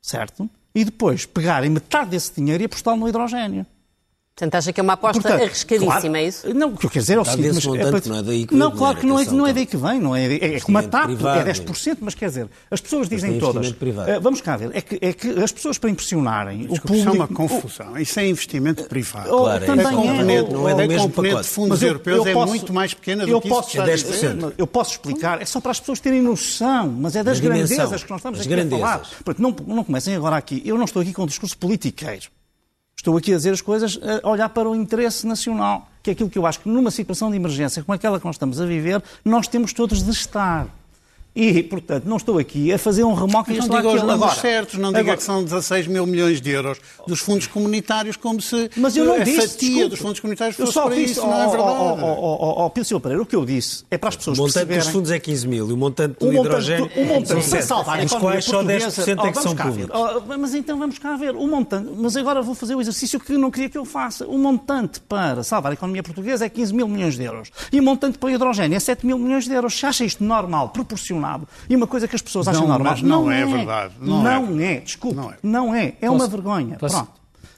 certo? 0.00 0.48
E 0.74 0.84
depois 0.84 1.26
pegarem 1.26 1.70
metade 1.70 2.10
desse 2.10 2.34
dinheiro 2.34 2.62
e 2.62 2.66
apostá-lo 2.66 2.98
no 2.98 3.08
hidrogênio. 3.08 3.66
Portanto, 4.38 4.54
acha 4.54 4.72
que 4.72 4.78
é 4.78 4.82
uma 4.84 4.92
aposta 4.92 5.20
Portanto, 5.20 5.42
arriscadíssima, 5.42 6.00
claro, 6.00 6.16
é 6.16 6.24
isso? 6.24 6.54
Não, 6.54 6.68
o 6.68 6.76
que 6.76 6.86
eu 6.86 6.90
quero 6.90 7.02
dizer 7.02 7.14
é 7.14 7.20
o 7.20 7.24
seguinte... 7.24 7.54
Mas 7.54 7.66
montante, 7.66 8.06
é 8.06 8.08
não 8.08 8.18
é 8.18 8.22
daí 8.22 8.46
que 8.46 8.54
Não, 8.54 8.70
claro 8.70 8.96
que 8.98 9.06
não 9.06 9.18
é, 9.18 9.24
não 9.24 9.46
é 9.48 9.52
daí 9.52 9.66
que 9.66 9.76
vem. 9.76 10.00
Não 10.00 10.14
é, 10.14 10.26
é, 10.26 10.54
é 10.54 10.60
como 10.60 10.78
a 10.78 10.82
TAP, 10.84 11.10
é 11.10 11.52
10%, 11.52 11.98
mas 12.00 12.14
quer 12.14 12.28
dizer, 12.28 12.48
as 12.70 12.80
pessoas 12.80 13.08
dizem 13.08 13.36
todas... 13.40 13.68
Uh, 13.68 13.74
vamos 14.22 14.40
cá 14.40 14.56
ver, 14.56 14.70
é 14.74 14.80
que, 14.80 14.96
é 15.00 15.12
que 15.12 15.28
as 15.42 15.50
pessoas 15.50 15.76
para 15.76 15.90
impressionarem 15.90 16.58
Desculpa, 16.58 16.76
o 16.76 16.86
público... 16.86 17.00
Isso 17.00 17.08
é 17.08 17.12
uma 17.12 17.26
confusão, 17.26 17.92
o, 17.94 17.98
isso 17.98 18.20
é 18.20 18.28
investimento 18.28 18.84
privado. 18.84 19.28
Claro, 19.28 19.66
também 19.66 19.86
é, 19.86 19.90
componente, 19.90 20.52
não 20.52 20.68
é 20.68 20.74
do 20.74 20.88
mesmo 20.88 21.10
pacote. 21.10 21.42
de 21.42 21.48
fundos 21.48 21.82
eu, 21.82 21.88
europeus 21.88 22.26
eu 22.26 22.32
posso, 22.32 22.38
é 22.38 22.46
muito 22.46 22.72
mais 22.72 22.94
pequena 22.94 23.26
do 23.26 23.40
que 23.40 23.48
posso, 23.48 23.70
isso 23.70 23.80
é 23.80 24.34
10%. 24.34 24.52
Eu 24.56 24.66
posso 24.68 24.92
explicar, 24.92 25.42
é 25.42 25.44
só 25.44 25.60
para 25.60 25.72
as 25.72 25.80
pessoas 25.80 25.98
terem 25.98 26.22
noção, 26.22 26.88
mas 26.88 27.16
é 27.16 27.24
das 27.24 27.40
grandezas 27.40 28.04
que 28.04 28.10
nós 28.10 28.20
estamos 28.20 28.40
aqui 28.40 28.54
a 28.54 28.68
falar. 28.68 29.02
Portanto, 29.24 29.64
não 29.66 29.82
comecem 29.82 30.14
agora 30.14 30.36
aqui, 30.36 30.62
eu 30.64 30.78
não 30.78 30.84
estou 30.84 31.02
aqui 31.02 31.12
com 31.12 31.24
um 31.24 31.26
discurso 31.26 31.58
politiqueiro. 31.58 32.37
Estou 32.98 33.16
aqui 33.16 33.32
a 33.32 33.36
dizer 33.36 33.52
as 33.52 33.60
coisas 33.60 33.96
a 34.22 34.28
olhar 34.28 34.48
para 34.48 34.68
o 34.68 34.74
interesse 34.74 35.24
nacional, 35.24 35.88
que 36.02 36.10
é 36.10 36.12
aquilo 36.12 36.28
que 36.28 36.36
eu 36.36 36.44
acho 36.44 36.58
que 36.58 36.68
numa 36.68 36.90
situação 36.90 37.30
de 37.30 37.36
emergência 37.36 37.80
como 37.80 37.94
aquela 37.94 38.18
que 38.18 38.26
nós 38.26 38.34
estamos 38.34 38.60
a 38.60 38.66
viver, 38.66 39.00
nós 39.24 39.46
temos 39.46 39.72
todos 39.72 40.02
de 40.02 40.10
estar. 40.10 40.66
E, 41.40 41.62
portanto, 41.62 42.04
não 42.04 42.16
estou 42.16 42.36
aqui 42.36 42.72
a 42.72 42.78
fazer 42.78 43.04
um 43.04 43.14
remoque 43.14 43.56
Não 43.56 43.68
diga 43.68 43.88
os 43.88 44.02
números 44.02 44.34
certos, 44.38 44.76
não 44.76 44.92
diga 44.92 45.16
que 45.16 45.22
são 45.22 45.44
16 45.44 45.86
mil 45.86 46.04
milhões 46.04 46.40
de 46.40 46.50
euros 46.50 46.78
dos 47.06 47.20
fundos 47.20 47.46
comunitários, 47.46 48.16
como 48.16 48.42
se 48.42 48.68
Mas 48.76 48.96
eu 48.96 49.04
não 49.04 49.14
a 49.14 49.18
disse, 49.20 49.42
fatia 49.42 49.68
desculpe, 49.68 49.88
dos 49.90 49.98
fundos 50.00 50.18
comunitários 50.18 50.56
fosse 50.56 50.72
para 50.72 50.94
disse, 50.96 51.12
isso, 51.12 51.20
não 51.20 51.40
é 51.40 51.46
verdade. 51.46 51.78
Oh, 52.02 52.16
oh, 52.18 52.64
oh, 52.64 52.70
Pedro 52.70 52.88
Silva 52.88 53.02
Pereira, 53.02 53.22
o 53.22 53.26
que 53.26 53.36
eu 53.36 53.46
disse 53.46 53.84
é 53.88 53.96
para 53.96 54.08
as 54.08 54.16
pessoas 54.16 54.36
O 54.36 54.42
montante 54.42 54.54
perceberem... 54.54 54.82
dos 54.82 54.92
fundos 54.92 55.10
é 55.12 55.18
15 55.20 55.46
mil 55.46 55.70
e 55.70 55.72
o 55.72 55.76
montante 55.76 56.18
do 56.18 56.32
hidrogênio 56.32 56.90
o 56.96 57.04
montante 57.04 57.44
são 57.44 57.62
salvar 57.62 58.04
Os 58.04 58.12
quais 58.14 58.44
só 58.44 58.64
10% 58.64 59.24
é 59.24 59.30
que 59.30 59.40
são 59.40 59.54
públicos. 59.54 60.00
mas 60.40 60.54
então 60.56 60.76
vamos 60.76 60.98
cá 60.98 61.14
ver. 61.16 61.36
O 61.36 61.46
montante... 61.46 61.88
Mas 61.96 62.16
agora 62.16 62.42
vou 62.42 62.56
fazer 62.56 62.74
o 62.74 62.80
exercício 62.80 63.20
que 63.20 63.32
não 63.34 63.48
queria 63.52 63.68
que 63.68 63.78
eu 63.78 63.84
faça. 63.84 64.26
O 64.26 64.36
montante 64.36 64.98
para 65.02 65.44
salvar 65.44 65.70
a 65.70 65.74
economia 65.74 66.02
portuguesa 66.02 66.44
é 66.44 66.48
15 66.48 66.74
mil 66.74 66.88
milhões 66.88 67.16
de 67.16 67.22
euros. 67.22 67.52
E 67.70 67.78
o 67.78 67.82
montante 67.82 68.18
para 68.18 68.26
o 68.26 68.30
hidrogênio 68.30 68.74
é 68.74 68.80
7 68.80 69.06
mil 69.06 69.18
milhões 69.20 69.44
de 69.46 69.52
euros. 69.52 69.78
Se 69.78 69.86
acha 69.86 70.04
isto 70.04 70.24
normal, 70.24 70.70
proporcional 70.70 71.27
E 71.68 71.76
uma 71.76 71.86
coisa 71.86 72.06
que 72.08 72.14
as 72.16 72.22
pessoas 72.22 72.48
acham 72.48 72.62
Não, 72.62 72.68
normal. 72.68 72.92
mas 72.92 73.02
não 73.02 73.30
é 73.30 73.44
verdade. 73.44 73.94
Não 74.00 74.22
Não, 74.22 74.60
é. 74.60 74.74
é. 74.76 74.80
Desculpe. 74.80 75.16
Não 75.16 75.30
é. 75.32 75.36
Não 75.42 75.74
é. 75.74 75.94
É 76.00 76.10
uma 76.10 76.26
vergonha. 76.26 76.76
posso- 76.78 76.94
Pronto. 76.96 77.12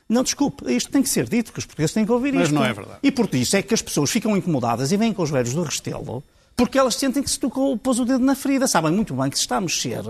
Não, 0.08 0.24
desculpe, 0.24 0.64
isto 0.74 0.90
tem 0.90 1.02
que 1.02 1.08
ser 1.08 1.28
dito, 1.28 1.52
que 1.52 1.58
os 1.60 1.64
portugueses 1.64 1.94
têm 1.94 2.04
que 2.04 2.10
ouvir 2.10 2.32
Mas 2.34 2.44
isto. 2.48 2.54
não 2.54 2.64
é 2.64 2.72
verdade. 2.72 2.98
E 3.00 3.12
por 3.12 3.32
isso 3.32 3.56
é 3.56 3.62
que 3.62 3.72
as 3.72 3.80
pessoas 3.80 4.10
ficam 4.10 4.36
incomodadas 4.36 4.90
e 4.90 4.96
vêm 4.96 5.12
com 5.12 5.22
os 5.22 5.30
velhos 5.30 5.54
do 5.54 5.62
Restelo, 5.62 6.24
porque 6.56 6.76
elas 6.76 6.96
sentem 6.96 7.22
que 7.22 7.30
se 7.30 7.38
tocou, 7.38 7.76
pôs 7.78 8.00
o 8.00 8.04
dedo 8.04 8.24
na 8.24 8.34
ferida. 8.34 8.66
Sabem 8.66 8.90
muito 8.90 9.14
bem 9.14 9.30
que 9.30 9.36
se 9.36 9.42
está 9.44 9.58
a 9.58 9.60
mexer, 9.60 10.02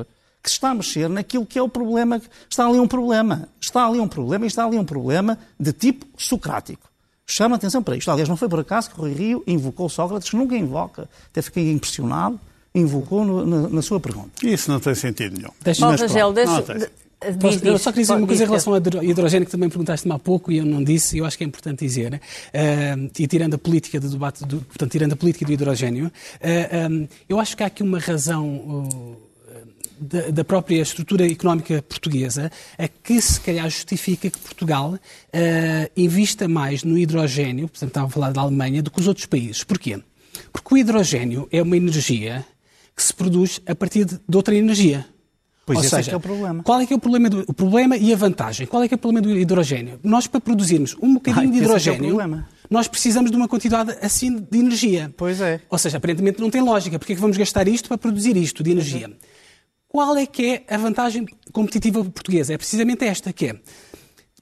que 0.42 0.48
se 0.48 0.54
está 0.56 0.70
a 0.70 0.74
mexer 0.74 1.06
naquilo 1.10 1.44
que 1.44 1.58
é 1.58 1.62
o 1.62 1.68
problema. 1.68 2.18
Está 2.48 2.66
ali 2.66 2.80
um 2.80 2.88
problema. 2.88 3.46
Está 3.60 3.86
ali 3.86 4.00
um 4.00 4.08
problema 4.08 4.46
e 4.46 4.48
está 4.48 4.64
ali 4.64 4.78
um 4.78 4.84
problema 4.86 5.38
de 5.58 5.70
tipo 5.70 6.06
socrático. 6.16 6.88
Chama 7.26 7.56
atenção 7.56 7.82
para 7.82 7.94
isto. 7.94 8.10
Aliás, 8.10 8.26
não 8.28 8.38
foi 8.38 8.48
por 8.48 8.58
acaso 8.58 8.90
que 8.90 8.98
o 8.98 9.02
Rui 9.02 9.12
Rio 9.12 9.44
invocou 9.46 9.86
Sócrates, 9.90 10.30
que 10.30 10.36
nunca 10.36 10.56
invoca. 10.56 11.10
Até 11.30 11.42
fiquei 11.42 11.70
impressionado, 11.70 12.40
invocou 12.74 13.24
no- 13.24 13.44
na, 13.46 13.68
na 13.68 13.82
sua 13.82 13.98
pergunta. 14.00 14.30
Isso 14.46 14.70
não 14.70 14.78
tem 14.80 14.94
sentido 14.94 15.36
nenhum. 15.36 15.50
Deixa- 15.62 15.80
Paulo 15.80 15.96
Mas 15.98 16.10
Rangel, 16.10 16.32
deixa... 16.32 16.62
Posso- 17.38 17.58
diz, 17.58 17.66
eu 17.66 17.74
diz, 17.74 17.82
só 17.82 17.90
queria 17.92 18.02
dizer 18.04 18.12
uma 18.14 18.20
diz, 18.20 18.26
coisa 18.28 18.44
em 18.44 18.46
Pedro. 18.46 18.46
relação 18.46 18.72
ao 18.72 18.78
hidro- 18.78 19.04
hidrogênio 19.04 19.44
que 19.44 19.52
também 19.52 19.68
perguntaste-me 19.68 20.14
há 20.14 20.18
pouco 20.18 20.50
e 20.50 20.56
eu 20.56 20.64
não 20.64 20.82
disse, 20.82 21.16
e 21.16 21.18
eu 21.18 21.26
acho 21.26 21.36
que 21.36 21.44
é 21.44 21.46
importante 21.46 21.84
dizer, 21.84 22.18
eh, 22.50 22.96
e 23.18 23.26
tirando 23.26 23.52
a 23.54 23.58
política 23.58 24.00
do 24.00 24.08
debate, 24.08 24.42
do, 24.46 24.62
portanto, 24.62 24.90
tirando 24.90 25.12
a 25.12 25.16
política 25.16 25.44
do 25.44 25.52
hidrogênio, 25.52 26.10
eh, 26.40 26.68
eh, 26.72 27.08
eu 27.28 27.38
acho 27.38 27.54
que 27.54 27.62
há 27.62 27.66
aqui 27.66 27.82
uma 27.82 27.98
razão 27.98 28.46
uh, 28.48 29.16
da, 30.00 30.30
da 30.30 30.44
própria 30.44 30.80
estrutura 30.80 31.30
económica 31.30 31.82
portuguesa 31.86 32.50
a 32.78 32.88
que 32.88 33.20
se 33.20 33.38
calhar 33.38 33.68
justifica 33.68 34.30
que 34.30 34.38
Portugal 34.38 34.98
invista 35.94 36.48
mais 36.48 36.82
no 36.82 36.96
hidrogênio, 36.96 37.68
portanto 37.68 37.88
estava 37.90 38.06
a 38.06 38.10
falar 38.10 38.32
da 38.32 38.40
Alemanha, 38.40 38.82
do 38.82 38.90
que 38.90 38.98
os 38.98 39.06
outros 39.06 39.26
países. 39.26 39.62
Porquê? 39.62 40.00
Porque 40.50 40.74
o 40.74 40.78
hidrogênio 40.78 41.46
é 41.52 41.60
uma 41.60 41.76
energia 41.76 42.46
se 43.02 43.14
produz 43.14 43.60
a 43.66 43.74
partir 43.74 44.04
de, 44.04 44.18
de 44.28 44.36
outra 44.36 44.54
energia. 44.54 45.06
Pois 45.66 45.78
Ou 45.78 45.84
é 45.84 45.88
seja, 45.88 46.08
que 46.08 46.14
é 46.14 46.16
o 46.16 46.20
problema. 46.20 46.62
Qual 46.64 46.80
é 46.80 46.86
que 46.86 46.92
é 46.92 46.96
o 46.96 46.98
problema, 46.98 47.30
do, 47.30 47.44
o 47.46 47.54
problema 47.54 47.96
e 47.96 48.12
a 48.12 48.16
vantagem? 48.16 48.66
Qual 48.66 48.82
é 48.82 48.88
que 48.88 48.94
é 48.94 48.96
o 48.96 48.98
problema 48.98 49.26
do 49.26 49.38
hidrogênio? 49.38 50.00
Nós, 50.02 50.26
para 50.26 50.40
produzirmos 50.40 50.96
um 51.00 51.14
bocadinho 51.14 51.44
Ai, 51.44 51.50
de 51.50 51.58
é 51.58 51.60
é 51.60 51.64
hidrogênio, 51.64 52.08
problema. 52.08 52.48
nós 52.68 52.88
precisamos 52.88 53.30
de 53.30 53.36
uma 53.36 53.46
quantidade 53.46 53.96
assim 54.02 54.36
de 54.36 54.58
energia. 54.58 55.14
Pois 55.16 55.40
é. 55.40 55.60
Ou 55.70 55.78
seja, 55.78 55.98
aparentemente 55.98 56.40
não 56.40 56.50
tem 56.50 56.60
lógica. 56.60 56.98
Porque 56.98 57.12
é 57.12 57.16
que 57.16 57.22
vamos 57.22 57.36
gastar 57.36 57.68
isto 57.68 57.88
para 57.88 57.98
produzir 57.98 58.36
isto 58.36 58.64
de 58.64 58.72
energia? 58.72 59.08
Uhum. 59.08 59.14
Qual 59.86 60.16
é 60.16 60.26
que 60.26 60.64
é 60.66 60.74
a 60.74 60.76
vantagem 60.76 61.26
competitiva 61.52 62.04
portuguesa? 62.04 62.54
É 62.54 62.58
precisamente 62.58 63.04
esta, 63.04 63.32
que 63.32 63.46
é 63.46 63.60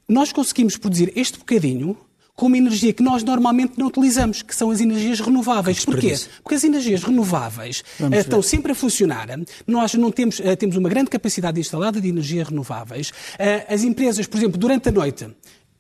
nós 0.09 0.33
conseguimos 0.33 0.79
produzir 0.79 1.13
este 1.15 1.39
bocadinho 1.39 1.95
com 2.39 2.47
uma 2.47 2.57
energia 2.57 2.93
que 2.93 3.03
nós 3.03 3.25
normalmente 3.25 3.73
não 3.77 3.89
utilizamos, 3.89 4.43
que 4.43 4.55
são 4.55 4.71
as 4.71 4.81
energias 4.81 5.19
renováveis. 5.19 5.85
Porquê? 5.85 6.15
Porque 6.41 6.55
as 6.55 6.63
energias 6.63 7.03
renováveis 7.03 7.83
eh, 8.01 8.21
estão 8.21 8.41
sempre 8.41 8.71
a 8.71 8.75
funcionar. 8.77 9.27
Nós 9.67 9.95
não 9.95 10.13
temos, 10.13 10.39
eh, 10.39 10.55
temos 10.55 10.77
uma 10.77 10.89
grande 10.89 11.11
capacidade 11.11 11.59
instalada 11.59 12.01
de 12.01 12.09
energias 12.09 12.49
renováveis. 12.49 13.13
Eh, 13.41 13.67
As 13.69 13.83
empresas, 13.83 14.29
por 14.29 14.37
exemplo, 14.37 14.57
durante 14.57 14.89
a 14.89 14.93
noite, 14.93 15.27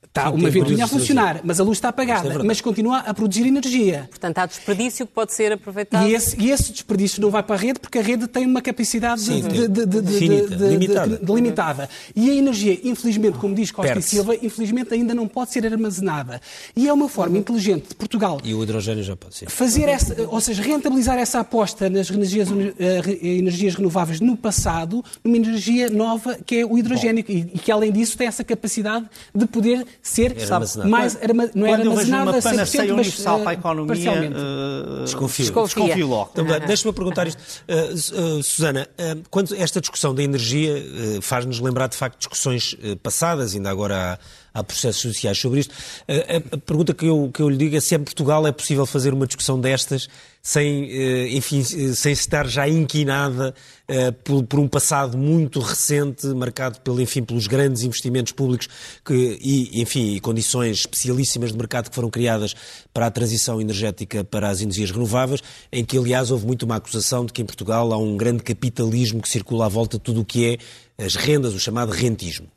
está 0.08 0.30
uma 0.30 0.50
ventoinha 0.50 0.84
a 0.84 0.88
funcionar, 0.88 1.40
mas 1.44 1.60
a 1.60 1.64
luz 1.64 1.78
está 1.78 1.88
é 1.88 1.90
apagada, 1.90 2.22
verdade. 2.28 2.46
mas 2.46 2.60
continua 2.60 2.98
a 2.98 3.14
produzir 3.14 3.46
energia. 3.46 4.06
Portanto, 4.10 4.38
há 4.38 4.46
desperdício 4.46 5.06
que 5.06 5.12
pode 5.12 5.32
ser 5.32 5.52
aproveitado. 5.52 6.06
E 6.08 6.14
esse, 6.14 6.40
e 6.40 6.50
esse 6.50 6.72
desperdício 6.72 7.20
não 7.22 7.30
vai 7.30 7.42
para 7.42 7.54
a 7.54 7.58
rede 7.58 7.78
porque 7.78 7.98
a 7.98 8.02
rede 8.02 8.26
tem 8.26 8.44
uma 8.46 8.60
capacidade 8.60 9.20
Sim, 9.20 9.42
de, 9.42 9.68
de- 9.68 9.86
de- 9.86 10.00
de- 10.02 10.12
finita, 10.18 10.56
de- 10.56 11.18
de- 11.18 11.32
limitada. 11.34 11.88
E 12.16 12.30
a 12.30 12.34
energia, 12.34 12.78
infelizmente, 12.84 13.38
como 13.38 13.54
diz 13.54 13.70
Costa 13.70 13.98
e. 13.98 14.02
Silva, 14.02 14.34
infelizmente 14.42 14.92
ainda 14.94 15.14
não 15.14 15.28
pode 15.28 15.52
ser 15.52 15.64
armazenada. 15.66 16.40
E 16.74 16.88
é 16.88 16.92
uma 16.92 17.08
forma 17.08 17.38
inteligente 17.38 17.88
de 17.90 17.94
Portugal 17.94 18.40
E 18.42 18.54
o 18.54 18.62
hidrogênio 18.62 19.02
já 19.04 19.14
pode 19.16 19.34
ser. 19.36 19.48
fazer 19.50 19.88
essa, 19.88 20.14
ou 20.28 20.40
seja, 20.40 20.62
rentabilizar 20.62 21.18
essa 21.18 21.40
aposta 21.40 21.88
nas 21.88 22.10
energias, 22.10 22.48
eh, 22.78 23.18
energias 23.38 23.74
renováveis 23.74 24.20
no 24.20 24.36
passado, 24.36 25.04
numa 25.22 25.36
energia 25.36 25.88
nova 25.90 26.36
que 26.44 26.56
é 26.60 26.66
o 26.66 26.76
hidrogênio 26.78 27.24
e, 27.28 27.38
e 27.54 27.58
que 27.58 27.70
além 27.70 27.92
disso 27.92 28.16
tem 28.16 28.26
essa 28.26 28.42
capacidade 28.42 29.06
de 29.34 29.46
poder 29.46 29.86
ser 30.02 30.30
Era 30.32 30.40
sabe, 30.40 30.52
armazenado. 30.54 30.90
mais 30.90 31.16
arma, 31.22 31.50
não 31.54 31.66
é 31.66 31.70
Quando 31.70 31.84
eu 31.84 31.90
vejo 31.96 32.14
armazenada 32.14 32.30
uma 32.30 32.38
100%, 32.38 32.42
panaceia 32.42 32.82
mas, 32.82 32.92
universal 33.06 33.38
eh, 33.38 33.42
para 33.42 33.50
a 33.50 33.54
economia, 33.54 33.86
parcialmente. 33.86 34.34
eh, 34.36 35.04
Desconfio. 35.04 35.44
Desconfia. 35.44 35.82
desconfio 35.84 36.06
logo. 36.08 36.30
Então, 36.32 36.44
Deixa-me 36.66 36.94
perguntar 36.94 37.26
isto. 37.26 37.40
Uh, 37.68 38.38
uh, 38.38 38.42
Susana, 38.42 38.88
uh, 38.98 39.22
quando 39.30 39.54
esta 39.54 39.80
discussão 39.80 40.14
da 40.14 40.22
energia 40.22 40.74
uh, 40.76 41.22
faz-nos 41.22 41.60
lembrar, 41.60 41.88
de 41.88 41.96
facto, 41.96 42.18
discussões 42.18 42.72
uh, 42.74 42.96
passadas, 43.02 43.54
ainda 43.54 43.70
agora 43.70 44.14
há, 44.14 44.18
há 44.58 44.64
processos 44.64 45.02
judiciais 45.02 45.38
sobre 45.38 45.60
isto. 45.60 45.74
A, 46.08 46.56
a 46.56 46.58
pergunta 46.58 46.92
que 46.92 47.06
eu, 47.06 47.30
que 47.32 47.40
eu 47.40 47.48
lhe 47.48 47.56
digo 47.56 47.76
é 47.76 47.80
se 47.80 47.94
em 47.94 48.02
Portugal 48.02 48.46
é 48.46 48.52
possível 48.52 48.86
fazer 48.86 49.12
uma 49.12 49.26
discussão 49.26 49.60
destas 49.60 50.08
sem, 50.42 50.84
uh, 50.84 51.28
enfim, 51.36 51.62
sem 51.62 52.12
estar 52.12 52.46
já 52.46 52.68
inquinada 52.68 53.54
uh, 53.88 54.12
por, 54.24 54.42
por 54.44 54.58
um 54.58 54.68
passado 54.68 55.18
muito 55.18 55.60
recente, 55.60 56.26
marcado 56.28 56.80
pelo, 56.80 57.00
enfim, 57.00 57.22
pelos 57.22 57.46
grandes 57.46 57.82
investimentos 57.82 58.32
públicos 58.32 58.68
que, 59.04 59.38
e, 59.42 59.82
enfim, 59.82 60.14
e 60.14 60.20
condições 60.20 60.78
especialíssimas 60.78 61.52
de 61.52 61.58
mercado 61.58 61.90
que 61.90 61.94
foram 61.94 62.08
criadas 62.08 62.54
para 62.94 63.06
a 63.06 63.10
transição 63.10 63.60
energética 63.60 64.24
para 64.24 64.48
as 64.48 64.60
energias 64.60 64.90
renováveis, 64.90 65.42
em 65.70 65.84
que, 65.84 65.98
aliás, 65.98 66.30
houve 66.30 66.46
muito 66.46 66.62
uma 66.64 66.76
acusação 66.76 67.26
de 67.26 67.32
que 67.32 67.42
em 67.42 67.46
Portugal 67.46 67.92
há 67.92 67.98
um 67.98 68.16
grande 68.16 68.42
capitalismo 68.42 69.20
que 69.20 69.28
circula 69.28 69.66
à 69.66 69.68
volta 69.68 69.98
de 69.98 70.02
tudo 70.02 70.22
o 70.22 70.24
que 70.24 70.58
é 70.98 71.04
as 71.04 71.14
rendas, 71.14 71.54
o 71.54 71.60
chamado 71.60 71.92
rentismo. 71.92 72.48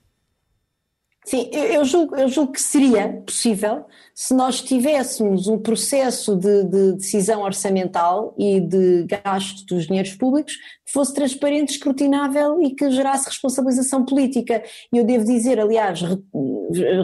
Sim, 1.23 1.49
eu, 1.53 1.86
julgo, 1.86 2.15
eu 2.15 2.27
julgo 2.27 2.51
que 2.51 2.62
seria 2.62 3.07
possível 3.25 3.86
se 4.13 4.34
nós 4.34 4.62
tivéssemos 4.62 5.47
um 5.47 5.57
processo 5.57 6.36
de, 6.36 6.63
de 6.65 6.93
decisão 6.93 7.43
orçamental 7.43 8.36
e 8.38 8.60
de 8.60 9.05
gasto 9.05 9.65
dos 9.65 9.86
dinheiros 9.86 10.13
públicos 10.15 10.53
que 10.86 10.91
fosse 10.91 11.13
transparente, 11.13 11.69
escrutinável 11.71 12.62
e 12.62 12.75
que 12.75 12.89
gerasse 12.91 13.27
responsabilização 13.27 14.03
política. 14.03 14.62
E 14.91 14.97
eu 14.97 15.05
devo 15.05 15.23
dizer, 15.23 15.60
aliás, 15.60 16.01
re- 16.01 16.17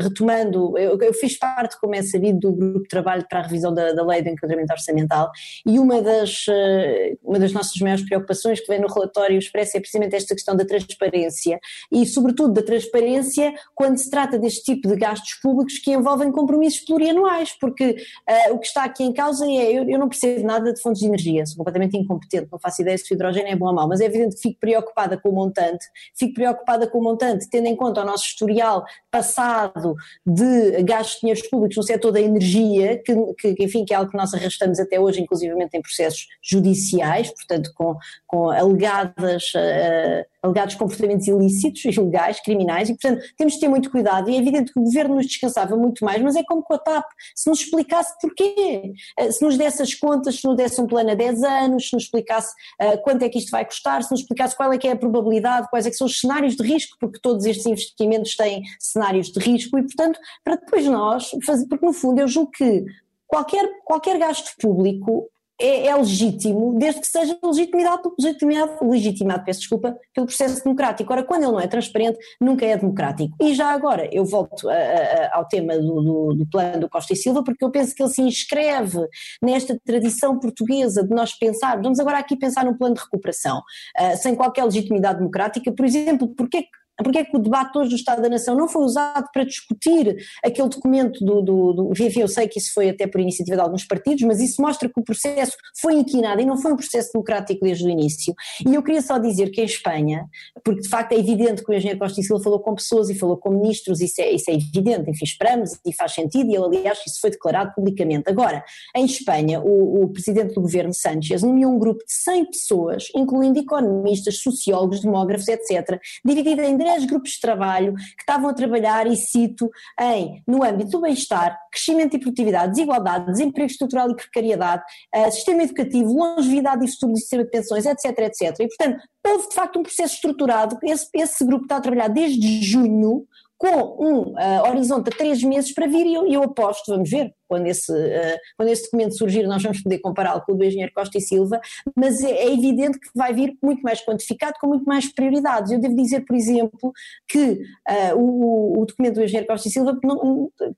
retomando, 0.01 0.77
eu, 0.77 0.97
eu 0.99 1.13
fiz 1.13 1.37
parte, 1.37 1.79
como 1.79 1.95
é 1.95 2.01
sabido, 2.01 2.39
do 2.39 2.53
grupo 2.53 2.81
de 2.81 2.87
trabalho 2.89 3.25
para 3.29 3.39
a 3.39 3.43
revisão 3.43 3.73
da, 3.73 3.93
da 3.93 4.05
lei 4.05 4.21
do 4.21 4.29
enquadramento 4.29 4.73
orçamental 4.73 5.29
e 5.65 5.79
uma 5.79 6.01
das, 6.01 6.45
eh, 6.49 7.15
uma 7.23 7.39
das 7.39 7.53
nossas 7.53 7.79
maiores 7.79 8.03
preocupações 8.05 8.59
que 8.59 8.67
vem 8.67 8.81
no 8.81 8.87
relatório 8.87 9.37
expresso 9.37 9.77
é 9.77 9.79
precisamente 9.79 10.15
esta 10.15 10.35
questão 10.35 10.55
da 10.55 10.65
transparência 10.65 11.59
e, 11.91 12.05
sobretudo, 12.05 12.53
da 12.53 12.63
transparência 12.63 13.53
quando 13.73 13.97
se 13.97 14.06
trata 14.09 14.37
deste 14.37 14.63
tipo 14.63 14.87
de 14.87 14.95
gastos 14.95 15.35
públicos 15.35 15.77
que 15.77 15.91
envolvem 15.91 16.31
compromissos 16.31 16.81
plurianuais, 16.81 17.55
porque 17.59 17.97
eh, 18.27 18.51
o 18.51 18.59
que 18.59 18.67
está 18.67 18.83
aqui 18.83 19.03
em 19.03 19.13
causa 19.13 19.45
é, 19.45 19.71
eu, 19.71 19.87
eu 19.87 19.99
não 19.99 20.09
percebo 20.09 20.45
nada 20.45 20.73
de 20.73 20.81
fontes 20.81 21.01
de 21.01 21.07
energia, 21.07 21.45
sou 21.45 21.57
completamente 21.57 21.97
incompetente, 21.97 22.47
não 22.51 22.59
faço 22.59 22.81
ideia 22.81 22.97
se 22.97 23.11
o 23.11 23.15
hidrogênio 23.15 23.51
é 23.51 23.55
bom 23.55 23.67
ou 23.67 23.73
mau, 23.73 23.87
mas 23.87 24.01
é 24.01 24.05
evidente 24.05 24.35
que 24.35 24.41
fico 24.41 24.59
preocupada 24.59 25.17
com 25.17 25.29
o 25.29 25.33
montante, 25.33 25.85
fico 26.17 26.33
preocupada 26.33 26.87
com 26.87 26.99
o 26.99 27.03
montante, 27.03 27.49
tendo 27.49 27.67
em 27.67 27.75
conta 27.75 28.01
o 28.01 28.05
nosso 28.05 28.25
historial 28.25 28.85
passado 29.11 29.95
de 30.25 30.83
gastos 30.83 31.15
de 31.15 31.21
dinheiros 31.21 31.47
públicos 31.47 31.77
no 31.77 31.83
setor 31.83 32.11
da 32.11 32.21
energia, 32.21 33.01
que, 33.03 33.13
que, 33.55 33.63
enfim, 33.63 33.85
que 33.85 33.93
é 33.93 33.97
algo 33.97 34.11
que 34.11 34.17
nós 34.17 34.33
arrastamos 34.33 34.79
até 34.79 34.99
hoje, 34.99 35.21
inclusivamente 35.21 35.75
em 35.75 35.81
processos 35.81 36.27
judiciais, 36.41 37.31
portanto 37.31 37.71
com, 37.75 37.95
com 38.25 38.49
alegadas, 38.49 39.43
uh, 39.55 40.25
alegados 40.41 40.75
comportamentos 40.75 41.27
ilícitos, 41.27 41.83
ilegais, 41.85 42.39
criminais, 42.41 42.89
e 42.89 42.93
portanto 42.93 43.23
temos 43.37 43.53
de 43.53 43.59
ter 43.59 43.67
muito 43.67 43.89
cuidado, 43.89 43.96
e 44.29 44.35
é 44.35 44.37
evidente 44.37 44.73
que 44.73 44.79
o 44.79 44.83
Governo 44.83 45.15
nos 45.15 45.25
descansava 45.25 45.75
muito 45.75 46.03
mais, 46.03 46.21
mas 46.21 46.35
é 46.35 46.43
como 46.43 46.63
com 46.63 46.73
a 46.73 46.77
TAP, 46.77 47.05
se 47.35 47.49
nos 47.49 47.59
explicasse 47.59 48.13
porquê, 48.21 48.93
uh, 49.19 49.31
se 49.31 49.43
nos 49.43 49.57
desse 49.57 49.81
as 49.81 49.93
contas, 49.93 50.39
se 50.39 50.47
nos 50.47 50.55
desse 50.55 50.79
um 50.81 50.87
plano 50.87 51.11
a 51.11 51.15
10 51.15 51.43
anos, 51.43 51.89
se 51.89 51.93
nos 51.93 52.03
explicasse 52.03 52.53
uh, 52.81 53.01
quanto 53.03 53.23
é 53.23 53.29
que 53.29 53.37
isto 53.37 53.51
vai 53.51 53.65
custar, 53.65 54.03
se 54.03 54.11
nos 54.11 54.21
explicasse 54.21 54.55
qual 54.55 54.71
é 54.71 54.77
que 54.77 54.87
é 54.87 54.91
a 54.91 54.97
probabilidade, 54.97 55.67
quais 55.69 55.85
é 55.85 55.89
que 55.89 55.95
são 55.95 56.07
os 56.07 56.19
cenários 56.19 56.55
de 56.55 56.63
risco, 56.63 56.97
porque 56.99 57.19
todos 57.21 57.45
estes 57.45 57.65
investimentos 57.65 58.35
têm 58.35 58.63
cenários 58.79 59.27
de 59.31 59.39
risco, 59.39 59.77
e 59.77 59.83
portanto, 59.83 60.19
para 60.43 60.55
depois 60.55 60.85
nós, 60.85 61.29
fazer, 61.45 61.67
porque 61.67 61.85
no 61.85 61.93
fundo 61.93 62.19
eu 62.19 62.27
julgo 62.27 62.51
que 62.51 62.85
qualquer, 63.27 63.69
qualquer 63.85 64.17
gasto 64.17 64.51
público 64.59 65.29
é, 65.59 65.87
é, 65.87 65.95
legítimo, 65.95 66.77
desde 66.77 67.01
que 67.01 67.07
seja 67.07 67.37
legitimado, 67.43 68.13
legitimado, 68.19 68.89
legitimado, 68.89 69.43
peço 69.43 69.59
desculpa, 69.59 69.97
pelo 70.13 70.27
processo 70.27 70.63
democrático. 70.63 71.11
Ora, 71.11 71.23
quando 71.23 71.43
ele 71.43 71.51
não 71.51 71.59
é 71.59 71.67
transparente, 71.67 72.19
nunca 72.39 72.65
é 72.65 72.77
democrático. 72.77 73.35
E 73.41 73.53
já 73.53 73.71
agora, 73.71 74.07
eu 74.13 74.23
volto 74.23 74.69
a, 74.69 74.73
a, 74.73 75.37
ao 75.37 75.47
tema 75.47 75.77
do, 75.77 76.01
do, 76.01 76.33
do, 76.35 76.45
plano 76.47 76.81
do 76.81 76.89
Costa 76.89 77.13
e 77.13 77.15
Silva, 77.15 77.43
porque 77.43 77.63
eu 77.63 77.71
penso 77.71 77.95
que 77.95 78.03
ele 78.03 78.09
se 78.09 78.21
inscreve 78.21 78.99
nesta 79.41 79.79
tradição 79.83 80.39
portuguesa 80.39 81.03
de 81.03 81.13
nós 81.13 81.33
pensar, 81.33 81.81
vamos 81.81 81.99
agora 81.99 82.19
aqui 82.19 82.35
pensar 82.35 82.63
num 82.63 82.77
plano 82.77 82.95
de 82.95 83.01
recuperação, 83.01 83.59
uh, 83.59 84.17
sem 84.17 84.35
qualquer 84.35 84.63
legitimidade 84.63 85.19
democrática, 85.19 85.71
por 85.71 85.85
exemplo, 85.85 86.27
porque 86.35 86.67
porque 87.03 87.19
é 87.19 87.25
que 87.25 87.35
o 87.35 87.39
debate 87.39 87.77
hoje 87.77 87.89
do 87.89 87.95
Estado 87.95 88.21
da 88.21 88.29
Nação 88.29 88.55
não 88.55 88.67
foi 88.67 88.83
usado 88.83 89.27
para 89.31 89.43
discutir 89.43 90.17
aquele 90.43 90.69
documento 90.69 91.23
do, 91.23 91.41
do, 91.41 91.73
do 91.73 91.91
enfim, 91.91 92.21
eu 92.21 92.27
sei 92.27 92.47
que 92.47 92.59
isso 92.59 92.73
foi 92.73 92.89
até 92.89 93.07
por 93.07 93.21
iniciativa 93.21 93.55
de 93.57 93.61
alguns 93.61 93.85
partidos, 93.85 94.23
mas 94.23 94.39
isso 94.41 94.61
mostra 94.61 94.89
que 94.89 94.99
o 94.99 95.03
processo 95.03 95.55
foi 95.79 95.95
inquinado 95.95 96.41
e 96.41 96.45
não 96.45 96.57
foi 96.57 96.73
um 96.73 96.75
processo 96.75 97.11
democrático 97.13 97.63
desde 97.63 97.85
o 97.85 97.89
início. 97.89 98.33
E 98.65 98.73
eu 98.73 98.83
queria 98.83 99.01
só 99.01 99.17
dizer 99.17 99.51
que 99.51 99.61
em 99.61 99.65
Espanha, 99.65 100.27
porque 100.63 100.81
de 100.81 100.89
facto 100.89 101.13
é 101.13 101.19
evidente 101.19 101.63
que 101.63 101.71
o 101.71 101.73
engenheiro 101.73 101.99
Costa 101.99 102.19
e 102.19 102.23
Silva 102.23 102.43
falou 102.43 102.59
com 102.59 102.75
pessoas 102.75 103.09
e 103.09 103.15
falou 103.15 103.37
com 103.37 103.49
ministros, 103.51 104.01
isso 104.01 104.21
é, 104.21 104.31
isso 104.31 104.49
é 104.49 104.53
evidente, 104.53 105.09
enfim, 105.09 105.25
esperamos 105.25 105.77
e 105.85 105.93
faz 105.93 106.13
sentido, 106.13 106.49
e 106.49 106.55
ele, 106.55 106.77
aliás, 106.77 106.99
isso 107.05 107.19
foi 107.19 107.29
declarado 107.29 107.73
publicamente. 107.75 108.29
Agora, 108.29 108.63
em 108.95 109.05
Espanha, 109.05 109.61
o, 109.61 110.03
o 110.03 110.09
presidente 110.09 110.53
do 110.53 110.61
governo, 110.61 110.93
Sánchez, 110.93 111.43
nomeou 111.43 111.73
um 111.73 111.79
grupo 111.79 112.03
de 112.05 112.13
100 112.13 112.45
pessoas, 112.45 113.07
incluindo 113.15 113.59
economistas, 113.59 114.39
sociólogos, 114.39 115.01
demógrafos, 115.01 115.47
etc., 115.47 115.99
dividido 116.23 116.61
em 116.61 116.77
10 116.87 117.05
grupos 117.05 117.31
de 117.31 117.41
trabalho 117.41 117.93
que 117.93 118.21
estavam 118.21 118.49
a 118.49 118.53
trabalhar, 118.53 119.07
e 119.07 119.15
cito, 119.15 119.69
em, 119.99 120.41
no 120.47 120.63
âmbito 120.63 120.91
do 120.91 121.01
bem-estar, 121.01 121.57
crescimento 121.71 122.15
e 122.15 122.19
produtividade, 122.19 122.71
desigualdade, 122.71 123.31
desemprego 123.31 123.69
estrutural 123.69 124.09
e 124.09 124.15
precariedade, 124.15 124.83
uh, 125.15 125.31
sistema 125.31 125.63
educativo, 125.63 126.13
longevidade 126.13 126.85
e 126.85 126.91
futuro 126.91 127.13
do 127.13 127.19
sistema 127.19 127.43
de 127.43 127.49
pensões, 127.49 127.85
etc, 127.85 128.05
etc. 128.19 128.59
E, 128.59 128.67
portanto, 128.67 129.01
houve 129.25 129.49
de 129.49 129.55
facto 129.55 129.79
um 129.79 129.83
processo 129.83 130.15
estruturado, 130.15 130.77
esse, 130.83 131.09
esse 131.13 131.45
grupo 131.45 131.63
está 131.63 131.77
a 131.77 131.81
trabalhar 131.81 132.07
desde 132.07 132.61
junho, 132.63 133.25
com 133.57 133.97
um 133.99 134.19
uh, 134.33 134.69
horizonte 134.69 135.09
a 135.09 135.17
três 135.17 135.41
meses 135.41 135.73
para 135.73 135.87
vir 135.87 136.05
e 136.05 136.13
eu, 136.13 136.27
eu 136.27 136.43
aposto, 136.43 136.91
vamos 136.91 137.09
ver, 137.09 137.33
quando 137.47 137.67
esse, 137.67 137.91
uh, 137.91 138.37
quando 138.57 138.69
esse 138.69 138.83
documento 138.83 139.17
surgir, 139.17 139.47
nós 139.47 139.63
vamos 139.63 139.81
poder 139.81 139.99
compará-lo 139.99 140.41
com 140.41 140.53
o 140.53 140.55
do 140.55 140.63
engenheiro 140.63 140.91
Costa 140.93 141.17
e 141.17 141.21
Silva, 141.21 141.59
mas 141.95 142.21
é, 142.21 142.31
é, 142.31 142.53
evidente 142.53 142.99
que 142.99 143.09
vai 143.15 143.33
vir 143.33 143.57
muito 143.61 143.81
mais 143.81 144.03
quantificado, 144.03 144.55
com 144.59 144.67
muito 144.67 144.85
mais 144.85 145.11
prioridades. 145.11 145.71
Eu 145.71 145.79
devo 145.79 145.95
dizer, 145.95 146.21
por 146.25 146.35
exemplo, 146.35 146.91
que 147.27 147.39
uh, 147.39 148.15
o, 148.15 148.81
o, 148.81 148.85
documento 148.85 149.15
do 149.15 149.23
engenheiro 149.23 149.47
Costa 149.47 149.67
e 149.67 149.71
Silva, 149.71 149.97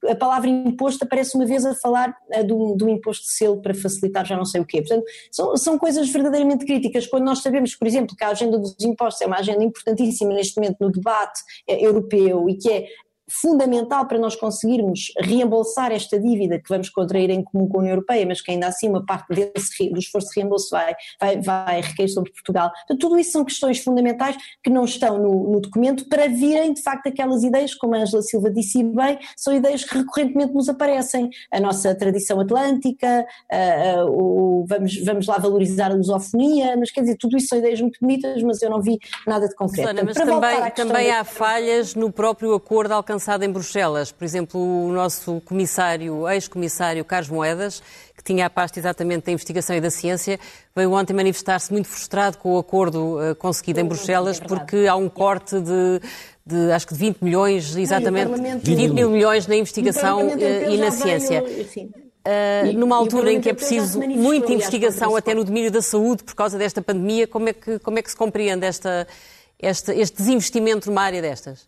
a 0.07 0.15
palavra 0.15 0.49
imposto 0.49 1.03
aparece 1.03 1.35
uma 1.35 1.45
vez 1.45 1.65
a 1.65 1.75
falar 1.75 2.15
uh, 2.35 2.43
do, 2.43 2.75
do, 2.75 2.89
imposto 2.89 3.23
de 3.25 3.33
selo 3.33 3.61
para 3.61 3.73
facilitar 3.73 4.25
já 4.25 4.37
não 4.37 4.45
sei 4.45 4.61
o 4.61 4.65
quê. 4.65 4.81
Portanto, 4.81 5.05
são, 5.31 5.55
são 5.57 5.77
coisas 5.77 6.09
verdadeiramente 6.09 6.65
críticas. 6.65 7.07
Quando 7.07 7.25
nós 7.25 7.39
sabemos, 7.39 7.75
por 7.75 7.87
exemplo, 7.87 8.15
que 8.15 8.23
a 8.23 8.29
agenda 8.29 8.57
dos 8.57 8.75
impostos 8.81 9.21
é 9.21 9.25
uma 9.25 9.37
agenda 9.37 9.63
importantíssima 9.63 10.33
neste 10.33 10.59
momento 10.59 10.77
no 10.79 10.91
debate 10.91 11.41
europeu 11.67 12.49
e 12.49 12.55
que 12.55 12.71
é 12.71 12.85
fundamental 13.29 14.07
para 14.07 14.17
nós 14.17 14.35
conseguirmos 14.35 15.11
reembolsar 15.19 15.91
esta 15.91 16.19
dívida 16.19 16.59
que 16.59 16.67
vamos 16.67 16.89
contrair 16.89 17.29
em 17.29 17.43
comum 17.43 17.67
com 17.67 17.77
a 17.77 17.79
União 17.81 17.93
Europeia, 17.93 18.25
mas 18.25 18.41
que 18.41 18.51
ainda 18.51 18.67
assim 18.67 18.89
uma 18.89 19.05
parte 19.05 19.27
desse, 19.29 19.89
do 19.89 19.99
esforço 19.99 20.29
de 20.29 20.39
reembolso 20.39 20.69
vai, 20.71 20.95
vai, 21.19 21.41
vai 21.41 21.81
recair 21.81 22.09
sobre 22.09 22.31
Portugal. 22.31 22.71
Portanto, 22.71 22.99
tudo 22.99 23.19
isso 23.19 23.31
são 23.31 23.45
questões 23.45 23.79
fundamentais 23.79 24.35
que 24.63 24.69
não 24.69 24.83
estão 24.83 25.17
no, 25.17 25.51
no, 25.51 25.59
documento 25.61 26.07
para 26.09 26.27
virem 26.27 26.73
de 26.73 26.81
facto 26.81 27.07
aquelas 27.07 27.43
ideias, 27.43 27.75
como 27.75 27.95
a 27.95 27.99
Angela 27.99 28.21
Silva 28.21 28.49
disse 28.49 28.83
bem, 28.83 29.19
são 29.37 29.53
ideias 29.53 29.83
que 29.83 29.97
recorrentemente 29.97 30.53
nos 30.53 30.67
aparecem. 30.67 31.29
A 31.51 31.59
nossa 31.59 31.93
tradição 31.95 32.39
atlântica, 32.39 33.25
uh, 33.51 34.05
uh, 34.05 34.61
o, 34.61 34.65
vamos, 34.67 35.03
vamos 35.03 35.27
lá 35.27 35.37
valorizar 35.37 35.91
a 35.91 35.95
lusofonia, 35.95 36.75
mas 36.77 36.91
quer 36.91 37.01
dizer, 37.01 37.17
tudo 37.17 37.37
isso 37.37 37.47
são 37.47 37.57
ideias 37.57 37.79
muito 37.81 37.99
bonitas, 38.01 38.41
mas 38.43 38.61
eu 38.61 38.69
não 38.69 38.81
vi 38.81 38.97
nada 39.27 39.47
de 39.47 39.55
concreto. 39.55 39.89
Susana, 39.89 40.03
mas 40.03 40.15
também, 40.15 40.71
também 40.71 41.11
há 41.11 41.23
falhas 41.23 41.95
no 41.95 42.11
próprio 42.11 42.53
acordo 42.53 42.93
alcançado 42.93 43.18
lançado 43.19 43.43
em 43.43 43.51
Bruxelas. 43.51 44.13
Por 44.13 44.23
exemplo, 44.23 44.61
o 44.61 44.93
nosso 44.93 45.41
comissário, 45.43 46.27
ex-comissário 46.29 47.03
Carlos 47.03 47.29
Moedas, 47.29 47.83
que 48.15 48.23
tinha 48.23 48.45
a 48.45 48.49
pasta 48.49 48.79
exatamente 48.79 49.25
da 49.25 49.31
investigação 49.33 49.75
e 49.75 49.81
da 49.81 49.89
ciência, 49.89 50.39
veio 50.73 50.93
ontem 50.93 51.13
manifestar-se 51.13 51.69
muito 51.69 51.89
frustrado 51.89 52.37
com 52.37 52.53
o 52.53 52.57
acordo 52.57 53.19
uh, 53.19 53.35
conseguido 53.35 53.81
em 53.81 53.83
Bruxelas, 53.83 54.39
é 54.39 54.45
porque 54.45 54.87
há 54.87 54.95
um 54.95 55.09
corte 55.09 55.59
de, 55.59 55.99
de, 56.45 56.71
acho 56.71 56.87
que 56.87 56.93
de 56.93 56.99
20 57.01 57.21
milhões, 57.21 57.75
exatamente, 57.75 58.31
Não, 58.39 58.59
20 58.59 58.93
mil 58.93 59.09
milhões 59.09 59.45
na 59.47 59.55
investigação 59.57 60.25
uh, 60.25 60.69
e 60.69 60.77
na 60.77 60.89
ciência. 60.89 61.43
Uh, 61.43 62.77
numa 62.77 62.95
altura 62.95 63.33
em 63.33 63.41
que 63.41 63.49
é 63.49 63.53
preciso 63.53 63.99
muita 63.99 64.53
investigação 64.53 65.13
até 65.13 65.33
no 65.33 65.43
domínio 65.43 65.71
da 65.71 65.81
saúde 65.81 66.23
por 66.23 66.35
causa 66.35 66.57
desta 66.57 66.81
pandemia, 66.81 67.27
como 67.27 67.49
é 67.49 67.53
que, 67.53 67.79
como 67.79 67.99
é 67.99 68.01
que 68.01 68.09
se 68.09 68.15
compreende 68.15 68.65
esta, 68.65 69.05
esta, 69.59 69.93
este 69.93 70.15
desinvestimento 70.15 70.89
numa 70.89 71.01
área 71.01 71.21
destas? 71.21 71.67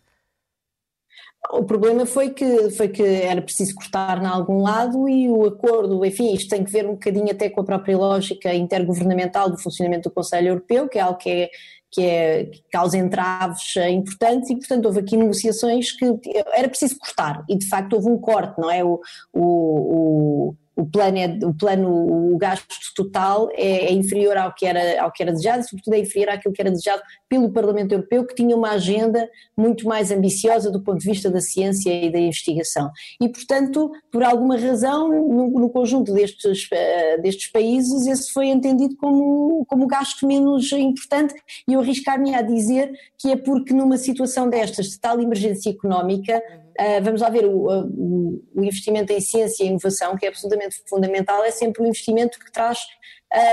O 1.50 1.64
problema 1.64 2.06
foi 2.06 2.30
que, 2.30 2.70
foi 2.70 2.88
que 2.88 3.02
era 3.02 3.42
preciso 3.42 3.74
cortar 3.74 4.22
em 4.22 4.26
algum 4.26 4.62
lado 4.62 5.08
e 5.08 5.28
o 5.28 5.44
acordo, 5.44 6.04
enfim, 6.04 6.32
isto 6.32 6.48
tem 6.48 6.64
que 6.64 6.70
ver 6.70 6.86
um 6.86 6.92
bocadinho 6.92 7.30
até 7.30 7.50
com 7.50 7.60
a 7.60 7.64
própria 7.64 7.98
lógica 7.98 8.54
intergovernamental 8.54 9.50
do 9.50 9.58
funcionamento 9.58 10.08
do 10.08 10.14
Conselho 10.14 10.48
Europeu, 10.48 10.88
que 10.88 10.98
é 10.98 11.02
algo 11.02 11.18
que 11.18 11.28
é, 11.28 11.50
que, 11.92 12.00
é, 12.00 12.44
que 12.46 12.62
causa 12.72 12.96
entraves 12.96 13.76
importantes 13.90 14.50
e, 14.50 14.56
portanto, 14.56 14.86
houve 14.86 15.00
aqui 15.00 15.16
negociações 15.16 15.92
que 15.92 16.04
era 16.52 16.68
preciso 16.68 16.98
cortar 16.98 17.44
e, 17.48 17.56
de 17.56 17.68
facto, 17.68 17.92
houve 17.92 18.08
um 18.08 18.18
corte, 18.18 18.58
não 18.58 18.70
é? 18.70 18.82
O, 18.82 19.00
o, 19.32 20.54
o 20.74 20.86
plano, 20.86 21.18
é, 21.18 21.38
o 21.44 21.54
plano, 21.54 22.32
o 22.32 22.38
gasto 22.38 22.74
total 22.96 23.48
é, 23.52 23.86
é, 23.86 23.92
inferior 23.92 24.36
ao 24.36 24.54
que, 24.54 24.64
era, 24.64 25.02
ao 25.02 25.12
que 25.12 25.22
era 25.22 25.32
desejado 25.32 25.60
e, 25.60 25.68
sobretudo, 25.68 25.94
é 25.94 25.98
inferior 25.98 26.30
àquilo 26.30 26.54
que 26.54 26.62
era 26.62 26.70
desejado 26.70 27.02
pelo 27.28 27.52
Parlamento 27.52 27.92
Europeu, 27.92 28.26
que 28.26 28.34
tinha 28.34 28.56
uma 28.56 28.70
agenda 28.70 29.28
muito 29.56 29.86
mais 29.86 30.10
ambiciosa 30.10 30.70
do 30.70 30.82
ponto 30.82 30.98
de 30.98 31.08
vista 31.08 31.30
da 31.30 31.40
ciência 31.40 31.92
e 31.92 32.10
da 32.10 32.18
investigação. 32.18 32.90
E, 33.20 33.28
portanto, 33.28 33.90
por 34.10 34.22
alguma 34.22 34.56
razão, 34.56 35.08
no, 35.08 35.60
no 35.60 35.70
conjunto 35.70 36.12
destes, 36.12 36.64
uh, 36.64 36.76
destes 37.18 37.50
países, 37.50 38.06
esse 38.06 38.32
foi 38.32 38.48
entendido 38.48 38.96
como, 38.96 39.64
como 39.66 39.86
gasto 39.86 40.26
menos 40.26 40.70
importante. 40.72 41.34
E 41.68 41.72
eu 41.72 41.80
arriscar-me 41.80 42.34
a 42.34 42.42
dizer 42.42 42.92
que 43.18 43.30
é 43.30 43.36
porque 43.36 43.72
numa 43.72 43.96
situação 43.96 44.48
destas, 44.48 44.90
de 44.90 45.00
tal 45.00 45.20
emergência 45.20 45.70
económica, 45.70 46.42
Uh, 46.72 47.04
vamos 47.04 47.20
lá 47.20 47.28
ver, 47.28 47.44
o, 47.44 47.68
o, 47.68 48.42
o, 48.54 48.64
investimento 48.64 49.12
em 49.12 49.20
ciência 49.20 49.62
e 49.62 49.66
inovação, 49.66 50.16
que 50.16 50.24
é 50.24 50.30
absolutamente 50.30 50.82
fundamental, 50.88 51.44
é 51.44 51.50
sempre 51.50 51.82
um 51.82 51.86
investimento 51.86 52.38
que 52.38 52.50
traz 52.50 52.78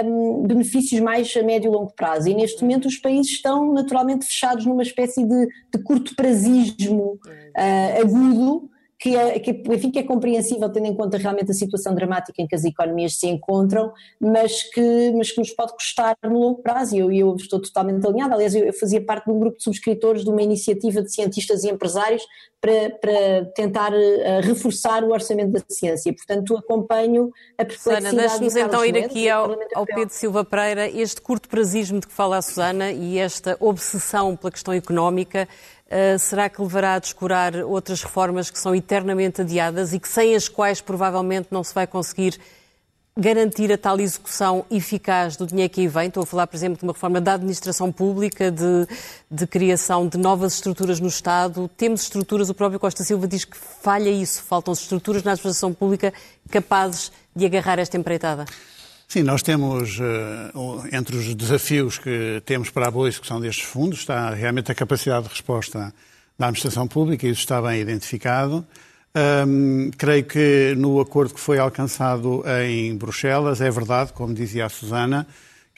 um, 0.03 0.43
benefícios 0.43 0.99
mais 1.01 1.35
a 1.35 1.43
médio 1.43 1.69
e 1.69 1.71
longo 1.71 1.93
prazo. 1.93 2.29
E 2.29 2.33
neste 2.33 2.61
momento 2.61 2.87
os 2.87 2.97
países 2.97 3.31
estão 3.31 3.73
naturalmente 3.73 4.25
fechados 4.25 4.65
numa 4.65 4.83
espécie 4.83 5.23
de, 5.23 5.47
de 5.73 5.83
curto 5.83 6.15
prazismo 6.15 7.19
uh, 7.23 8.01
agudo 8.01 8.69
que 8.99 9.15
é, 9.15 9.39
que, 9.39 9.51
enfim, 9.51 9.89
que 9.89 9.99
é 9.99 10.03
compreensível 10.03 10.69
tendo 10.69 10.87
em 10.87 10.93
conta 10.93 11.17
realmente 11.17 11.49
a 11.49 11.53
situação 11.53 11.95
dramática 11.95 12.41
em 12.41 12.45
que 12.45 12.53
as 12.53 12.65
economias 12.65 13.15
se 13.15 13.27
encontram, 13.27 13.93
mas 14.19 14.63
que, 14.63 15.11
mas 15.15 15.31
que 15.31 15.39
nos 15.39 15.51
pode 15.51 15.71
custar 15.73 16.17
no 16.21 16.37
longo 16.37 16.61
prazo 16.61 16.95
e 16.95 16.99
eu, 16.99 17.09
eu 17.09 17.35
estou 17.37 17.61
totalmente 17.61 18.05
alinhada. 18.05 18.35
Aliás, 18.35 18.53
eu, 18.53 18.65
eu, 18.65 18.73
fazia 18.73 19.01
parte 19.01 19.25
de 19.25 19.31
um 19.31 19.39
grupo 19.39 19.57
de 19.57 19.63
subscritores 19.63 20.25
de 20.25 20.29
uma 20.29 20.41
iniciativa 20.41 21.01
de 21.01 21.13
cientistas 21.13 21.63
e 21.63 21.69
empresários 21.69 22.23
para, 22.59 22.89
para 22.99 23.45
tentar 23.55 23.93
uh, 23.93 24.41
reforçar 24.41 25.01
o 25.05 25.11
orçamento 25.11 25.51
da 25.51 25.61
ciência. 25.69 26.13
Portanto, 26.13 26.57
acompanho 26.57 27.31
a 27.57 27.63
perplexidade. 27.63 28.03
Susana, 28.03 28.21
deixe-nos 28.21 28.55
então 28.57 28.83
ir 28.83 28.97
aqui 28.97 29.29
ao, 29.29 29.55
ao 29.75 29.85
Pedro 29.85 30.13
Silva 30.13 30.43
Pereira. 30.43 30.89
Este 30.89 31.21
curto 31.21 31.47
prazismo 31.47 32.01
de 32.01 32.07
que 32.07 32.13
fala 32.13 32.35
a 32.35 32.41
Susana 32.41 32.91
e 32.91 33.17
esta 33.17 33.55
obsessão 33.61 34.35
pela 34.35 34.51
questão 34.51 34.73
económica 34.73 35.47
Uh, 35.89 36.19
será 36.19 36.47
que 36.47 36.61
levará 36.61 36.93
a 36.93 36.99
descurar 36.99 37.55
outras 37.55 38.03
reformas 38.03 38.51
que 38.51 38.59
são 38.59 38.75
eternamente 38.75 39.41
adiadas 39.41 39.91
e 39.91 39.99
que 39.99 40.07
sem 40.07 40.35
as 40.35 40.47
quais 40.47 40.81
provavelmente 40.81 41.47
não 41.49 41.63
se 41.63 41.73
vai 41.73 41.87
conseguir 41.87 42.39
garantir 43.17 43.71
a 43.73 43.77
tal 43.77 43.99
execução 43.99 44.63
eficaz 44.69 45.35
do 45.35 45.47
dinheiro 45.47 45.73
que 45.73 45.81
aí 45.81 45.87
vem? 45.87 46.07
Estou 46.07 46.21
a 46.21 46.25
falar, 46.27 46.45
por 46.45 46.55
exemplo, 46.55 46.77
de 46.77 46.83
uma 46.83 46.93
reforma 46.93 47.19
da 47.19 47.33
administração 47.33 47.91
pública, 47.91 48.51
de, 48.51 48.87
de 49.31 49.47
criação 49.47 50.07
de 50.07 50.17
novas 50.19 50.53
estruturas 50.53 50.99
no 50.99 51.07
Estado. 51.07 51.67
Temos 51.75 52.03
estruturas, 52.03 52.49
o 52.49 52.53
próprio 52.53 52.79
Costa 52.79 53.03
Silva 53.03 53.27
diz 53.27 53.43
que 53.43 53.57
falha 53.57 54.11
isso, 54.11 54.43
faltam 54.43 54.73
estruturas 54.73 55.23
na 55.23 55.31
administração 55.31 55.73
pública 55.73 56.13
capazes 56.51 57.11
de 57.35 57.47
agarrar 57.47 57.79
esta 57.79 57.97
empreitada. 57.97 58.45
Sim, 59.11 59.23
nós 59.23 59.41
temos, 59.41 59.99
eh, 59.99 60.95
entre 60.95 61.17
os 61.17 61.33
desafios 61.33 61.97
que 61.97 62.43
temos 62.45 62.69
para 62.69 62.89
a 62.89 62.91
boa 62.91 63.07
execução 63.07 63.41
destes 63.41 63.65
fundos, 63.65 64.01
está 64.01 64.29
realmente 64.29 64.71
a 64.71 64.75
capacidade 64.75 65.23
de 65.23 65.29
resposta 65.31 65.91
da 66.37 66.45
administração 66.45 66.87
pública, 66.87 67.25
isso 67.27 67.39
está 67.39 67.59
bem 67.59 67.81
identificado. 67.81 68.63
Creio 69.97 70.23
que 70.25 70.75
no 70.77 70.99
acordo 70.99 71.33
que 71.33 71.39
foi 71.39 71.57
alcançado 71.57 72.43
em 72.67 72.95
Bruxelas, 72.95 73.61
é 73.61 73.71
verdade, 73.71 74.13
como 74.13 74.31
dizia 74.31 74.67
a 74.67 74.69
Susana, 74.69 75.25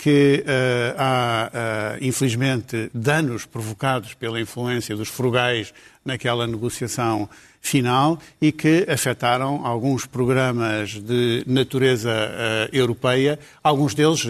que 0.02 0.44
uh, 0.48 0.96
há, 0.98 1.52
uh, 1.54 2.04
infelizmente, 2.04 2.90
danos 2.92 3.46
provocados 3.46 4.16
pela 4.16 4.42
influência 4.42 4.96
dos 4.96 5.10
frugais 5.10 5.72
naquela 6.04 6.48
negociação 6.48 7.30
final 7.62 8.18
e 8.42 8.52
que 8.52 8.88
afetaram 8.90 9.64
alguns 9.64 10.08
programas 10.08 11.00
de 11.00 11.44
natureza 11.46 12.10
uh, 12.10 12.76
europeia, 12.76 13.38
alguns 13.64 13.94
deles 13.94 14.26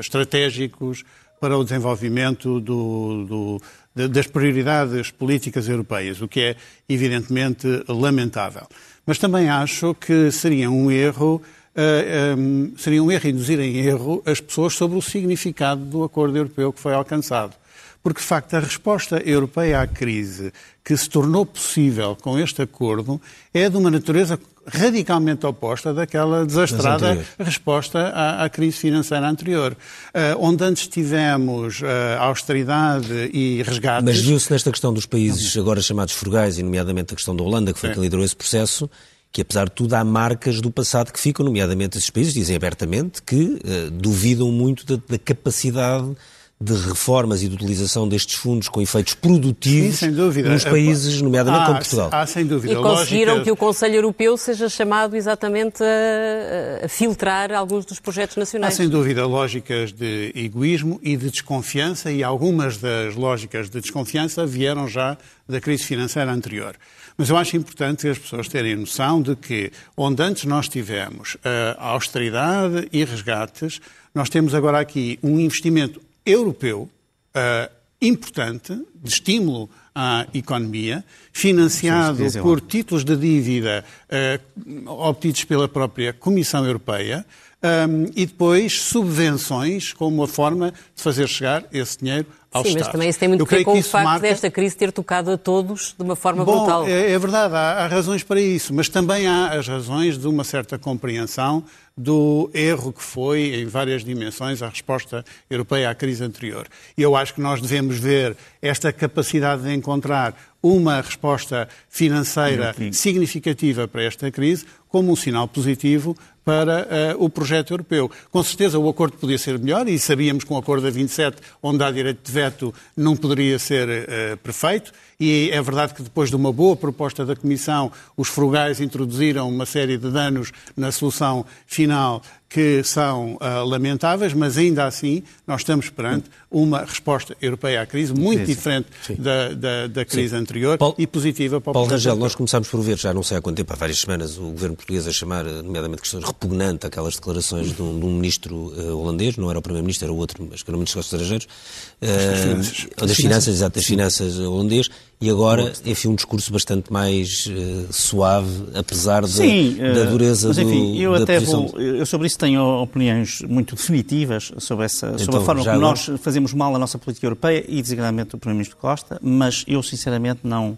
estratégicos 0.00 1.04
para 1.40 1.56
o 1.56 1.62
desenvolvimento 1.62 2.58
do, 2.58 3.60
do, 3.94 4.08
das 4.08 4.26
prioridades 4.26 5.12
políticas 5.12 5.68
europeias, 5.68 6.20
o 6.20 6.26
que 6.26 6.40
é 6.40 6.56
evidentemente 6.88 7.84
lamentável. 7.86 8.66
Mas 9.06 9.18
também 9.18 9.48
acho 9.48 9.94
que 9.94 10.32
seria 10.32 10.68
um 10.68 10.90
erro 10.90 11.40
uh, 11.74 11.80
eh, 11.80 12.34
um, 12.36 12.64
ehm, 12.64 12.72
seria 12.76 13.02
um 13.02 13.10
erro 13.10 13.28
induzir 13.28 13.60
em 13.60 13.76
erro 13.78 14.22
as 14.24 14.40
pessoas 14.40 14.74
sobre 14.74 14.98
o 14.98 15.02
significado 15.02 15.84
do 15.84 16.04
acordo 16.04 16.36
europeu 16.36 16.72
que 16.72 16.80
foi 16.80 16.94
alcançado. 16.94 17.54
porque 18.02 18.20
de 18.20 18.26
facto 18.26 18.54
a 18.54 18.60
resposta 18.60 19.22
europeia 19.24 19.80
à 19.80 19.86
crise 19.86 20.52
que 20.84 20.96
se 20.96 21.08
tornou 21.08 21.46
possível 21.46 22.16
com 22.20 22.36
este 22.38 22.60
acordo 22.62 23.20
é 23.54 23.68
de 23.70 23.76
uma 23.76 23.90
natureza 23.90 24.38
radicalmente 24.66 25.44
oposta 25.46 25.92
daquela 25.92 26.46
desastrada 26.46 27.24
resposta 27.38 27.98
à, 28.08 28.44
à, 28.44 28.48
crise 28.48 28.76
financeira 28.76 29.28
anterior, 29.28 29.72
uh, 29.72 30.38
onde 30.38 30.62
antes 30.64 30.86
tivemos 30.86 31.80
uh, 31.80 31.86
austeridade 32.18 33.30
e 33.32 33.62
resgate. 33.62 34.04
Mas 34.04 34.20
viu-se 34.20 34.50
nesta 34.52 34.70
questão 34.70 34.92
dos 34.92 35.06
países 35.06 35.56
agora 35.56 35.80
chamados 35.80 36.14
frugais, 36.14 36.58
e 36.58 36.62
nomeadamente 36.62 37.12
a 37.12 37.16
questão 37.16 37.34
da 37.34 37.42
Holanda, 37.42 37.72
que 37.72 37.78
foi 37.78 37.88
Sim. 37.88 37.94
quem 37.94 38.02
liderou 38.04 38.24
esse 38.24 38.36
processo, 38.36 38.88
que 39.32 39.40
apesar 39.40 39.64
de 39.64 39.72
tudo 39.72 39.94
há 39.94 40.04
marcas 40.04 40.60
do 40.60 40.70
passado 40.70 41.10
que 41.10 41.18
ficam, 41.18 41.44
nomeadamente 41.44 41.96
esses 41.96 42.10
países 42.10 42.34
dizem 42.34 42.54
abertamente 42.54 43.22
que 43.22 43.36
uh, 43.36 43.90
duvidam 43.90 44.52
muito 44.52 44.84
da, 44.84 45.02
da 45.08 45.18
capacidade 45.18 46.14
de 46.62 46.74
reformas 46.74 47.42
e 47.42 47.48
de 47.48 47.56
utilização 47.56 48.08
destes 48.08 48.36
fundos 48.36 48.68
com 48.68 48.80
efeitos 48.80 49.14
produtivos 49.14 49.96
Sim, 49.96 50.10
nos 50.10 50.64
países, 50.64 51.20
nomeadamente 51.20 51.66
como 51.66 51.78
Portugal. 51.78 52.10
Há, 52.12 52.24
sem 52.24 52.46
dúvida. 52.46 52.72
E 52.72 52.76
conseguiram 52.76 53.32
Lógica... 53.32 53.44
que 53.44 53.50
o 53.50 53.56
Conselho 53.56 53.96
Europeu 53.96 54.36
seja 54.36 54.68
chamado 54.68 55.16
exatamente 55.16 55.82
a, 55.82 56.84
a, 56.84 56.88
filtrar 56.88 57.52
alguns 57.52 57.84
dos 57.84 57.98
projetos 57.98 58.36
nacionais. 58.36 58.74
Há 58.74 58.76
sem 58.76 58.88
dúvida 58.88 59.26
lógicas 59.26 59.92
de 59.92 60.30
egoísmo 60.36 61.00
e 61.02 61.16
de 61.16 61.30
desconfiança 61.30 62.12
e 62.12 62.22
algumas 62.22 62.76
das 62.76 63.16
lógicas 63.16 63.68
de 63.68 63.80
desconfiança 63.80 64.46
vieram 64.46 64.86
já 64.86 65.18
da 65.48 65.60
crise 65.60 65.82
financeira 65.82 66.32
anterior. 66.32 66.76
Mas 67.16 67.28
eu 67.28 67.36
acho 67.36 67.56
importante 67.56 68.08
as 68.08 68.18
pessoas 68.18 68.48
terem 68.48 68.76
noção 68.76 69.20
de 69.20 69.36
que 69.36 69.70
onde 69.96 70.22
antes 70.22 70.44
nós 70.44 70.68
tivemos 70.68 71.36
a 71.78 71.88
austeridade 71.88 72.88
e 72.92 73.04
resgates, 73.04 73.80
nós 74.14 74.28
temos 74.28 74.54
agora 74.54 74.80
aqui 74.80 75.18
um 75.22 75.38
investimento 75.38 76.00
europeu 76.24 76.88
uh, 77.34 77.70
importante 78.00 78.74
de 78.94 79.10
estímulo 79.10 79.68
à 79.94 80.26
economia, 80.32 81.04
financiado 81.32 82.24
por 82.40 82.60
títulos 82.60 83.04
de 83.04 83.16
dívida 83.16 83.84
uh, 84.08 84.90
obtidos 84.90 85.44
pela 85.44 85.68
própria 85.68 86.12
Comissão 86.12 86.64
Europeia, 86.64 87.24
um, 87.62 88.10
e 88.16 88.26
depois 88.26 88.80
subvenções 88.80 89.92
como 89.92 90.16
uma 90.16 90.26
forma 90.26 90.72
de 90.72 91.02
fazer 91.02 91.28
chegar 91.28 91.64
esse 91.72 91.98
dinheiro 91.98 92.26
aos 92.52 92.64
Sim, 92.64 92.70
Estados. 92.70 92.86
mas 92.88 92.92
também 92.92 93.08
isso 93.08 93.18
tem 93.18 93.28
muito 93.28 93.44
a 93.44 93.46
ver 93.46 93.64
com 93.64 93.78
o 93.78 93.82
facto 93.82 94.04
marca... 94.04 94.28
desta 94.28 94.50
crise 94.50 94.76
ter 94.76 94.92
tocado 94.92 95.30
a 95.30 95.38
todos 95.38 95.94
de 95.96 96.02
uma 96.02 96.14
forma 96.14 96.44
Bom, 96.44 96.58
brutal. 96.58 96.86
É, 96.86 97.12
é 97.12 97.18
verdade, 97.18 97.54
há, 97.54 97.84
há, 97.84 97.86
razões 97.86 98.22
para 98.22 98.40
isso, 98.40 98.74
mas 98.74 98.88
também 98.88 99.26
há 99.26 99.48
as 99.52 99.66
razões 99.66 100.18
de 100.18 100.26
uma 100.26 100.44
certa 100.44 100.78
compreensão 100.78 101.64
do 101.96 102.50
erro 102.54 102.92
que 102.92 103.02
foi, 103.02 103.54
em 103.54 103.66
várias 103.66 104.04
dimensões, 104.04 104.62
a 104.62 104.68
resposta 104.68 105.24
europeia 105.48 105.90
à 105.90 105.94
crise 105.94 106.24
anterior. 106.24 106.66
E 106.96 107.02
eu 107.02 107.14
acho 107.16 107.34
que 107.34 107.40
nós 107.40 107.60
devemos 107.60 107.98
ver 107.98 108.36
esta 108.60 108.92
capacidade 108.92 109.62
de 109.62 109.72
encontrar 109.74 110.34
uma 110.62 111.00
resposta 111.00 111.68
financeira 111.88 112.74
significativa 112.92 113.88
para 113.88 114.04
esta 114.04 114.30
crise 114.30 114.64
como 114.88 115.10
um 115.10 115.16
sinal 115.16 115.48
positivo 115.48 116.16
para 116.44 117.14
uh, 117.16 117.24
o 117.24 117.28
projeto 117.28 117.72
europeu. 117.72 118.10
Com 118.30 118.42
certeza 118.42 118.78
o 118.78 118.88
acordo 118.88 119.16
podia 119.16 119.38
ser 119.38 119.58
melhor 119.58 119.88
e 119.88 119.98
sabíamos 119.98 120.44
que 120.44 120.52
um 120.52 120.58
acordo 120.58 120.86
a 120.86 120.90
27, 120.90 121.36
onde 121.62 121.82
há 121.84 121.90
direito 121.90 122.20
de 122.24 122.32
veto, 122.32 122.74
não 122.96 123.16
poderia 123.16 123.58
ser 123.58 123.88
uh, 123.88 124.36
perfeito. 124.38 124.92
E 125.20 125.50
é 125.52 125.62
verdade 125.62 125.94
que 125.94 126.02
depois 126.02 126.30
de 126.30 126.36
uma 126.36 126.52
boa 126.52 126.74
proposta 126.74 127.24
da 127.24 127.36
Comissão, 127.36 127.92
os 128.16 128.28
frugais 128.28 128.80
introduziram 128.80 129.48
uma 129.48 129.64
série 129.64 129.96
de 129.96 130.10
danos 130.10 130.50
na 130.76 130.90
solução 130.90 131.46
final 131.66 132.22
que 132.48 132.82
são 132.82 133.36
uh, 133.36 133.64
lamentáveis, 133.64 134.34
mas 134.34 134.58
ainda 134.58 134.84
assim 134.84 135.22
nós 135.46 135.62
estamos 135.62 135.88
perante 135.88 136.28
uma 136.52 136.80
resposta 136.84 137.36
europeia 137.40 137.82
à 137.82 137.86
crise 137.86 138.12
muito 138.12 138.44
diferente 138.44 138.88
da, 139.18 139.48
da, 139.54 139.86
da, 139.86 140.04
crise 140.04 140.30
Sim. 140.36 140.42
anterior 140.42 140.78
Paulo, 140.78 140.94
e 140.98 141.06
positiva 141.06 141.60
para 141.60 141.70
o 141.70 141.74
Paulo 141.74 141.88
Rangel, 141.88 142.16
nós 142.16 142.34
começámos 142.34 142.68
por 142.68 142.80
ver, 142.80 142.98
já 142.98 143.14
não 143.14 143.22
sei 143.22 143.38
há 143.38 143.40
quanto 143.40 143.56
tempo, 143.56 143.72
há 143.72 143.76
várias 143.76 143.98
semanas, 143.98 144.36
o 144.36 144.50
governo 144.50 144.76
português 144.76 145.08
a 145.08 145.12
chamar, 145.12 145.44
nomeadamente, 145.44 146.02
questões 146.02 146.24
repugnantes 146.24 146.86
aquelas 146.86 147.14
declarações 147.14 147.74
de 147.74 147.82
um, 147.82 147.98
de 147.98 148.04
um 148.04 148.14
ministro 148.14 148.54
uh, 148.54 148.98
holandês, 148.98 149.36
não 149.36 149.48
era 149.48 149.58
o 149.58 149.62
primeiro-ministro, 149.62 150.06
era 150.06 150.12
o 150.12 150.16
outro, 150.16 150.46
mas 150.50 150.62
que 150.62 150.70
era 150.70 150.76
o 150.76 150.78
ministro 150.78 151.00
dos 151.00 151.06
estrangeiros, 151.06 151.46
uh, 151.46 152.06
das 152.06 152.40
finanças, 152.40 152.88
das 152.96 153.16
finanças, 153.16 153.54
exato, 153.54 153.76
das 153.76 153.86
finanças 153.86 154.38
holandês, 154.38 154.88
e 155.20 155.30
agora, 155.30 155.72
enfim, 155.86 156.08
um 156.08 156.14
discurso 156.16 156.52
bastante 156.52 156.92
mais 156.92 157.46
uh, 157.46 157.92
suave, 157.92 158.50
apesar 158.74 159.24
Sim, 159.28 159.76
da, 159.76 159.92
da 159.92 160.10
dureza 160.10 160.48
mas, 160.48 160.58
enfim, 160.58 160.94
do, 160.94 161.00
eu 161.00 161.14
até 161.14 161.38
vou, 161.38 161.78
eu 161.78 162.04
sobre 162.04 162.26
isso 162.26 162.36
tenho 162.36 162.82
opiniões 162.82 163.40
muito 163.42 163.76
definitivas 163.76 164.50
sobre, 164.58 164.84
essa, 164.84 165.06
então, 165.06 165.18
sobre 165.20 165.36
a 165.36 165.44
forma 165.44 165.64
como 165.64 165.78
nós 165.78 166.10
fazemos 166.20 166.41
mal 166.52 166.74
a 166.74 166.78
nossa 166.78 166.98
política 166.98 167.26
europeia 167.26 167.64
e, 167.68 167.80
designadamente, 167.80 168.34
o 168.34 168.38
Primeiro-Ministro 168.38 168.76
Costa, 168.78 169.20
mas 169.22 169.64
eu, 169.68 169.82
sinceramente, 169.82 170.40
não, 170.42 170.76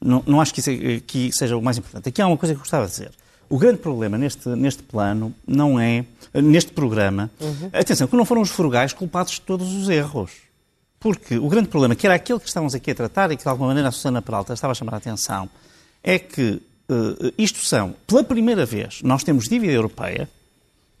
não, 0.00 0.22
não 0.26 0.40
acho 0.40 0.52
que, 0.52 0.60
isso, 0.60 0.70
que 1.06 1.32
seja 1.32 1.56
o 1.56 1.62
mais 1.62 1.78
importante. 1.78 2.08
Aqui 2.08 2.20
há 2.20 2.26
uma 2.26 2.36
coisa 2.36 2.54
que 2.54 2.58
eu 2.58 2.62
gostava 2.62 2.84
de 2.84 2.90
dizer. 2.90 3.12
O 3.48 3.58
grande 3.58 3.78
problema 3.78 4.18
neste, 4.18 4.48
neste 4.50 4.82
plano 4.82 5.32
não 5.46 5.78
é, 5.78 6.04
neste 6.34 6.72
programa, 6.72 7.30
uhum. 7.40 7.70
atenção, 7.72 8.06
que 8.06 8.16
não 8.16 8.24
foram 8.24 8.42
os 8.42 8.50
frugais 8.50 8.92
culpados 8.92 9.34
de 9.34 9.40
todos 9.40 9.72
os 9.72 9.88
erros. 9.88 10.32
Porque 10.98 11.38
o 11.38 11.48
grande 11.48 11.68
problema, 11.68 11.94
que 11.94 12.06
era 12.06 12.16
aquele 12.16 12.40
que 12.40 12.48
estávamos 12.48 12.74
aqui 12.74 12.90
a 12.90 12.94
tratar 12.94 13.30
e 13.30 13.36
que 13.36 13.42
de 13.44 13.48
alguma 13.48 13.68
maneira 13.68 13.88
a 13.88 13.92
Susana 13.92 14.20
Peralta 14.20 14.52
estava 14.52 14.72
a 14.72 14.74
chamar 14.74 14.94
a 14.94 14.96
atenção, 14.96 15.48
é 16.02 16.18
que 16.18 16.60
uh, 16.90 17.32
isto 17.38 17.60
são, 17.60 17.94
pela 18.06 18.24
primeira 18.24 18.66
vez, 18.66 19.00
nós 19.02 19.22
temos 19.22 19.48
dívida 19.48 19.72
europeia 19.72 20.28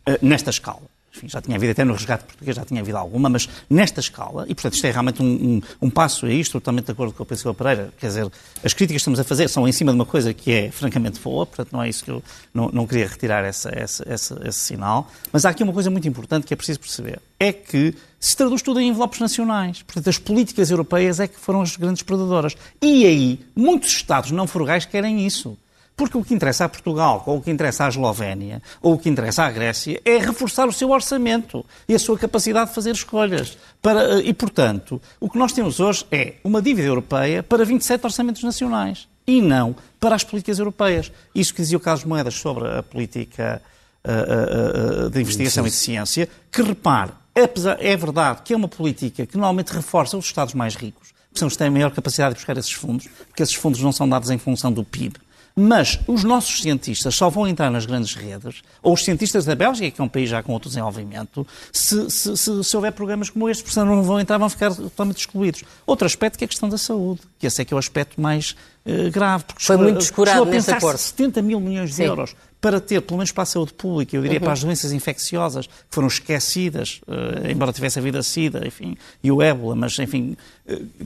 uh, 0.08 0.24
nesta 0.24 0.50
escala 0.50 0.95
enfim, 1.16 1.28
já 1.28 1.40
tinha 1.40 1.56
havido 1.56 1.72
até 1.72 1.84
no 1.84 1.94
resgate 1.94 2.24
português, 2.24 2.56
já 2.56 2.64
tinha 2.64 2.80
havido 2.80 2.98
alguma, 2.98 3.28
mas 3.28 3.48
nesta 3.68 4.00
escala, 4.00 4.44
e 4.48 4.54
portanto 4.54 4.74
isto 4.74 4.86
é 4.86 4.90
realmente 4.90 5.22
um, 5.22 5.26
um, 5.26 5.60
um 5.82 5.90
passo 5.90 6.26
a 6.26 6.30
isto, 6.30 6.52
totalmente 6.52 6.86
de 6.86 6.92
acordo 6.92 7.14
com 7.14 7.22
o 7.22 7.26
Pedro 7.26 7.54
Pereira, 7.54 7.92
quer 7.98 8.08
dizer, 8.08 8.30
as 8.62 8.72
críticas 8.74 8.88
que 8.88 8.96
estamos 8.96 9.20
a 9.20 9.24
fazer 9.24 9.48
são 9.48 9.66
em 9.66 9.72
cima 9.72 9.92
de 9.92 9.96
uma 9.96 10.06
coisa 10.06 10.34
que 10.34 10.52
é 10.52 10.70
francamente 10.70 11.20
boa, 11.20 11.46
portanto 11.46 11.72
não 11.72 11.82
é 11.82 11.88
isso 11.88 12.04
que 12.04 12.10
eu 12.10 12.22
não, 12.52 12.68
não 12.68 12.86
queria 12.86 13.06
retirar 13.06 13.44
essa, 13.44 13.70
essa, 13.74 14.04
essa, 14.06 14.40
esse 14.44 14.58
sinal, 14.58 15.10
mas 15.32 15.44
há 15.44 15.50
aqui 15.50 15.62
uma 15.62 15.72
coisa 15.72 15.90
muito 15.90 16.06
importante 16.06 16.46
que 16.46 16.52
é 16.52 16.56
preciso 16.56 16.80
perceber, 16.80 17.20
é 17.38 17.52
que 17.52 17.94
se 18.18 18.36
traduz 18.36 18.62
tudo 18.62 18.80
em 18.80 18.88
envelopes 18.88 19.20
nacionais. 19.20 19.82
Portanto, 19.82 20.08
as 20.08 20.18
políticas 20.18 20.70
europeias 20.70 21.20
é 21.20 21.28
que 21.28 21.38
foram 21.38 21.62
as 21.62 21.76
grandes 21.76 22.02
predadoras. 22.02 22.56
E 22.82 23.04
aí, 23.04 23.40
muitos 23.54 23.90
Estados 23.90 24.30
não 24.30 24.46
frugais 24.46 24.84
querem 24.84 25.24
isso. 25.26 25.56
Porque 25.96 26.18
o 26.18 26.22
que 26.22 26.34
interessa 26.34 26.66
a 26.66 26.68
Portugal, 26.68 27.22
ou 27.26 27.38
o 27.38 27.42
que 27.42 27.50
interessa 27.50 27.86
à 27.86 27.88
Eslovénia, 27.88 28.62
ou 28.82 28.94
o 28.94 28.98
que 28.98 29.08
interessa 29.08 29.44
à 29.44 29.50
Grécia, 29.50 30.00
é 30.04 30.18
reforçar 30.18 30.68
o 30.68 30.72
seu 30.72 30.90
orçamento 30.90 31.64
e 31.88 31.94
a 31.94 31.98
sua 31.98 32.18
capacidade 32.18 32.68
de 32.68 32.74
fazer 32.74 32.90
escolhas. 32.90 33.56
Para, 33.80 34.20
e, 34.20 34.34
portanto, 34.34 35.00
o 35.18 35.30
que 35.30 35.38
nós 35.38 35.52
temos 35.52 35.80
hoje 35.80 36.04
é 36.12 36.34
uma 36.44 36.60
dívida 36.60 36.86
europeia 36.86 37.42
para 37.42 37.64
27 37.64 38.04
orçamentos 38.04 38.42
nacionais 38.42 39.08
e 39.26 39.40
não 39.40 39.74
para 39.98 40.14
as 40.14 40.22
políticas 40.22 40.58
europeias. 40.58 41.10
Isso 41.34 41.54
que 41.54 41.62
dizia 41.62 41.78
o 41.78 41.80
Carlos 41.80 42.04
Moedas 42.04 42.34
sobre 42.34 42.68
a 42.68 42.82
política 42.82 43.62
uh, 44.04 44.10
uh, 44.10 45.06
uh, 45.06 45.10
de 45.10 45.20
investigação 45.20 45.64
Sim. 45.64 45.68
e 45.68 45.70
de 45.70 45.76
ciência, 45.76 46.28
que 46.52 46.62
repare, 46.62 47.12
é 47.34 47.96
verdade 47.96 48.42
que 48.42 48.52
é 48.54 48.56
uma 48.56 48.68
política 48.68 49.26
que 49.26 49.36
normalmente 49.36 49.70
reforça 49.70 50.16
os 50.16 50.24
Estados 50.24 50.54
mais 50.54 50.74
ricos, 50.74 51.12
que 51.32 51.38
são 51.38 51.48
os 51.48 51.54
que 51.54 51.58
têm 51.58 51.70
maior 51.70 51.90
capacidade 51.90 52.34
de 52.34 52.40
buscar 52.40 52.56
esses 52.56 52.72
fundos, 52.72 53.08
porque 53.28 53.42
esses 53.42 53.54
fundos 53.54 53.80
não 53.80 53.92
são 53.92 54.08
dados 54.08 54.30
em 54.30 54.38
função 54.38 54.72
do 54.72 54.84
PIB, 54.84 55.18
mas 55.58 55.98
os 56.06 56.22
nossos 56.22 56.60
cientistas 56.60 57.14
só 57.14 57.30
vão 57.30 57.48
entrar 57.48 57.70
nas 57.70 57.86
grandes 57.86 58.14
redes, 58.14 58.62
ou 58.82 58.92
os 58.92 59.02
cientistas 59.02 59.46
da 59.46 59.54
Bélgica, 59.54 59.90
que 59.90 60.00
é 60.00 60.04
um 60.04 60.08
país 60.08 60.28
já 60.28 60.42
com 60.42 60.52
outro 60.52 60.68
desenvolvimento, 60.68 61.46
se, 61.72 62.10
se, 62.10 62.36
se, 62.36 62.62
se 62.62 62.76
houver 62.76 62.92
programas 62.92 63.30
como 63.30 63.48
este, 63.48 63.62
porque 63.62 63.72
senão 63.72 63.96
não 63.96 64.02
vão 64.02 64.20
entrar, 64.20 64.36
vão 64.36 64.50
ficar 64.50 64.74
totalmente 64.74 65.18
excluídos. 65.18 65.64
Outro 65.86 66.04
aspecto 66.06 66.36
que 66.36 66.44
é 66.44 66.46
a 66.46 66.48
questão 66.48 66.68
da 66.68 66.76
saúde, 66.76 67.22
que 67.38 67.46
esse 67.46 67.62
é 67.62 67.64
que 67.64 67.72
é 67.72 67.76
o 67.76 67.78
aspecto 67.78 68.20
mais 68.20 68.54
uh, 68.84 69.10
grave. 69.10 69.44
Porque 69.44 69.64
Foi 69.64 69.78
muito 69.78 69.98
descurado 69.98 70.44
nesse 70.44 70.70
acordo. 70.70 70.98
70 70.98 71.40
mil 71.40 71.58
milhões 71.58 71.88
de 71.88 71.96
Sim. 71.96 72.04
euros 72.04 72.36
para 72.60 72.80
ter, 72.80 73.00
pelo 73.00 73.18
menos 73.18 73.30
para 73.30 73.44
a 73.44 73.46
saúde 73.46 73.72
pública, 73.74 74.16
eu 74.16 74.22
diria 74.22 74.38
uhum. 74.38 74.44
para 74.44 74.52
as 74.52 74.64
doenças 74.64 74.92
infecciosas, 74.92 75.66
que 75.66 75.72
foram 75.88 76.08
esquecidas, 76.08 77.00
uh, 77.06 77.48
embora 77.48 77.72
tivesse 77.72 77.98
havido 77.98 78.18
a 78.18 78.22
SIDA, 78.22 78.66
enfim, 78.66 78.96
e 79.22 79.30
o 79.30 79.40
ébola, 79.40 79.76
mas, 79.76 79.98
enfim, 79.98 80.36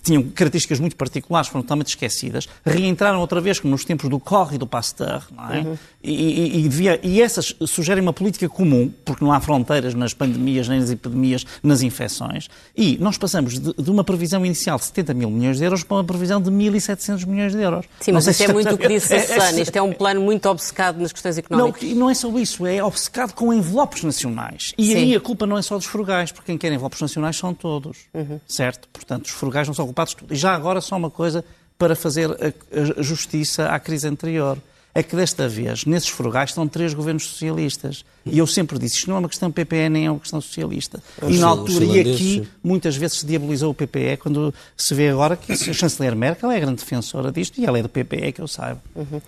tinham 0.03 0.23
características 0.23 0.81
muito 0.81 0.97
particulares, 0.97 1.49
foram 1.49 1.63
totalmente 1.63 1.89
esquecidas, 1.89 2.49
reentraram 2.65 3.21
outra 3.21 3.41
vez, 3.41 3.61
como 3.61 3.73
nos 3.73 3.85
tempos 3.85 4.09
do 4.09 4.19
Corre 4.19 4.55
e 4.55 4.59
do 4.59 4.67
Pasteur, 4.67 5.27
não 5.35 5.53
é? 5.53 5.59
Uhum. 5.61 5.79
E, 6.03 6.13
e, 6.13 6.59
e, 6.61 6.69
devia, 6.69 7.01
e 7.03 7.21
essas 7.21 7.55
sugerem 7.67 8.03
uma 8.03 8.13
política 8.13 8.49
comum, 8.49 8.91
porque 9.05 9.23
não 9.23 9.33
há 9.33 9.41
fronteiras 9.41 9.95
nas 9.95 10.15
pandemias, 10.15 10.67
nem 10.67 10.81
nas 10.81 10.91
epidemias, 10.91 11.45
nas 11.63 11.83
infecções, 11.83 12.49
e 12.75 12.97
nós 12.99 13.19
passamos 13.19 13.59
de, 13.59 13.75
de 13.75 13.91
uma 13.91 14.03
previsão 14.03 14.45
inicial 14.47 14.79
de 14.79 14.87
70 14.87 15.13
mil 15.13 15.31
milhões 15.31 15.59
de 15.59 15.65
euros 15.65 15.83
para 15.83 15.99
uma 15.99 16.05
previsão 16.05 16.41
de 16.41 16.51
1.700 16.51 17.27
milhões 17.27 17.55
de 17.55 17.61
euros. 17.61 17.85
Sim, 18.01 18.13
mas 18.13 18.27
isso 18.27 18.43
é 18.43 18.53
muito 18.53 18.75
o 18.75 18.79
que 18.79 18.89
disse 18.89 19.13
é, 19.15 19.19
é 19.19 19.27
Susana, 19.27 19.61
isto 19.61 19.77
é 19.77 19.83
um 19.83 19.93
plano 19.93 20.23
muito 20.23 20.49
obcecado 20.49 20.99
nas 20.99 21.13
questões 21.13 21.37
económicas. 21.37 21.83
Não, 21.83 21.97
não 21.97 22.11
é 22.11 22.15
só 22.15 22.31
isso, 22.39 22.67
é 22.67 22.83
obcecado 22.83 23.35
com 23.35 23.53
envelopes 23.53 24.03
nacionais. 24.03 24.73
E 24.79 24.87
Sim. 24.87 24.97
aí 24.97 25.15
a 25.15 25.21
culpa 25.21 25.47
não 25.47 25.59
é 25.59 25.63
só 25.63 25.77
dos 25.77 25.87
frugais, 25.87 26.33
porque 26.33 26.47
quem 26.47 26.57
quer 26.57 26.73
envelopes 26.73 27.01
nacionais 27.01 27.37
são 27.37 27.53
todos. 27.53 27.99
Uhum. 28.15 28.41
Certo? 28.47 28.89
Portanto, 28.91 29.27
os 29.27 29.33
frugais 29.33 29.49
não 29.66 29.74
são 29.74 29.84
culpados 29.84 30.12
de 30.12 30.18
tudo. 30.18 30.34
E 30.34 30.36
já 30.36 30.55
agora 30.55 30.80
só 30.80 30.96
uma 30.96 31.11
coisa 31.11 31.44
para 31.78 31.96
fazer 31.96 32.30
a, 32.30 33.01
a 33.01 33.03
justiça 33.03 33.66
à 33.66 33.78
crise 33.78 34.07
anterior. 34.07 34.59
é 34.94 35.03
que 35.03 35.14
desta 35.14 35.48
vez, 35.48 35.84
nesses 35.84 36.09
frugais, 36.09 36.51
estão 36.51 36.66
três 36.66 36.92
governos 36.92 37.24
socialistas. 37.24 38.05
E 38.26 38.38
eu 38.38 38.46
sempre 38.46 38.78
disse, 38.78 38.96
isto 38.96 39.09
não 39.09 39.16
é 39.16 39.18
uma 39.20 39.28
questão 39.28 39.51
PPE 39.51 39.88
nem 39.88 40.07
é 40.07 40.11
uma 40.11 40.20
questão 40.20 40.40
socialista. 40.40 41.03
E 41.26 41.38
na 41.38 41.46
altura, 41.46 41.84
e 41.84 42.01
aqui, 42.01 42.48
muitas 42.62 42.96
vezes 42.96 43.18
se 43.18 43.26
diabolizou 43.26 43.70
o 43.70 43.74
PPE, 43.74 44.16
quando 44.18 44.53
se 44.76 44.94
vê 44.94 45.09
agora 45.09 45.36
que 45.36 45.53
a 45.53 45.57
chanceler 45.57 46.14
Merkel 46.14 46.51
é 46.51 46.57
a 46.57 46.61
grande 46.61 46.82
defensora 46.82 47.30
disto 47.30 47.59
e 47.59 47.64
ela 47.64 47.78
é 47.78 47.82
do 47.82 47.88
PPE, 47.88 48.32
que 48.32 48.40
eu 48.40 48.48
saiba. 48.48 48.82
Uhum. 48.94 49.20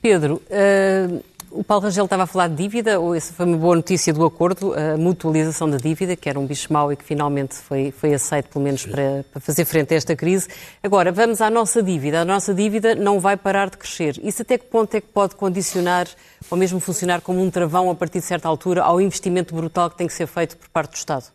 Pedro, 0.00 0.42
uh, 0.50 1.24
o 1.54 1.62
Paulo 1.62 1.84
Rangel 1.84 2.04
estava 2.04 2.24
a 2.24 2.26
falar 2.26 2.48
de 2.48 2.56
dívida, 2.56 2.98
ou 2.98 3.14
essa 3.14 3.32
foi 3.32 3.46
uma 3.46 3.56
boa 3.56 3.76
notícia 3.76 4.12
do 4.12 4.24
acordo, 4.24 4.74
a 4.74 4.96
mutualização 4.96 5.70
da 5.70 5.76
dívida, 5.76 6.16
que 6.16 6.28
era 6.28 6.38
um 6.38 6.46
bicho 6.46 6.72
mau 6.72 6.92
e 6.92 6.96
que 6.96 7.04
finalmente 7.04 7.54
foi, 7.54 7.92
foi 7.92 8.12
aceito, 8.12 8.48
pelo 8.48 8.64
menos, 8.64 8.84
para, 8.84 9.24
para, 9.32 9.40
fazer 9.40 9.64
frente 9.64 9.94
a 9.94 9.96
esta 9.96 10.16
crise. 10.16 10.48
Agora, 10.82 11.12
vamos 11.12 11.40
à 11.40 11.48
nossa 11.48 11.82
dívida. 11.82 12.20
A 12.20 12.24
nossa 12.24 12.52
dívida 12.52 12.94
não 12.94 13.20
vai 13.20 13.36
parar 13.36 13.70
de 13.70 13.78
crescer. 13.78 14.20
Isso 14.22 14.42
até 14.42 14.58
que 14.58 14.66
ponto 14.66 14.94
é 14.96 15.00
que 15.00 15.06
pode 15.06 15.36
condicionar, 15.36 16.08
ou 16.50 16.58
mesmo 16.58 16.80
funcionar 16.80 17.20
como 17.20 17.40
um 17.40 17.50
travão 17.50 17.88
a 17.88 17.94
partir 17.94 18.18
de 18.18 18.26
certa 18.26 18.48
altura, 18.48 18.82
ao 18.82 19.00
investimento 19.00 19.54
brutal 19.54 19.88
que 19.88 19.96
tem 19.96 20.08
que 20.08 20.12
ser 20.12 20.26
feito 20.26 20.56
por 20.56 20.68
parte 20.68 20.90
do 20.90 20.96
Estado? 20.96 21.26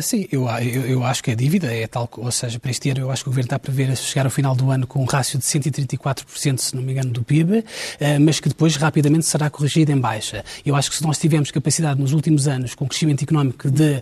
Sim, 0.00 0.26
eu, 0.32 0.48
eu, 0.48 0.86
eu, 0.86 1.04
acho 1.04 1.22
que 1.22 1.32
a 1.32 1.34
dívida 1.34 1.70
é 1.70 1.86
tal, 1.86 2.08
ou 2.16 2.32
seja, 2.32 2.58
para 2.58 2.70
este 2.70 2.88
ano 2.88 3.00
eu 3.00 3.10
acho 3.10 3.22
que 3.22 3.28
o 3.28 3.30
Governo 3.30 3.48
está 3.48 3.56
a 3.56 3.58
prever 3.58 3.94
chegar 3.94 4.24
ao 4.24 4.30
final 4.30 4.56
do 4.56 4.70
ano 4.70 4.86
com 4.86 5.02
um 5.02 5.04
rácio 5.04 5.38
de 5.38 5.44
134%, 5.44 6.58
se 6.60 6.74
não 6.74 6.82
me 6.82 6.92
engano, 6.92 7.10
do 7.10 7.22
PIB, 7.22 7.62
eh, 8.00 8.18
mas 8.18 8.40
que 8.40 8.48
depois 8.48 8.74
rapidamente 8.76 9.26
será 9.26 9.50
corrigido 9.50 9.92
em 9.92 9.98
baixa. 9.98 10.42
Eu 10.64 10.74
acho 10.76 10.88
que 10.88 10.96
se 10.96 11.02
nós 11.02 11.18
tivermos 11.18 11.50
capacidade 11.50 12.00
nos 12.00 12.14
últimos 12.14 12.48
anos, 12.48 12.74
com 12.74 12.88
crescimento 12.88 13.22
económico, 13.22 13.70
de 13.70 13.82
uh, 13.92 13.98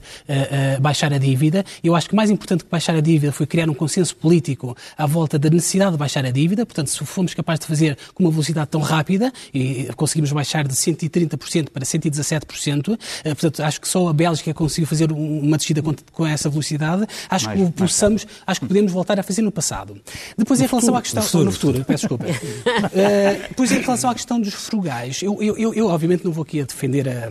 uh, 0.76 0.80
baixar 0.80 1.12
a 1.12 1.18
dívida, 1.18 1.64
eu 1.82 1.97
acho 1.97 2.09
que 2.09 2.14
mais 2.14 2.30
importante 2.30 2.62
que 2.62 2.70
baixar 2.70 2.95
a 2.95 3.01
dívida 3.01 3.32
foi 3.32 3.45
criar 3.45 3.68
um 3.68 3.74
consenso 3.74 4.14
político 4.14 4.76
à 4.97 5.07
volta 5.07 5.41
da 5.41 5.51
necessidade 5.51 5.91
de 5.91 5.99
baixar 5.99 6.24
a 6.24 6.30
dívida, 6.30 6.64
portanto, 6.64 6.88
se 6.88 7.05
fomos 7.05 7.34
capazes 7.34 7.62
de 7.62 7.66
fazer 7.66 7.99
com 8.14 8.22
uma 8.22 8.30
velocidade 8.30 8.68
tão 8.70 8.80
rápida, 8.80 9.32
e 9.53 9.88
conseguimos 9.97 10.30
baixar 10.30 10.68
de 10.68 10.74
130% 10.74 11.70
para 11.70 11.84
117%, 11.84 12.93
uh, 12.93 12.97
portanto, 13.24 13.61
acho 13.64 13.80
que 13.80 13.88
só 13.88 14.07
a 14.07 14.12
Bélgica 14.12 14.55
conseguiu 14.55 14.86
fazer 14.86 15.11
uma 15.11 15.57
descida 15.57 15.80
com, 15.83 15.95
com 16.12 16.26
essa 16.26 16.49
velocidade, 16.49 17.07
acho 17.28 17.47
mais, 17.47 17.61
que 17.61 17.70
possamos, 17.72 18.26
acho 18.47 18.61
que 18.61 18.66
podemos 18.66 18.93
voltar 18.93 19.18
a 19.18 19.22
fazer 19.22 19.43
no 19.43 19.53
passado. 19.53 20.01
Depois, 20.37 20.61
no 20.61 20.66
em 20.66 20.68
relação 20.68 20.95
futuro, 20.95 20.99
à 20.99 21.03
questão. 21.03 21.22
No 21.22 21.28
futuro, 21.28 21.45
no 21.45 21.53
futuro 21.53 21.85
peço 21.85 22.09
desculpa. 22.09 22.26
uh, 22.26 23.49
depois, 23.49 23.72
em 23.72 23.81
relação 23.81 24.11
à 24.11 24.14
questão 24.14 24.41
dos 24.41 24.55
frugais, 24.55 25.22
eu, 25.22 25.43
eu, 25.43 25.57
eu, 25.57 25.74
eu 25.74 25.87
obviamente 25.87 26.24
não 26.24 26.33
vou 26.33 26.43
aqui 26.43 26.61
a 26.61 26.64
defender 26.64 27.09
a 27.09 27.31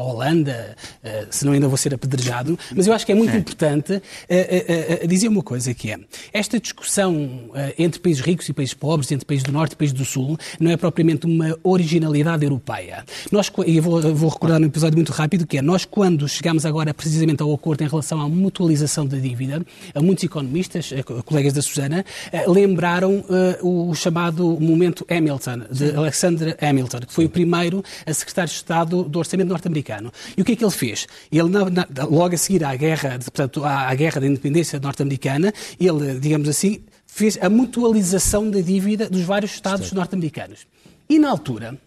a 0.00 0.04
Holanda, 0.04 0.76
uh, 1.04 1.26
senão 1.30 1.52
ainda 1.52 1.68
vou 1.68 1.76
ser 1.76 1.94
apedrejado, 1.94 2.58
mas 2.74 2.86
eu 2.86 2.94
acho 2.94 3.04
que 3.04 3.12
é 3.12 3.14
muito 3.14 3.34
é. 3.34 3.38
importante 3.38 3.92
uh, 3.92 5.04
uh, 5.04 5.06
dizer 5.06 5.28
uma 5.28 5.42
coisa 5.42 5.74
que 5.74 5.90
é, 5.90 5.98
esta 6.32 6.58
discussão 6.58 7.50
entre 7.78 8.00
países 8.00 8.22
ricos 8.22 8.48
e 8.48 8.52
países 8.52 8.74
pobres, 8.74 9.10
entre 9.12 9.26
países 9.26 9.44
do 9.44 9.52
Norte 9.52 9.72
e 9.72 9.76
países 9.76 9.94
do 9.94 10.04
Sul, 10.04 10.38
não 10.58 10.70
é 10.70 10.76
propriamente 10.76 11.26
uma 11.26 11.56
originalidade 11.62 12.44
europeia. 12.44 13.04
Nós, 13.30 13.50
e 13.66 13.76
eu 13.76 13.82
vou, 13.82 14.00
vou 14.14 14.30
recordar 14.30 14.60
um 14.60 14.64
episódio 14.64 14.96
muito 14.96 15.12
rápido, 15.12 15.46
que 15.46 15.58
é, 15.58 15.62
nós 15.62 15.84
quando 15.84 16.28
chegamos 16.28 16.64
agora 16.64 16.94
precisamente 16.94 17.42
ao 17.42 17.52
acordo 17.52 17.82
em 17.82 17.88
relação 17.88 18.20
à 18.20 18.28
mutualização 18.28 19.06
da 19.06 19.18
dívida, 19.18 19.64
muitos 19.96 20.24
economistas, 20.24 20.92
colegas 21.24 21.52
da 21.52 21.62
Susana, 21.62 22.04
lembraram 22.46 23.24
o 23.62 23.94
chamado 23.94 24.58
momento 24.60 25.04
Hamilton, 25.10 25.62
de 25.70 25.94
Alexander 25.94 26.56
Hamilton, 26.60 27.00
que 27.00 27.12
foi 27.12 27.24
o 27.24 27.30
primeiro 27.30 27.82
a 28.06 28.12
secretário 28.12 28.50
de 28.50 28.56
Estado 28.56 29.04
do 29.04 29.18
Orçamento 29.18 29.48
norte-americano 29.48 29.89
americano. 29.90 30.12
E 30.36 30.42
o 30.42 30.44
que 30.44 30.52
é 30.52 30.56
que 30.56 30.64
ele 30.64 30.70
fez? 30.70 31.06
Ele, 31.30 31.48
na, 31.48 31.64
na, 31.70 32.04
logo 32.04 32.34
a 32.34 32.38
seguir 32.38 32.64
à 32.64 32.74
guerra, 32.76 33.18
portanto, 33.18 33.64
à, 33.64 33.88
à 33.88 33.94
guerra 33.94 34.20
da 34.20 34.26
independência 34.26 34.78
norte-americana, 34.78 35.52
ele, 35.78 36.18
digamos 36.20 36.48
assim, 36.48 36.80
fez 37.06 37.38
a 37.40 37.50
mutualização 37.50 38.50
da 38.50 38.60
dívida 38.60 39.08
dos 39.08 39.22
vários 39.22 39.52
Estados 39.52 39.92
norte-americanos. 39.92 40.66
E 41.08 41.18
na 41.18 41.30
altura, 41.30 41.78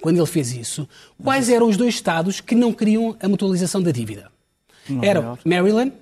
quando 0.00 0.18
ele 0.18 0.26
fez 0.26 0.52
isso, 0.52 0.86
quais 1.22 1.48
eram 1.48 1.68
os 1.68 1.76
dois 1.76 1.94
Estados 1.94 2.40
que 2.40 2.54
não 2.54 2.72
queriam 2.72 3.16
a 3.20 3.28
mutualização 3.28 3.82
da 3.82 3.90
dívida? 3.90 4.30
Eram 5.02 5.38
Maryland 5.44 5.92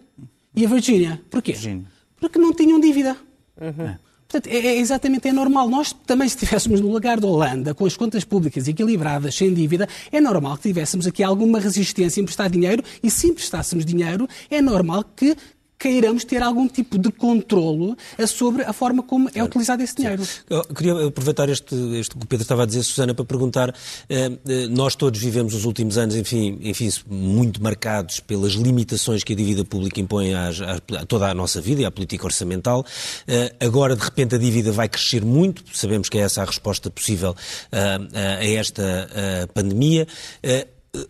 e 0.56 0.66
a 0.66 0.68
Virgínia. 0.68 1.20
Porquê? 1.30 1.52
Virginia. 1.52 1.86
Porque 2.18 2.38
não 2.38 2.52
tinham 2.52 2.80
dívida. 2.80 3.16
Uhum. 3.60 3.86
É. 3.86 3.98
Portanto, 4.32 4.46
é, 4.50 4.66
é, 4.66 4.78
exatamente 4.78 5.28
é 5.28 5.32
normal. 5.32 5.68
Nós 5.68 5.92
também, 5.92 6.26
se 6.26 6.36
estivéssemos 6.36 6.80
no 6.80 6.90
lugar 6.90 7.20
da 7.20 7.26
Holanda, 7.26 7.74
com 7.74 7.84
as 7.84 7.94
contas 7.98 8.24
públicas 8.24 8.66
equilibradas, 8.66 9.34
sem 9.34 9.52
dívida, 9.52 9.86
é 10.10 10.22
normal 10.22 10.56
que 10.56 10.62
tivéssemos 10.62 11.06
aqui 11.06 11.22
alguma 11.22 11.60
resistência 11.60 12.18
em 12.18 12.24
prestar 12.24 12.48
dinheiro 12.48 12.82
e 13.02 13.10
se 13.10 13.26
emprestássemos 13.26 13.84
dinheiro, 13.84 14.26
é 14.50 14.62
normal 14.62 15.04
que 15.14 15.36
queiramos 15.82 16.24
ter 16.24 16.40
algum 16.40 16.68
tipo 16.68 16.96
de 16.96 17.10
controlo 17.10 17.96
sobre 18.28 18.62
a 18.62 18.72
forma 18.72 19.02
como 19.02 19.28
é 19.34 19.42
utilizado 19.42 19.82
esse 19.82 19.96
dinheiro. 19.96 20.22
Eu 20.48 20.62
queria 20.64 21.08
aproveitar 21.08 21.48
este, 21.48 21.74
este 21.98 22.14
que 22.14 22.24
o 22.24 22.26
Pedro 22.26 22.42
estava 22.42 22.62
a 22.62 22.66
dizer, 22.66 22.84
Susana, 22.84 23.12
para 23.12 23.24
perguntar, 23.24 23.74
eh, 24.08 24.30
eh, 24.46 24.66
nós 24.68 24.94
todos 24.94 25.20
vivemos 25.20 25.54
os 25.54 25.64
últimos 25.64 25.98
anos, 25.98 26.14
enfim, 26.14 26.56
enfim, 26.62 26.88
muito 27.10 27.60
marcados 27.60 28.20
pelas 28.20 28.52
limitações 28.52 29.24
que 29.24 29.32
a 29.32 29.36
dívida 29.36 29.64
pública 29.64 30.00
impõe 30.00 30.32
às, 30.34 30.60
a 30.60 30.78
toda 31.08 31.28
a 31.28 31.34
nossa 31.34 31.60
vida 31.60 31.82
e 31.82 31.84
à 31.84 31.90
política 31.90 32.26
orçamental. 32.26 32.86
Eh, 33.26 33.52
agora, 33.58 33.96
de 33.96 34.04
repente, 34.04 34.36
a 34.36 34.38
dívida 34.38 34.70
vai 34.70 34.88
crescer 34.88 35.24
muito, 35.24 35.64
sabemos 35.72 36.08
que 36.08 36.16
é 36.16 36.20
essa 36.20 36.42
a 36.42 36.44
resposta 36.44 36.90
possível 36.90 37.34
a 37.72 38.44
esta 38.44 39.08
pandemia 39.54 40.06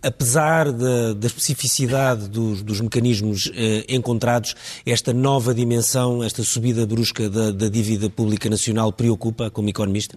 apesar 0.03 0.71
da, 0.73 1.13
da 1.13 1.27
especificidade 1.27 2.29
dos, 2.29 2.63
dos 2.63 2.81
mecanismos 2.81 3.51
eh, 3.55 3.85
encontrados, 3.89 4.55
esta 4.87 5.13
nova 5.13 5.53
dimensão, 5.53 6.23
esta 6.23 6.43
subida 6.43 6.87
brusca 6.87 7.29
da, 7.29 7.51
da 7.51 7.69
dívida 7.69 8.09
pública 8.09 8.49
nacional 8.49 8.93
preocupa 8.93 9.51
como 9.51 9.69
economista? 9.69 10.17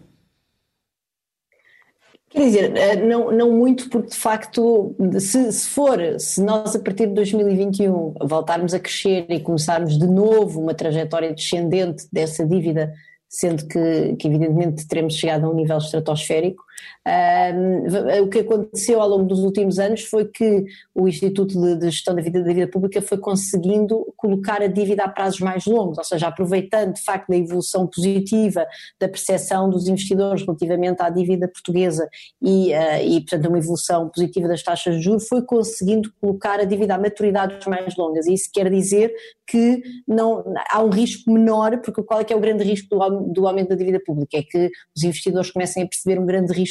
Quer 2.29 2.45
dizer, 2.45 2.77
eh, 2.77 2.95
não, 2.97 3.31
não 3.31 3.51
muito, 3.53 3.89
porque 3.89 4.09
de 4.09 4.17
facto, 4.17 4.93
se, 5.19 5.51
se, 5.51 5.67
for, 5.67 5.97
se 6.19 6.43
nós 6.43 6.75
a 6.75 6.79
partir 6.79 7.07
de 7.07 7.13
2021 7.13 8.13
voltarmos 8.21 8.73
a 8.73 8.79
crescer 8.79 9.25
e 9.29 9.39
começarmos 9.39 9.97
de 9.97 10.05
novo 10.05 10.61
uma 10.61 10.73
trajetória 10.73 11.33
descendente 11.33 12.05
dessa 12.11 12.45
dívida, 12.45 12.93
sendo 13.27 13.65
que, 13.65 14.15
que 14.17 14.27
evidentemente 14.27 14.85
teremos 14.85 15.15
chegado 15.15 15.45
a 15.45 15.49
um 15.49 15.55
nível 15.55 15.77
estratosférico, 15.77 16.64
um, 17.07 18.23
o 18.23 18.29
que 18.29 18.39
aconteceu 18.39 19.01
ao 19.01 19.07
longo 19.07 19.25
dos 19.25 19.39
últimos 19.39 19.79
anos 19.79 20.03
foi 20.03 20.25
que 20.25 20.65
o 20.93 21.07
Instituto 21.07 21.59
de, 21.59 21.75
de 21.75 21.91
Gestão 21.91 22.15
da 22.15 22.21
Vida, 22.21 22.43
da 22.43 22.53
Vida 22.53 22.67
Pública 22.67 23.01
foi 23.01 23.17
conseguindo 23.17 24.13
colocar 24.17 24.61
a 24.61 24.67
dívida 24.67 25.03
a 25.03 25.09
prazos 25.09 25.39
mais 25.39 25.65
longos, 25.65 25.97
ou 25.97 26.03
seja, 26.03 26.27
aproveitando 26.27 26.93
de 26.93 27.03
facto 27.03 27.29
da 27.29 27.37
evolução 27.37 27.87
positiva 27.87 28.65
da 28.99 29.07
percepção 29.07 29.69
dos 29.69 29.87
investidores 29.87 30.41
relativamente 30.43 31.01
à 31.01 31.09
dívida 31.09 31.47
portuguesa 31.47 32.07
e, 32.41 32.73
uh, 32.73 33.03
e 33.03 33.21
portanto, 33.21 33.47
uma 33.47 33.57
evolução 33.57 34.09
positiva 34.09 34.47
das 34.47 34.63
taxas 34.63 34.95
de 34.95 35.01
juros, 35.01 35.27
foi 35.27 35.41
conseguindo 35.43 36.11
colocar 36.19 36.59
a 36.59 36.63
dívida 36.63 36.95
a 36.95 36.99
maturidades 36.99 37.65
mais 37.67 37.95
longas. 37.95 38.25
E 38.25 38.33
isso 38.33 38.49
quer 38.51 38.69
dizer 38.69 39.13
que 39.47 39.81
não, 40.07 40.43
há 40.71 40.81
um 40.81 40.89
risco 40.89 41.31
menor, 41.31 41.79
porque 41.81 42.01
qual 42.03 42.19
é 42.19 42.23
que 42.23 42.33
é 42.33 42.35
o 42.35 42.39
grande 42.39 42.63
risco 42.63 42.89
do, 42.89 43.33
do 43.33 43.47
aumento 43.47 43.69
da 43.69 43.75
dívida 43.75 44.01
pública? 44.03 44.37
É 44.37 44.43
que 44.43 44.71
os 44.95 45.03
investidores 45.03 45.51
comecem 45.51 45.83
a 45.83 45.87
perceber 45.87 46.19
um 46.19 46.25
grande 46.25 46.51
risco 46.51 46.64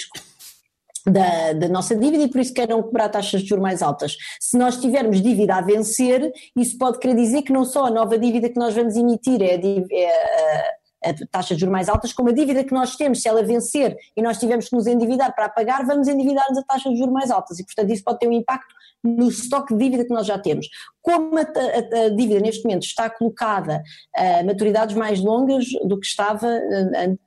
da, 1.07 1.53
da, 1.53 1.69
nossa 1.69 1.95
dívida 1.95 2.25
e 2.25 2.29
por 2.29 2.41
isso 2.41 2.55
queiram 2.55 2.83
cobrar 2.83 3.09
taxas 3.09 3.43
de 3.43 3.49
juros 3.49 3.63
mais 3.63 3.83
altas. 3.83 4.17
Se 4.41 4.57
nós 4.57 4.81
tivermos 4.81 5.21
dívida 5.21 5.57
a 5.57 5.61
vencer, 5.61 6.33
isso 6.57 6.79
pode 6.79 6.99
querer 6.99 7.15
dizer 7.15 7.43
que 7.43 7.53
não 7.53 7.65
só 7.65 7.87
a 7.87 7.91
nova 7.91 8.19
dívida 8.19 8.49
que 8.49 8.59
nós 8.59 8.75
vamos 8.75 8.97
emitir 8.97 9.43
é, 9.43 9.57
a, 9.57 10.75
a, 11.05 11.11
a 11.11 11.27
taxa 11.31 11.55
de 11.55 11.61
juros 11.61 11.73
mais 11.73 11.89
altas, 11.89 12.13
como 12.13 12.29
a 12.29 12.33
dívida 12.33 12.65
que 12.65 12.73
nós 12.73 12.97
temos, 12.97 13.23
se 13.23 13.29
ela 13.29 13.43
vencer 13.43 13.97
e 14.17 14.23
nós 14.23 14.39
tivermos 14.39 14.69
que 14.69 14.77
nos 14.77 14.87
endividar 14.87 15.35
para 15.35 15.49
pagar, 15.49 15.85
vamos 15.85 16.09
endividar-nos 16.09 16.59
a 16.59 16.63
taxas 16.63 16.93
de 16.93 16.99
juros 16.99 17.13
mais 17.13 17.31
altas 17.31 17.59
e 17.59 17.65
portanto 17.65 17.91
isso 17.91 18.05
pode 18.05 18.19
ter 18.19 18.29
um 18.29 18.33
impacto 18.33 18.75
no 19.05 19.29
estoque 19.29 19.75
de 19.75 19.85
dívida 19.85 20.05
que 20.05 20.15
nós 20.15 20.27
já 20.27 20.39
temos. 20.39 20.67
Como 21.03 21.37
a, 21.37 21.43
a, 21.43 22.07
a 22.07 22.09
dívida 22.09 22.41
neste 22.41 22.65
momento 22.65 22.85
está 22.85 23.11
colocada 23.11 23.83
a 24.17 24.43
maturidades 24.43 24.97
mais 24.97 25.21
longas 25.21 25.67
do 25.85 26.01
que 26.01 26.07
estava, 26.07 26.49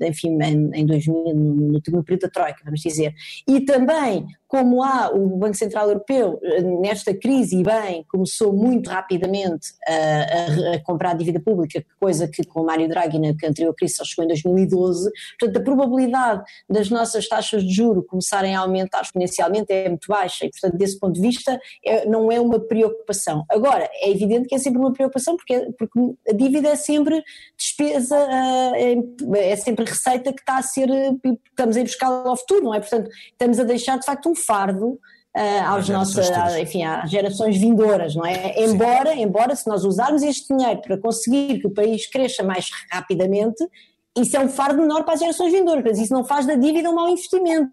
enfim, 0.02 0.42
em, 0.42 0.72
em 0.74 0.86
2000, 0.86 1.36
no, 1.36 1.72
no 1.74 2.04
período 2.04 2.22
da 2.22 2.30
Troika, 2.30 2.62
vamos 2.66 2.82
dizer, 2.82 3.14
e 3.48 3.62
também 3.62 4.26
como 4.48 4.82
há 4.84 5.10
o 5.14 5.38
Banco 5.38 5.56
Central 5.56 5.88
Europeu, 5.90 6.40
nesta 6.82 7.14
crise, 7.14 7.58
e 7.58 7.64
bem, 7.64 8.06
começou 8.10 8.54
muito 8.54 8.90
rapidamente 8.90 9.74
a, 9.88 9.94
a, 9.94 10.76
a 10.76 10.80
comprar 10.84 11.16
dívida 11.16 11.40
pública, 11.40 11.86
coisa 12.00 12.28
que 12.28 12.44
com 12.46 12.62
o 12.62 12.66
Mário 12.66 12.88
Draghi 12.88 13.20
na 13.20 13.30
anterior 13.30 13.74
crise 13.76 13.96
só 13.96 14.06
chegou 14.06 14.24
em 14.24 14.30
2012, 14.30 15.12
portanto 15.40 15.58
a 15.58 15.64
probabilidade 15.64 16.44
das 16.70 16.90
nossas 16.90 17.28
taxas 17.28 17.64
de 17.64 17.74
juro 17.74 18.04
começarem 18.04 18.56
a 18.56 18.62
aumentar 18.62 19.02
exponencialmente 19.02 19.72
é 19.72 19.90
muito 19.90 20.08
baixa 20.08 20.46
e 20.46 20.50
portanto 20.50 20.78
desse 20.78 21.00
ponto 21.00 21.16
de 21.16 21.22
vista 21.22 21.60
é, 21.86 22.06
não 22.06 22.32
é 22.32 22.40
uma 22.40 22.60
preocupação. 22.60 23.44
Agora, 23.50 23.90
é 23.96 24.10
evidente 24.10 24.48
que 24.48 24.56
é 24.56 24.58
sempre 24.58 24.80
uma 24.80 24.94
preocupação 24.94 25.36
porque, 25.36 25.72
porque 25.78 26.00
a 26.30 26.34
dívida 26.34 26.70
é 26.70 26.76
sempre 26.76 27.22
despesa, 27.58 28.16
é, 28.76 28.96
é 29.52 29.56
sempre 29.58 29.86
receita 29.86 30.32
que 30.32 30.42
está 30.42 30.58
a 30.58 30.64
ser, 30.64 30.90
estamos 31.50 31.76
a 31.76 31.80
ir 31.80 31.84
buscá-la 31.84 32.30
ao 32.30 32.38
futuro, 32.38 32.64
não 32.64 32.74
é? 32.74 32.80
Portanto, 32.80 33.10
estamos 33.32 33.60
a 33.60 33.64
deixar 33.64 33.98
de 33.98 34.06
facto 34.06 34.30
um 34.30 34.36
fardo 34.38 35.00
Uh, 35.36 35.64
aos 35.68 35.88
nossos, 35.88 36.28
enfim, 36.60 36.84
às 36.84 37.12
gerações 37.12 37.56
vindouras, 37.60 38.16
não 38.16 38.26
é? 38.26 38.60
Embora, 38.60 39.14
embora 39.14 39.56
se 39.56 39.70
nós 39.70 39.84
usarmos 39.84 40.24
este 40.24 40.48
dinheiro 40.48 40.82
para 40.82 40.98
conseguir 40.98 41.60
que 41.60 41.68
o 41.68 41.70
país 41.70 42.10
cresça 42.10 42.42
mais 42.42 42.72
rapidamente, 42.92 43.64
isso 44.18 44.36
é 44.36 44.40
um 44.40 44.50
fardo 44.50 44.82
menor 44.82 45.04
para 45.04 45.14
as 45.14 45.20
gerações 45.20 45.52
vindouras, 45.52 46.00
isso 46.00 46.14
não 46.14 46.24
faz 46.24 46.46
da 46.46 46.56
dívida 46.56 46.90
um 46.90 46.96
mau 46.96 47.10
investimento, 47.10 47.72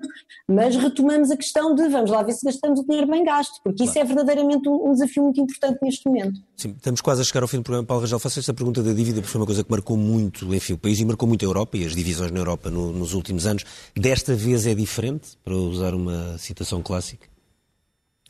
mas 0.49 0.77
retomamos 0.77 1.31
a 1.31 1.37
questão 1.37 1.75
de 1.75 1.89
vamos 1.89 2.11
lá 2.11 2.23
ver 2.23 2.33
se 2.33 2.45
gastamos 2.45 2.81
o 2.81 2.85
dinheiro 2.85 3.07
bem 3.07 3.25
gasto, 3.25 3.61
porque 3.63 3.85
isso 3.85 3.99
é 3.99 4.05
verdadeiramente 4.05 4.69
um, 4.69 4.89
um 4.89 4.93
desafio 4.93 5.23
muito 5.23 5.41
importante 5.41 5.79
neste 5.83 6.07
momento. 6.07 6.41
Sim, 6.57 6.75
estamos 6.77 7.01
quase 7.01 7.23
a 7.23 7.25
chegar 7.25 7.43
ao 7.43 7.49
fim 7.49 7.59
do 7.59 7.63
programa. 7.63 7.87
Paulo 7.87 8.03
Rangel, 8.03 8.19
faço 8.19 8.39
esta 8.39 8.55
pergunta 8.55 8.83
da 8.83 8.93
dívida, 8.93 9.21
porque 9.21 9.31
foi 9.31 9.41
uma 9.41 9.47
coisa 9.47 9.65
que 9.65 9.71
marcou 9.71 9.97
muito, 9.97 10.55
enfim, 10.55 10.75
o 10.75 10.79
país 10.79 11.01
e 11.01 11.05
marcou 11.05 11.29
muito 11.29 11.45
a 11.45 11.49
Europa 11.49 11.77
e 11.77 11.85
as 11.85 11.95
divisões 11.95 12.31
na 12.31 12.39
Europa 12.39 12.71
no, 12.71 12.93
nos 12.93 13.15
últimos 13.15 13.47
anos. 13.47 13.65
Desta 13.97 14.35
vez 14.35 14.67
é 14.67 14.75
diferente, 14.75 15.37
para 15.45 15.55
usar 15.55 15.95
uma 15.95 16.39
citação 16.39 16.83
clássica? 16.83 17.27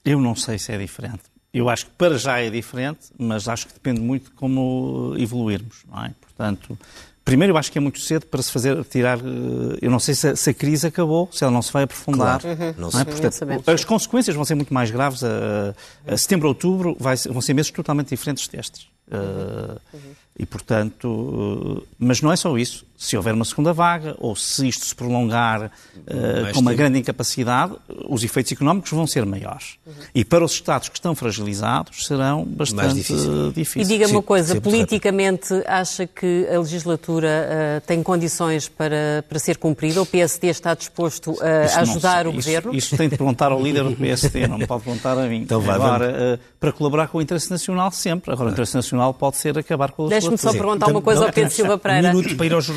Eu 0.05 0.21
não 0.21 0.35
sei 0.35 0.59
se 0.59 0.73
é 0.73 0.79
diferente. 0.79 1.23
Eu 1.53 1.69
acho 1.69 1.87
que 1.87 1.93
para 1.93 2.19
já 2.19 2.41
é 2.41 2.51
diferente, 2.51 3.07
mas 3.17 3.49
acho 3.49 3.69
que 3.69 3.75
depende 3.75 4.01
muito 4.01 4.25
de 4.25 4.31
como 4.33 5.15
evoluirmos, 5.17 5.85
não 5.89 6.05
é? 6.05 6.13
Portanto, 6.21 6.77
Primeiro, 7.25 7.55
eu 7.55 7.57
acho 7.57 7.73
que 7.73 7.79
é 7.79 7.81
muito 7.81 8.01
cedo 8.01 8.27
para 8.27 8.43
se 8.43 8.53
fazer 8.53 8.85
tirar. 8.85 9.19
Eh, 9.19 9.79
eu 9.81 9.91
não 9.91 9.99
sei 9.99 10.15
se 10.15 10.29
a, 10.29 10.37
se 10.37 10.51
a 10.51 10.55
crise 10.55 10.87
acabou, 10.87 11.29
se 11.33 11.43
ela 11.43 11.53
não 11.53 11.63
se 11.63 11.73
vai 11.73 11.85
aprofundar. 11.85 12.41
Claro. 12.41 12.61
Uhum. 12.61 12.75
Não, 12.77 12.91
não 12.91 13.01
é? 13.01 13.05
Portanto, 13.05 13.71
as 13.71 13.85
consequências 13.85 14.37
vão 14.37 14.45
ser 14.45 14.55
muito 14.55 14.75
mais 14.75 14.91
graves. 14.91 15.25
A, 15.25 15.75
a 16.07 16.17
setembro, 16.19 16.49
outubro, 16.49 16.95
vai, 17.01 17.17
vão 17.17 17.41
ser 17.41 17.55
meses 17.55 17.71
totalmente 17.71 18.11
diferentes 18.11 18.47
destes. 18.47 18.89
Uh, 19.09 19.81
uhum. 19.93 20.01
E, 20.39 20.45
portanto, 20.45 21.09
uh, 21.09 21.87
mas 21.99 22.21
não 22.21 22.31
é 22.31 22.37
só 22.37 22.57
isso 22.59 22.85
se 22.97 23.17
houver 23.17 23.35
uma 23.35 23.45
segunda 23.45 23.73
vaga 23.73 24.15
ou 24.19 24.37
se 24.37 24.69
isto 24.69 24.87
se 24.87 24.95
prolongar 24.95 25.65
uh, 25.65 26.53
com 26.53 26.61
uma 26.61 26.71
tempo. 26.71 26.77
grande 26.77 26.99
incapacidade, 27.01 27.75
os 28.09 28.23
efeitos 28.23 28.53
económicos 28.53 28.91
vão 28.91 29.07
ser 29.07 29.27
maiores. 29.27 29.77
Uhum. 29.87 29.93
E 30.15 30.25
para 30.25 30.45
os 30.45 30.53
Estados 30.53 30.89
que 30.89 30.97
estão 30.97 31.15
fragilizados 31.15 32.07
serão 32.07 32.45
bastante 32.45 32.95
difícil. 32.95 33.53
difíceis. 33.53 33.89
E 33.89 33.93
diga-me 33.93 34.13
uma 34.13 34.23
coisa, 34.23 34.61
politicamente 34.61 35.53
acha 35.67 36.07
que 36.07 36.47
a 36.49 36.59
legislatura 36.59 37.29
uh, 37.29 37.87
tem 37.87 38.03
condições 38.03 38.69
para, 38.69 39.25
para 39.29 39.39
ser 39.39 39.59
cumprida? 39.59 40.01
O 40.01 40.07
PSD 40.07 40.49
está 40.49 40.75
disposto 40.75 41.37
a 41.43 41.81
ajudar 41.81 42.27
o 42.27 42.31
isso, 42.31 42.37
Governo? 42.37 42.75
Isso 42.75 42.97
tem 42.97 43.09
de 43.09 43.17
perguntar 43.17 43.53
ao 43.53 43.61
líder 43.61 43.85
do 43.85 43.97
PSD, 43.97 44.47
não 44.47 44.59
me 44.59 44.67
pode 44.67 44.85
perguntar 44.85 45.19
a 45.19 45.27
mim. 45.27 45.43
Então 45.43 45.61
vai, 45.61 45.75
Agora, 45.75 46.39
uh, 46.39 46.39
para 46.61 46.73
colaborar 46.73 47.09
com 47.09 47.19
o 47.19 47.23
interesse 47.23 47.51
nacional 47.51 47.91
sempre. 47.91 48.33
Agora, 48.33 48.49
o 48.49 48.53
interesse 48.53 48.75
nacional 48.75 49.13
pode 49.13 49.37
ser 49.37 49.59
acabar 49.59 49.91
com 49.91 50.07
a 50.07 50.09
Deixe-me 50.09 50.39
só 50.39 50.53
perguntar 50.53 50.89
uma 50.89 51.03
coisa 51.03 51.27
ao 51.27 51.33
Pedro 51.33 51.51
Silva 51.51 51.77
Pereira. 51.77 52.09
Um 52.09 52.17
minuto 52.17 52.37
para 52.37 52.47
ir 52.47 52.53
aos 52.53 52.69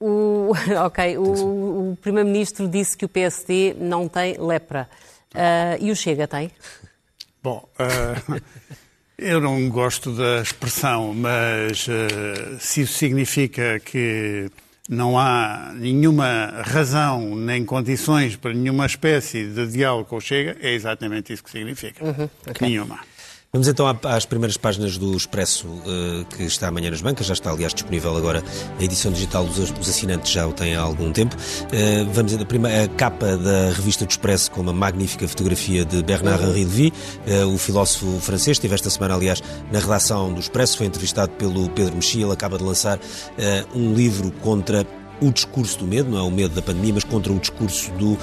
O, 0.00 0.52
ok, 0.84 1.18
o, 1.18 1.92
o 1.92 1.98
Primeiro-Ministro 2.00 2.66
disse 2.66 2.96
que 2.96 3.04
o 3.04 3.08
PSD 3.08 3.74
não 3.78 4.08
tem 4.08 4.36
lepra. 4.38 4.88
Uh, 5.34 5.76
e 5.80 5.90
o 5.90 5.96
Chega 5.96 6.26
tem? 6.26 6.50
Bom, 7.42 7.68
uh, 7.78 8.40
eu 9.16 9.40
não 9.40 9.68
gosto 9.68 10.12
da 10.12 10.42
expressão, 10.42 11.14
mas 11.14 11.86
uh, 11.86 12.58
se 12.58 12.82
isso 12.82 12.94
significa 12.94 13.78
que 13.80 14.50
não 14.88 15.16
há 15.16 15.72
nenhuma 15.74 16.62
razão 16.64 17.36
nem 17.36 17.64
condições 17.64 18.34
para 18.34 18.52
nenhuma 18.52 18.86
espécie 18.86 19.46
de 19.46 19.68
diálogo 19.68 20.06
com 20.06 20.16
o 20.16 20.20
Chega, 20.20 20.56
é 20.60 20.72
exatamente 20.72 21.32
isso 21.32 21.44
que 21.44 21.50
significa. 21.50 22.04
Uhum, 22.04 22.28
okay. 22.48 22.68
Nenhuma. 22.68 22.98
Vamos 23.52 23.66
então 23.66 23.84
às 24.04 24.24
primeiras 24.24 24.56
páginas 24.56 24.96
do 24.96 25.16
Expresso, 25.16 25.66
eh, 25.84 26.24
que 26.36 26.44
está 26.44 26.68
amanhã 26.68 26.88
nas 26.88 27.02
bancas, 27.02 27.26
já 27.26 27.32
está 27.32 27.50
aliás 27.50 27.74
disponível 27.74 28.16
agora 28.16 28.44
a 28.78 28.84
edição 28.84 29.10
digital 29.10 29.44
dos 29.44 29.88
assinantes, 29.88 30.30
já 30.30 30.46
o 30.46 30.52
tem 30.52 30.76
há 30.76 30.80
algum 30.80 31.10
tempo. 31.10 31.34
Eh, 31.72 32.06
vamos 32.12 32.32
a, 32.32 32.44
primeira, 32.44 32.84
a 32.84 32.88
capa 32.88 33.36
da 33.36 33.72
revista 33.72 34.06
do 34.06 34.10
Expresso 34.10 34.52
com 34.52 34.60
uma 34.60 34.72
magnífica 34.72 35.26
fotografia 35.26 35.84
de 35.84 36.00
Bernard 36.00 36.44
Henri 36.44 36.64
Lévy, 36.64 36.92
eh, 37.26 37.44
o 37.44 37.58
filósofo 37.58 38.20
francês, 38.20 38.56
esteve 38.56 38.72
esta 38.72 38.88
semana 38.88 39.16
aliás 39.16 39.42
na 39.72 39.80
redação 39.80 40.32
do 40.32 40.38
Expresso, 40.38 40.76
foi 40.76 40.86
entrevistado 40.86 41.32
pelo 41.32 41.68
Pedro 41.70 41.96
Mexia, 41.96 42.22
ele 42.22 42.32
acaba 42.32 42.56
de 42.56 42.62
lançar 42.62 43.00
um 43.74 43.94
livro 43.94 44.30
contra 44.42 44.86
o 45.20 45.30
discurso 45.30 45.78
do 45.78 45.86
medo, 45.86 46.10
não 46.10 46.18
é 46.18 46.22
o 46.22 46.30
medo 46.30 46.54
da 46.54 46.62
pandemia, 46.62 46.94
mas 46.94 47.04
contra 47.04 47.32
o 47.32 47.38
discurso 47.38 47.90
do 47.92 48.12
uh, 48.12 48.18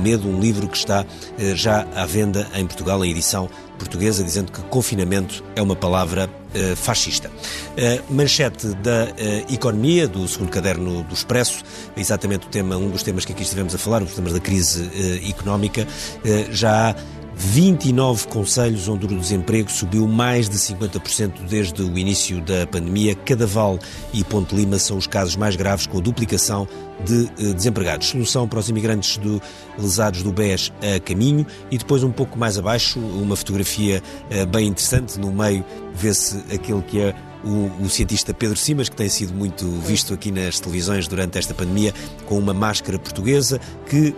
medo, 0.00 0.28
um 0.28 0.40
livro 0.40 0.68
que 0.68 0.76
está 0.76 1.02
uh, 1.04 1.56
já 1.56 1.86
à 1.94 2.04
venda 2.04 2.48
em 2.54 2.66
Portugal, 2.66 3.00
a 3.00 3.06
edição 3.06 3.48
portuguesa, 3.80 4.22
dizendo 4.22 4.52
que 4.52 4.60
confinamento 4.62 5.42
é 5.56 5.62
uma 5.62 5.74
palavra 5.74 6.28
uh, 6.28 6.76
fascista. 6.76 7.30
manchete 8.08 8.68
da 8.76 9.08
economia, 9.52 10.06
do 10.06 10.28
segundo 10.28 10.50
caderno 10.50 11.02
do 11.02 11.14
Expresso, 11.14 11.64
exatamente 11.96 12.46
o 12.46 12.50
tema, 12.50 12.76
um 12.76 12.90
dos 12.90 13.02
temas 13.02 13.24
que 13.24 13.32
aqui 13.32 13.42
estivemos 13.42 13.74
a 13.74 13.78
falar, 13.78 14.02
os 14.02 14.14
temas 14.14 14.32
da 14.32 14.40
crise 14.40 14.90
económica, 15.28 15.86
já 16.50 16.90
há 16.90 16.94
29 17.42 18.28
conselhos 18.28 18.86
onde 18.86 19.06
o 19.06 19.08
desemprego 19.08 19.70
subiu 19.70 20.06
mais 20.06 20.46
de 20.46 20.58
50% 20.58 21.46
desde 21.48 21.82
o 21.82 21.98
início 21.98 22.38
da 22.42 22.66
pandemia. 22.66 23.14
Cadaval 23.14 23.78
e 24.12 24.22
Ponte 24.22 24.54
Lima 24.54 24.78
são 24.78 24.98
os 24.98 25.06
casos 25.06 25.36
mais 25.36 25.56
graves, 25.56 25.86
com 25.86 25.96
a 25.96 26.00
duplicação 26.02 26.68
de 27.02 27.30
eh, 27.38 27.54
desempregados. 27.54 28.08
Solução 28.08 28.46
para 28.46 28.58
os 28.58 28.68
imigrantes 28.68 29.16
do, 29.16 29.40
lesados 29.78 30.22
do 30.22 30.30
BES 30.30 30.70
a 30.82 31.00
caminho 31.00 31.46
e 31.70 31.78
depois 31.78 32.04
um 32.04 32.12
pouco 32.12 32.38
mais 32.38 32.58
abaixo 32.58 33.00
uma 33.00 33.34
fotografia 33.34 34.02
eh, 34.28 34.44
bem 34.44 34.68
interessante. 34.68 35.18
No 35.18 35.32
meio 35.32 35.64
vê-se 35.94 36.36
aquele 36.54 36.82
que 36.82 37.00
é 37.00 37.14
o, 37.42 37.84
o, 37.84 37.88
cientista 37.88 38.34
Pedro 38.34 38.56
Simas, 38.58 38.90
que 38.90 38.96
tem 38.96 39.08
sido 39.08 39.32
muito 39.32 39.66
visto 39.80 40.12
aqui 40.12 40.30
nas 40.30 40.60
televisões 40.60 41.08
durante 41.08 41.38
esta 41.38 41.54
pandemia, 41.54 41.94
com 42.26 42.38
uma 42.38 42.52
máscara 42.52 42.98
portuguesa 42.98 43.58
que 43.88 44.14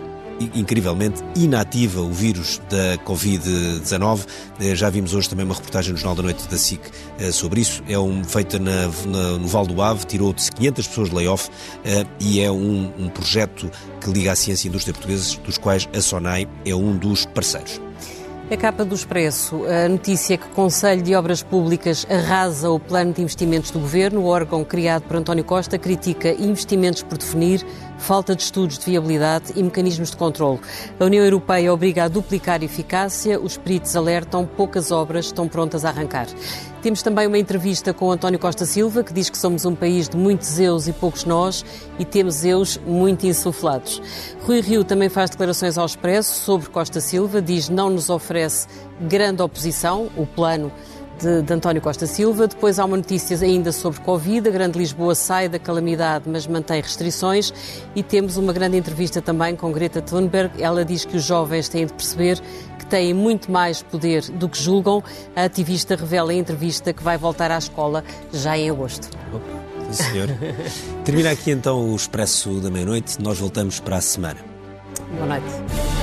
incrivelmente 0.53 1.21
inativa 1.35 2.01
o 2.01 2.11
vírus 2.11 2.61
da 2.69 2.97
Covid-19. 3.03 4.25
Eh, 4.59 4.75
já 4.75 4.89
vimos 4.89 5.13
hoje 5.13 5.29
também 5.29 5.45
uma 5.45 5.55
reportagem 5.55 5.91
no 5.91 5.97
Jornal 5.97 6.15
da 6.15 6.23
Noite 6.23 6.47
da 6.47 6.57
SIC 6.57 6.81
eh, 7.19 7.31
sobre 7.31 7.61
isso. 7.61 7.83
É 7.87 7.97
um, 7.97 8.23
feita 8.23 8.59
na, 8.59 8.87
na, 9.05 9.37
no 9.37 9.47
Val 9.47 9.65
do 9.65 9.81
Ave, 9.81 10.05
tirou-se 10.05 10.51
500 10.51 10.87
pessoas 10.87 11.09
de 11.09 11.15
layoff 11.15 11.49
eh, 11.85 12.05
e 12.19 12.39
é 12.39 12.51
um, 12.51 12.91
um 12.97 13.09
projeto 13.09 13.69
que 14.01 14.09
liga 14.09 14.31
a 14.31 14.35
ciência 14.35 14.67
e 14.67 14.69
a 14.69 14.69
indústria 14.69 14.93
portuguesas, 14.93 15.35
dos 15.37 15.57
quais 15.57 15.87
a 15.95 16.01
SONAI 16.01 16.47
é 16.65 16.75
um 16.75 16.97
dos 16.97 17.25
parceiros. 17.25 17.79
A 18.51 18.57
capa 18.57 18.83
do 18.83 18.93
Expresso, 18.93 19.63
a 19.65 19.87
notícia 19.87 20.37
que 20.37 20.45
o 20.45 20.49
Conselho 20.49 21.01
de 21.01 21.15
Obras 21.15 21.41
Públicas 21.41 22.05
arrasa 22.09 22.69
o 22.69 22.77
plano 22.77 23.13
de 23.13 23.21
investimentos 23.21 23.71
do 23.71 23.79
Governo. 23.79 24.21
O 24.21 24.25
órgão 24.25 24.63
criado 24.65 25.03
por 25.03 25.15
António 25.15 25.45
Costa 25.45 25.77
critica 25.79 26.29
investimentos 26.33 27.01
por 27.01 27.17
definir, 27.17 27.65
falta 27.97 28.35
de 28.35 28.43
estudos 28.43 28.77
de 28.77 28.85
viabilidade 28.85 29.53
e 29.55 29.63
mecanismos 29.63 30.11
de 30.11 30.17
controle. 30.17 30.59
A 30.99 31.05
União 31.05 31.23
Europeia 31.23 31.73
obriga 31.73 32.03
a 32.03 32.07
duplicar 32.07 32.63
eficácia, 32.63 33.39
os 33.39 33.57
peritos 33.57 33.95
alertam, 33.95 34.45
poucas 34.45 34.91
obras 34.91 35.25
estão 35.25 35.47
prontas 35.47 35.85
a 35.85 35.89
arrancar. 35.89 36.27
Temos 36.81 37.01
também 37.01 37.27
uma 37.27 37.37
entrevista 37.37 37.93
com 37.93 38.11
António 38.11 38.37
Costa 38.37 38.65
Silva, 38.65 39.03
que 39.03 39.13
diz 39.13 39.29
que 39.29 39.37
somos 39.37 39.63
um 39.63 39.73
país 39.73 40.09
de 40.09 40.17
muitos 40.17 40.59
eus 40.59 40.85
e 40.85 40.91
poucos 40.91 41.23
nós, 41.23 41.63
e 41.97 42.03
temos 42.03 42.43
eus 42.43 42.77
muito 42.85 43.25
insuflados. 43.25 44.01
Rui 44.41 44.59
Rio 44.59 44.83
também 44.83 45.07
faz 45.07 45.29
declarações 45.29 45.77
ao 45.77 45.85
Expresso 45.85 46.41
sobre 46.41 46.67
Costa 46.69 46.99
Silva, 46.99 47.41
diz 47.41 47.69
não 47.69 47.89
nos 47.89 48.09
oferece 48.09 48.67
grande 48.99 49.41
oposição, 49.41 50.09
o 50.17 50.25
plano 50.25 50.71
de, 51.19 51.41
de, 51.41 51.53
António 51.53 51.81
Costa 51.81 52.05
Silva. 52.05 52.47
Depois 52.47 52.79
há 52.79 52.85
uma 52.85 52.97
notícia 52.97 53.37
ainda 53.37 53.71
sobre 53.71 53.99
Covid. 54.01 54.47
A 54.47 54.51
Grande 54.51 54.77
Lisboa 54.77 55.15
sai 55.15 55.49
da 55.49 55.59
calamidade, 55.59 56.25
mas 56.27 56.47
mantém 56.47 56.81
restrições. 56.81 57.53
E 57.95 58.03
temos 58.03 58.37
uma 58.37 58.53
grande 58.53 58.77
entrevista 58.77 59.21
também 59.21 59.55
com 59.55 59.71
Greta 59.71 60.01
Thunberg. 60.01 60.61
Ela 60.61 60.83
diz 60.83 61.05
que 61.05 61.17
os 61.17 61.23
jovens 61.23 61.69
têm 61.69 61.85
de 61.85 61.93
perceber 61.93 62.39
que 62.79 62.85
têm 62.85 63.13
muito 63.13 63.51
mais 63.51 63.81
poder 63.81 64.23
do 64.31 64.49
que 64.49 64.61
julgam. 64.61 65.03
A 65.35 65.45
ativista 65.45 65.95
revela 65.95 66.33
em 66.33 66.39
entrevista 66.39 66.93
que 66.93 67.03
vai 67.03 67.17
voltar 67.17 67.51
à 67.51 67.57
escola 67.57 68.03
já 68.31 68.57
em 68.57 68.69
agosto. 68.69 69.09
Opa, 69.33 69.91
sim, 69.91 70.03
senhor. 70.03 70.27
Termina 71.05 71.31
aqui 71.31 71.51
então 71.51 71.91
o 71.91 71.95
Expresso 71.95 72.59
da 72.59 72.69
Meia-Noite. 72.69 73.21
Nós 73.21 73.39
voltamos 73.39 73.79
para 73.79 73.97
a 73.97 74.01
semana. 74.01 74.39
Boa 75.17 75.27
noite. 75.27 76.02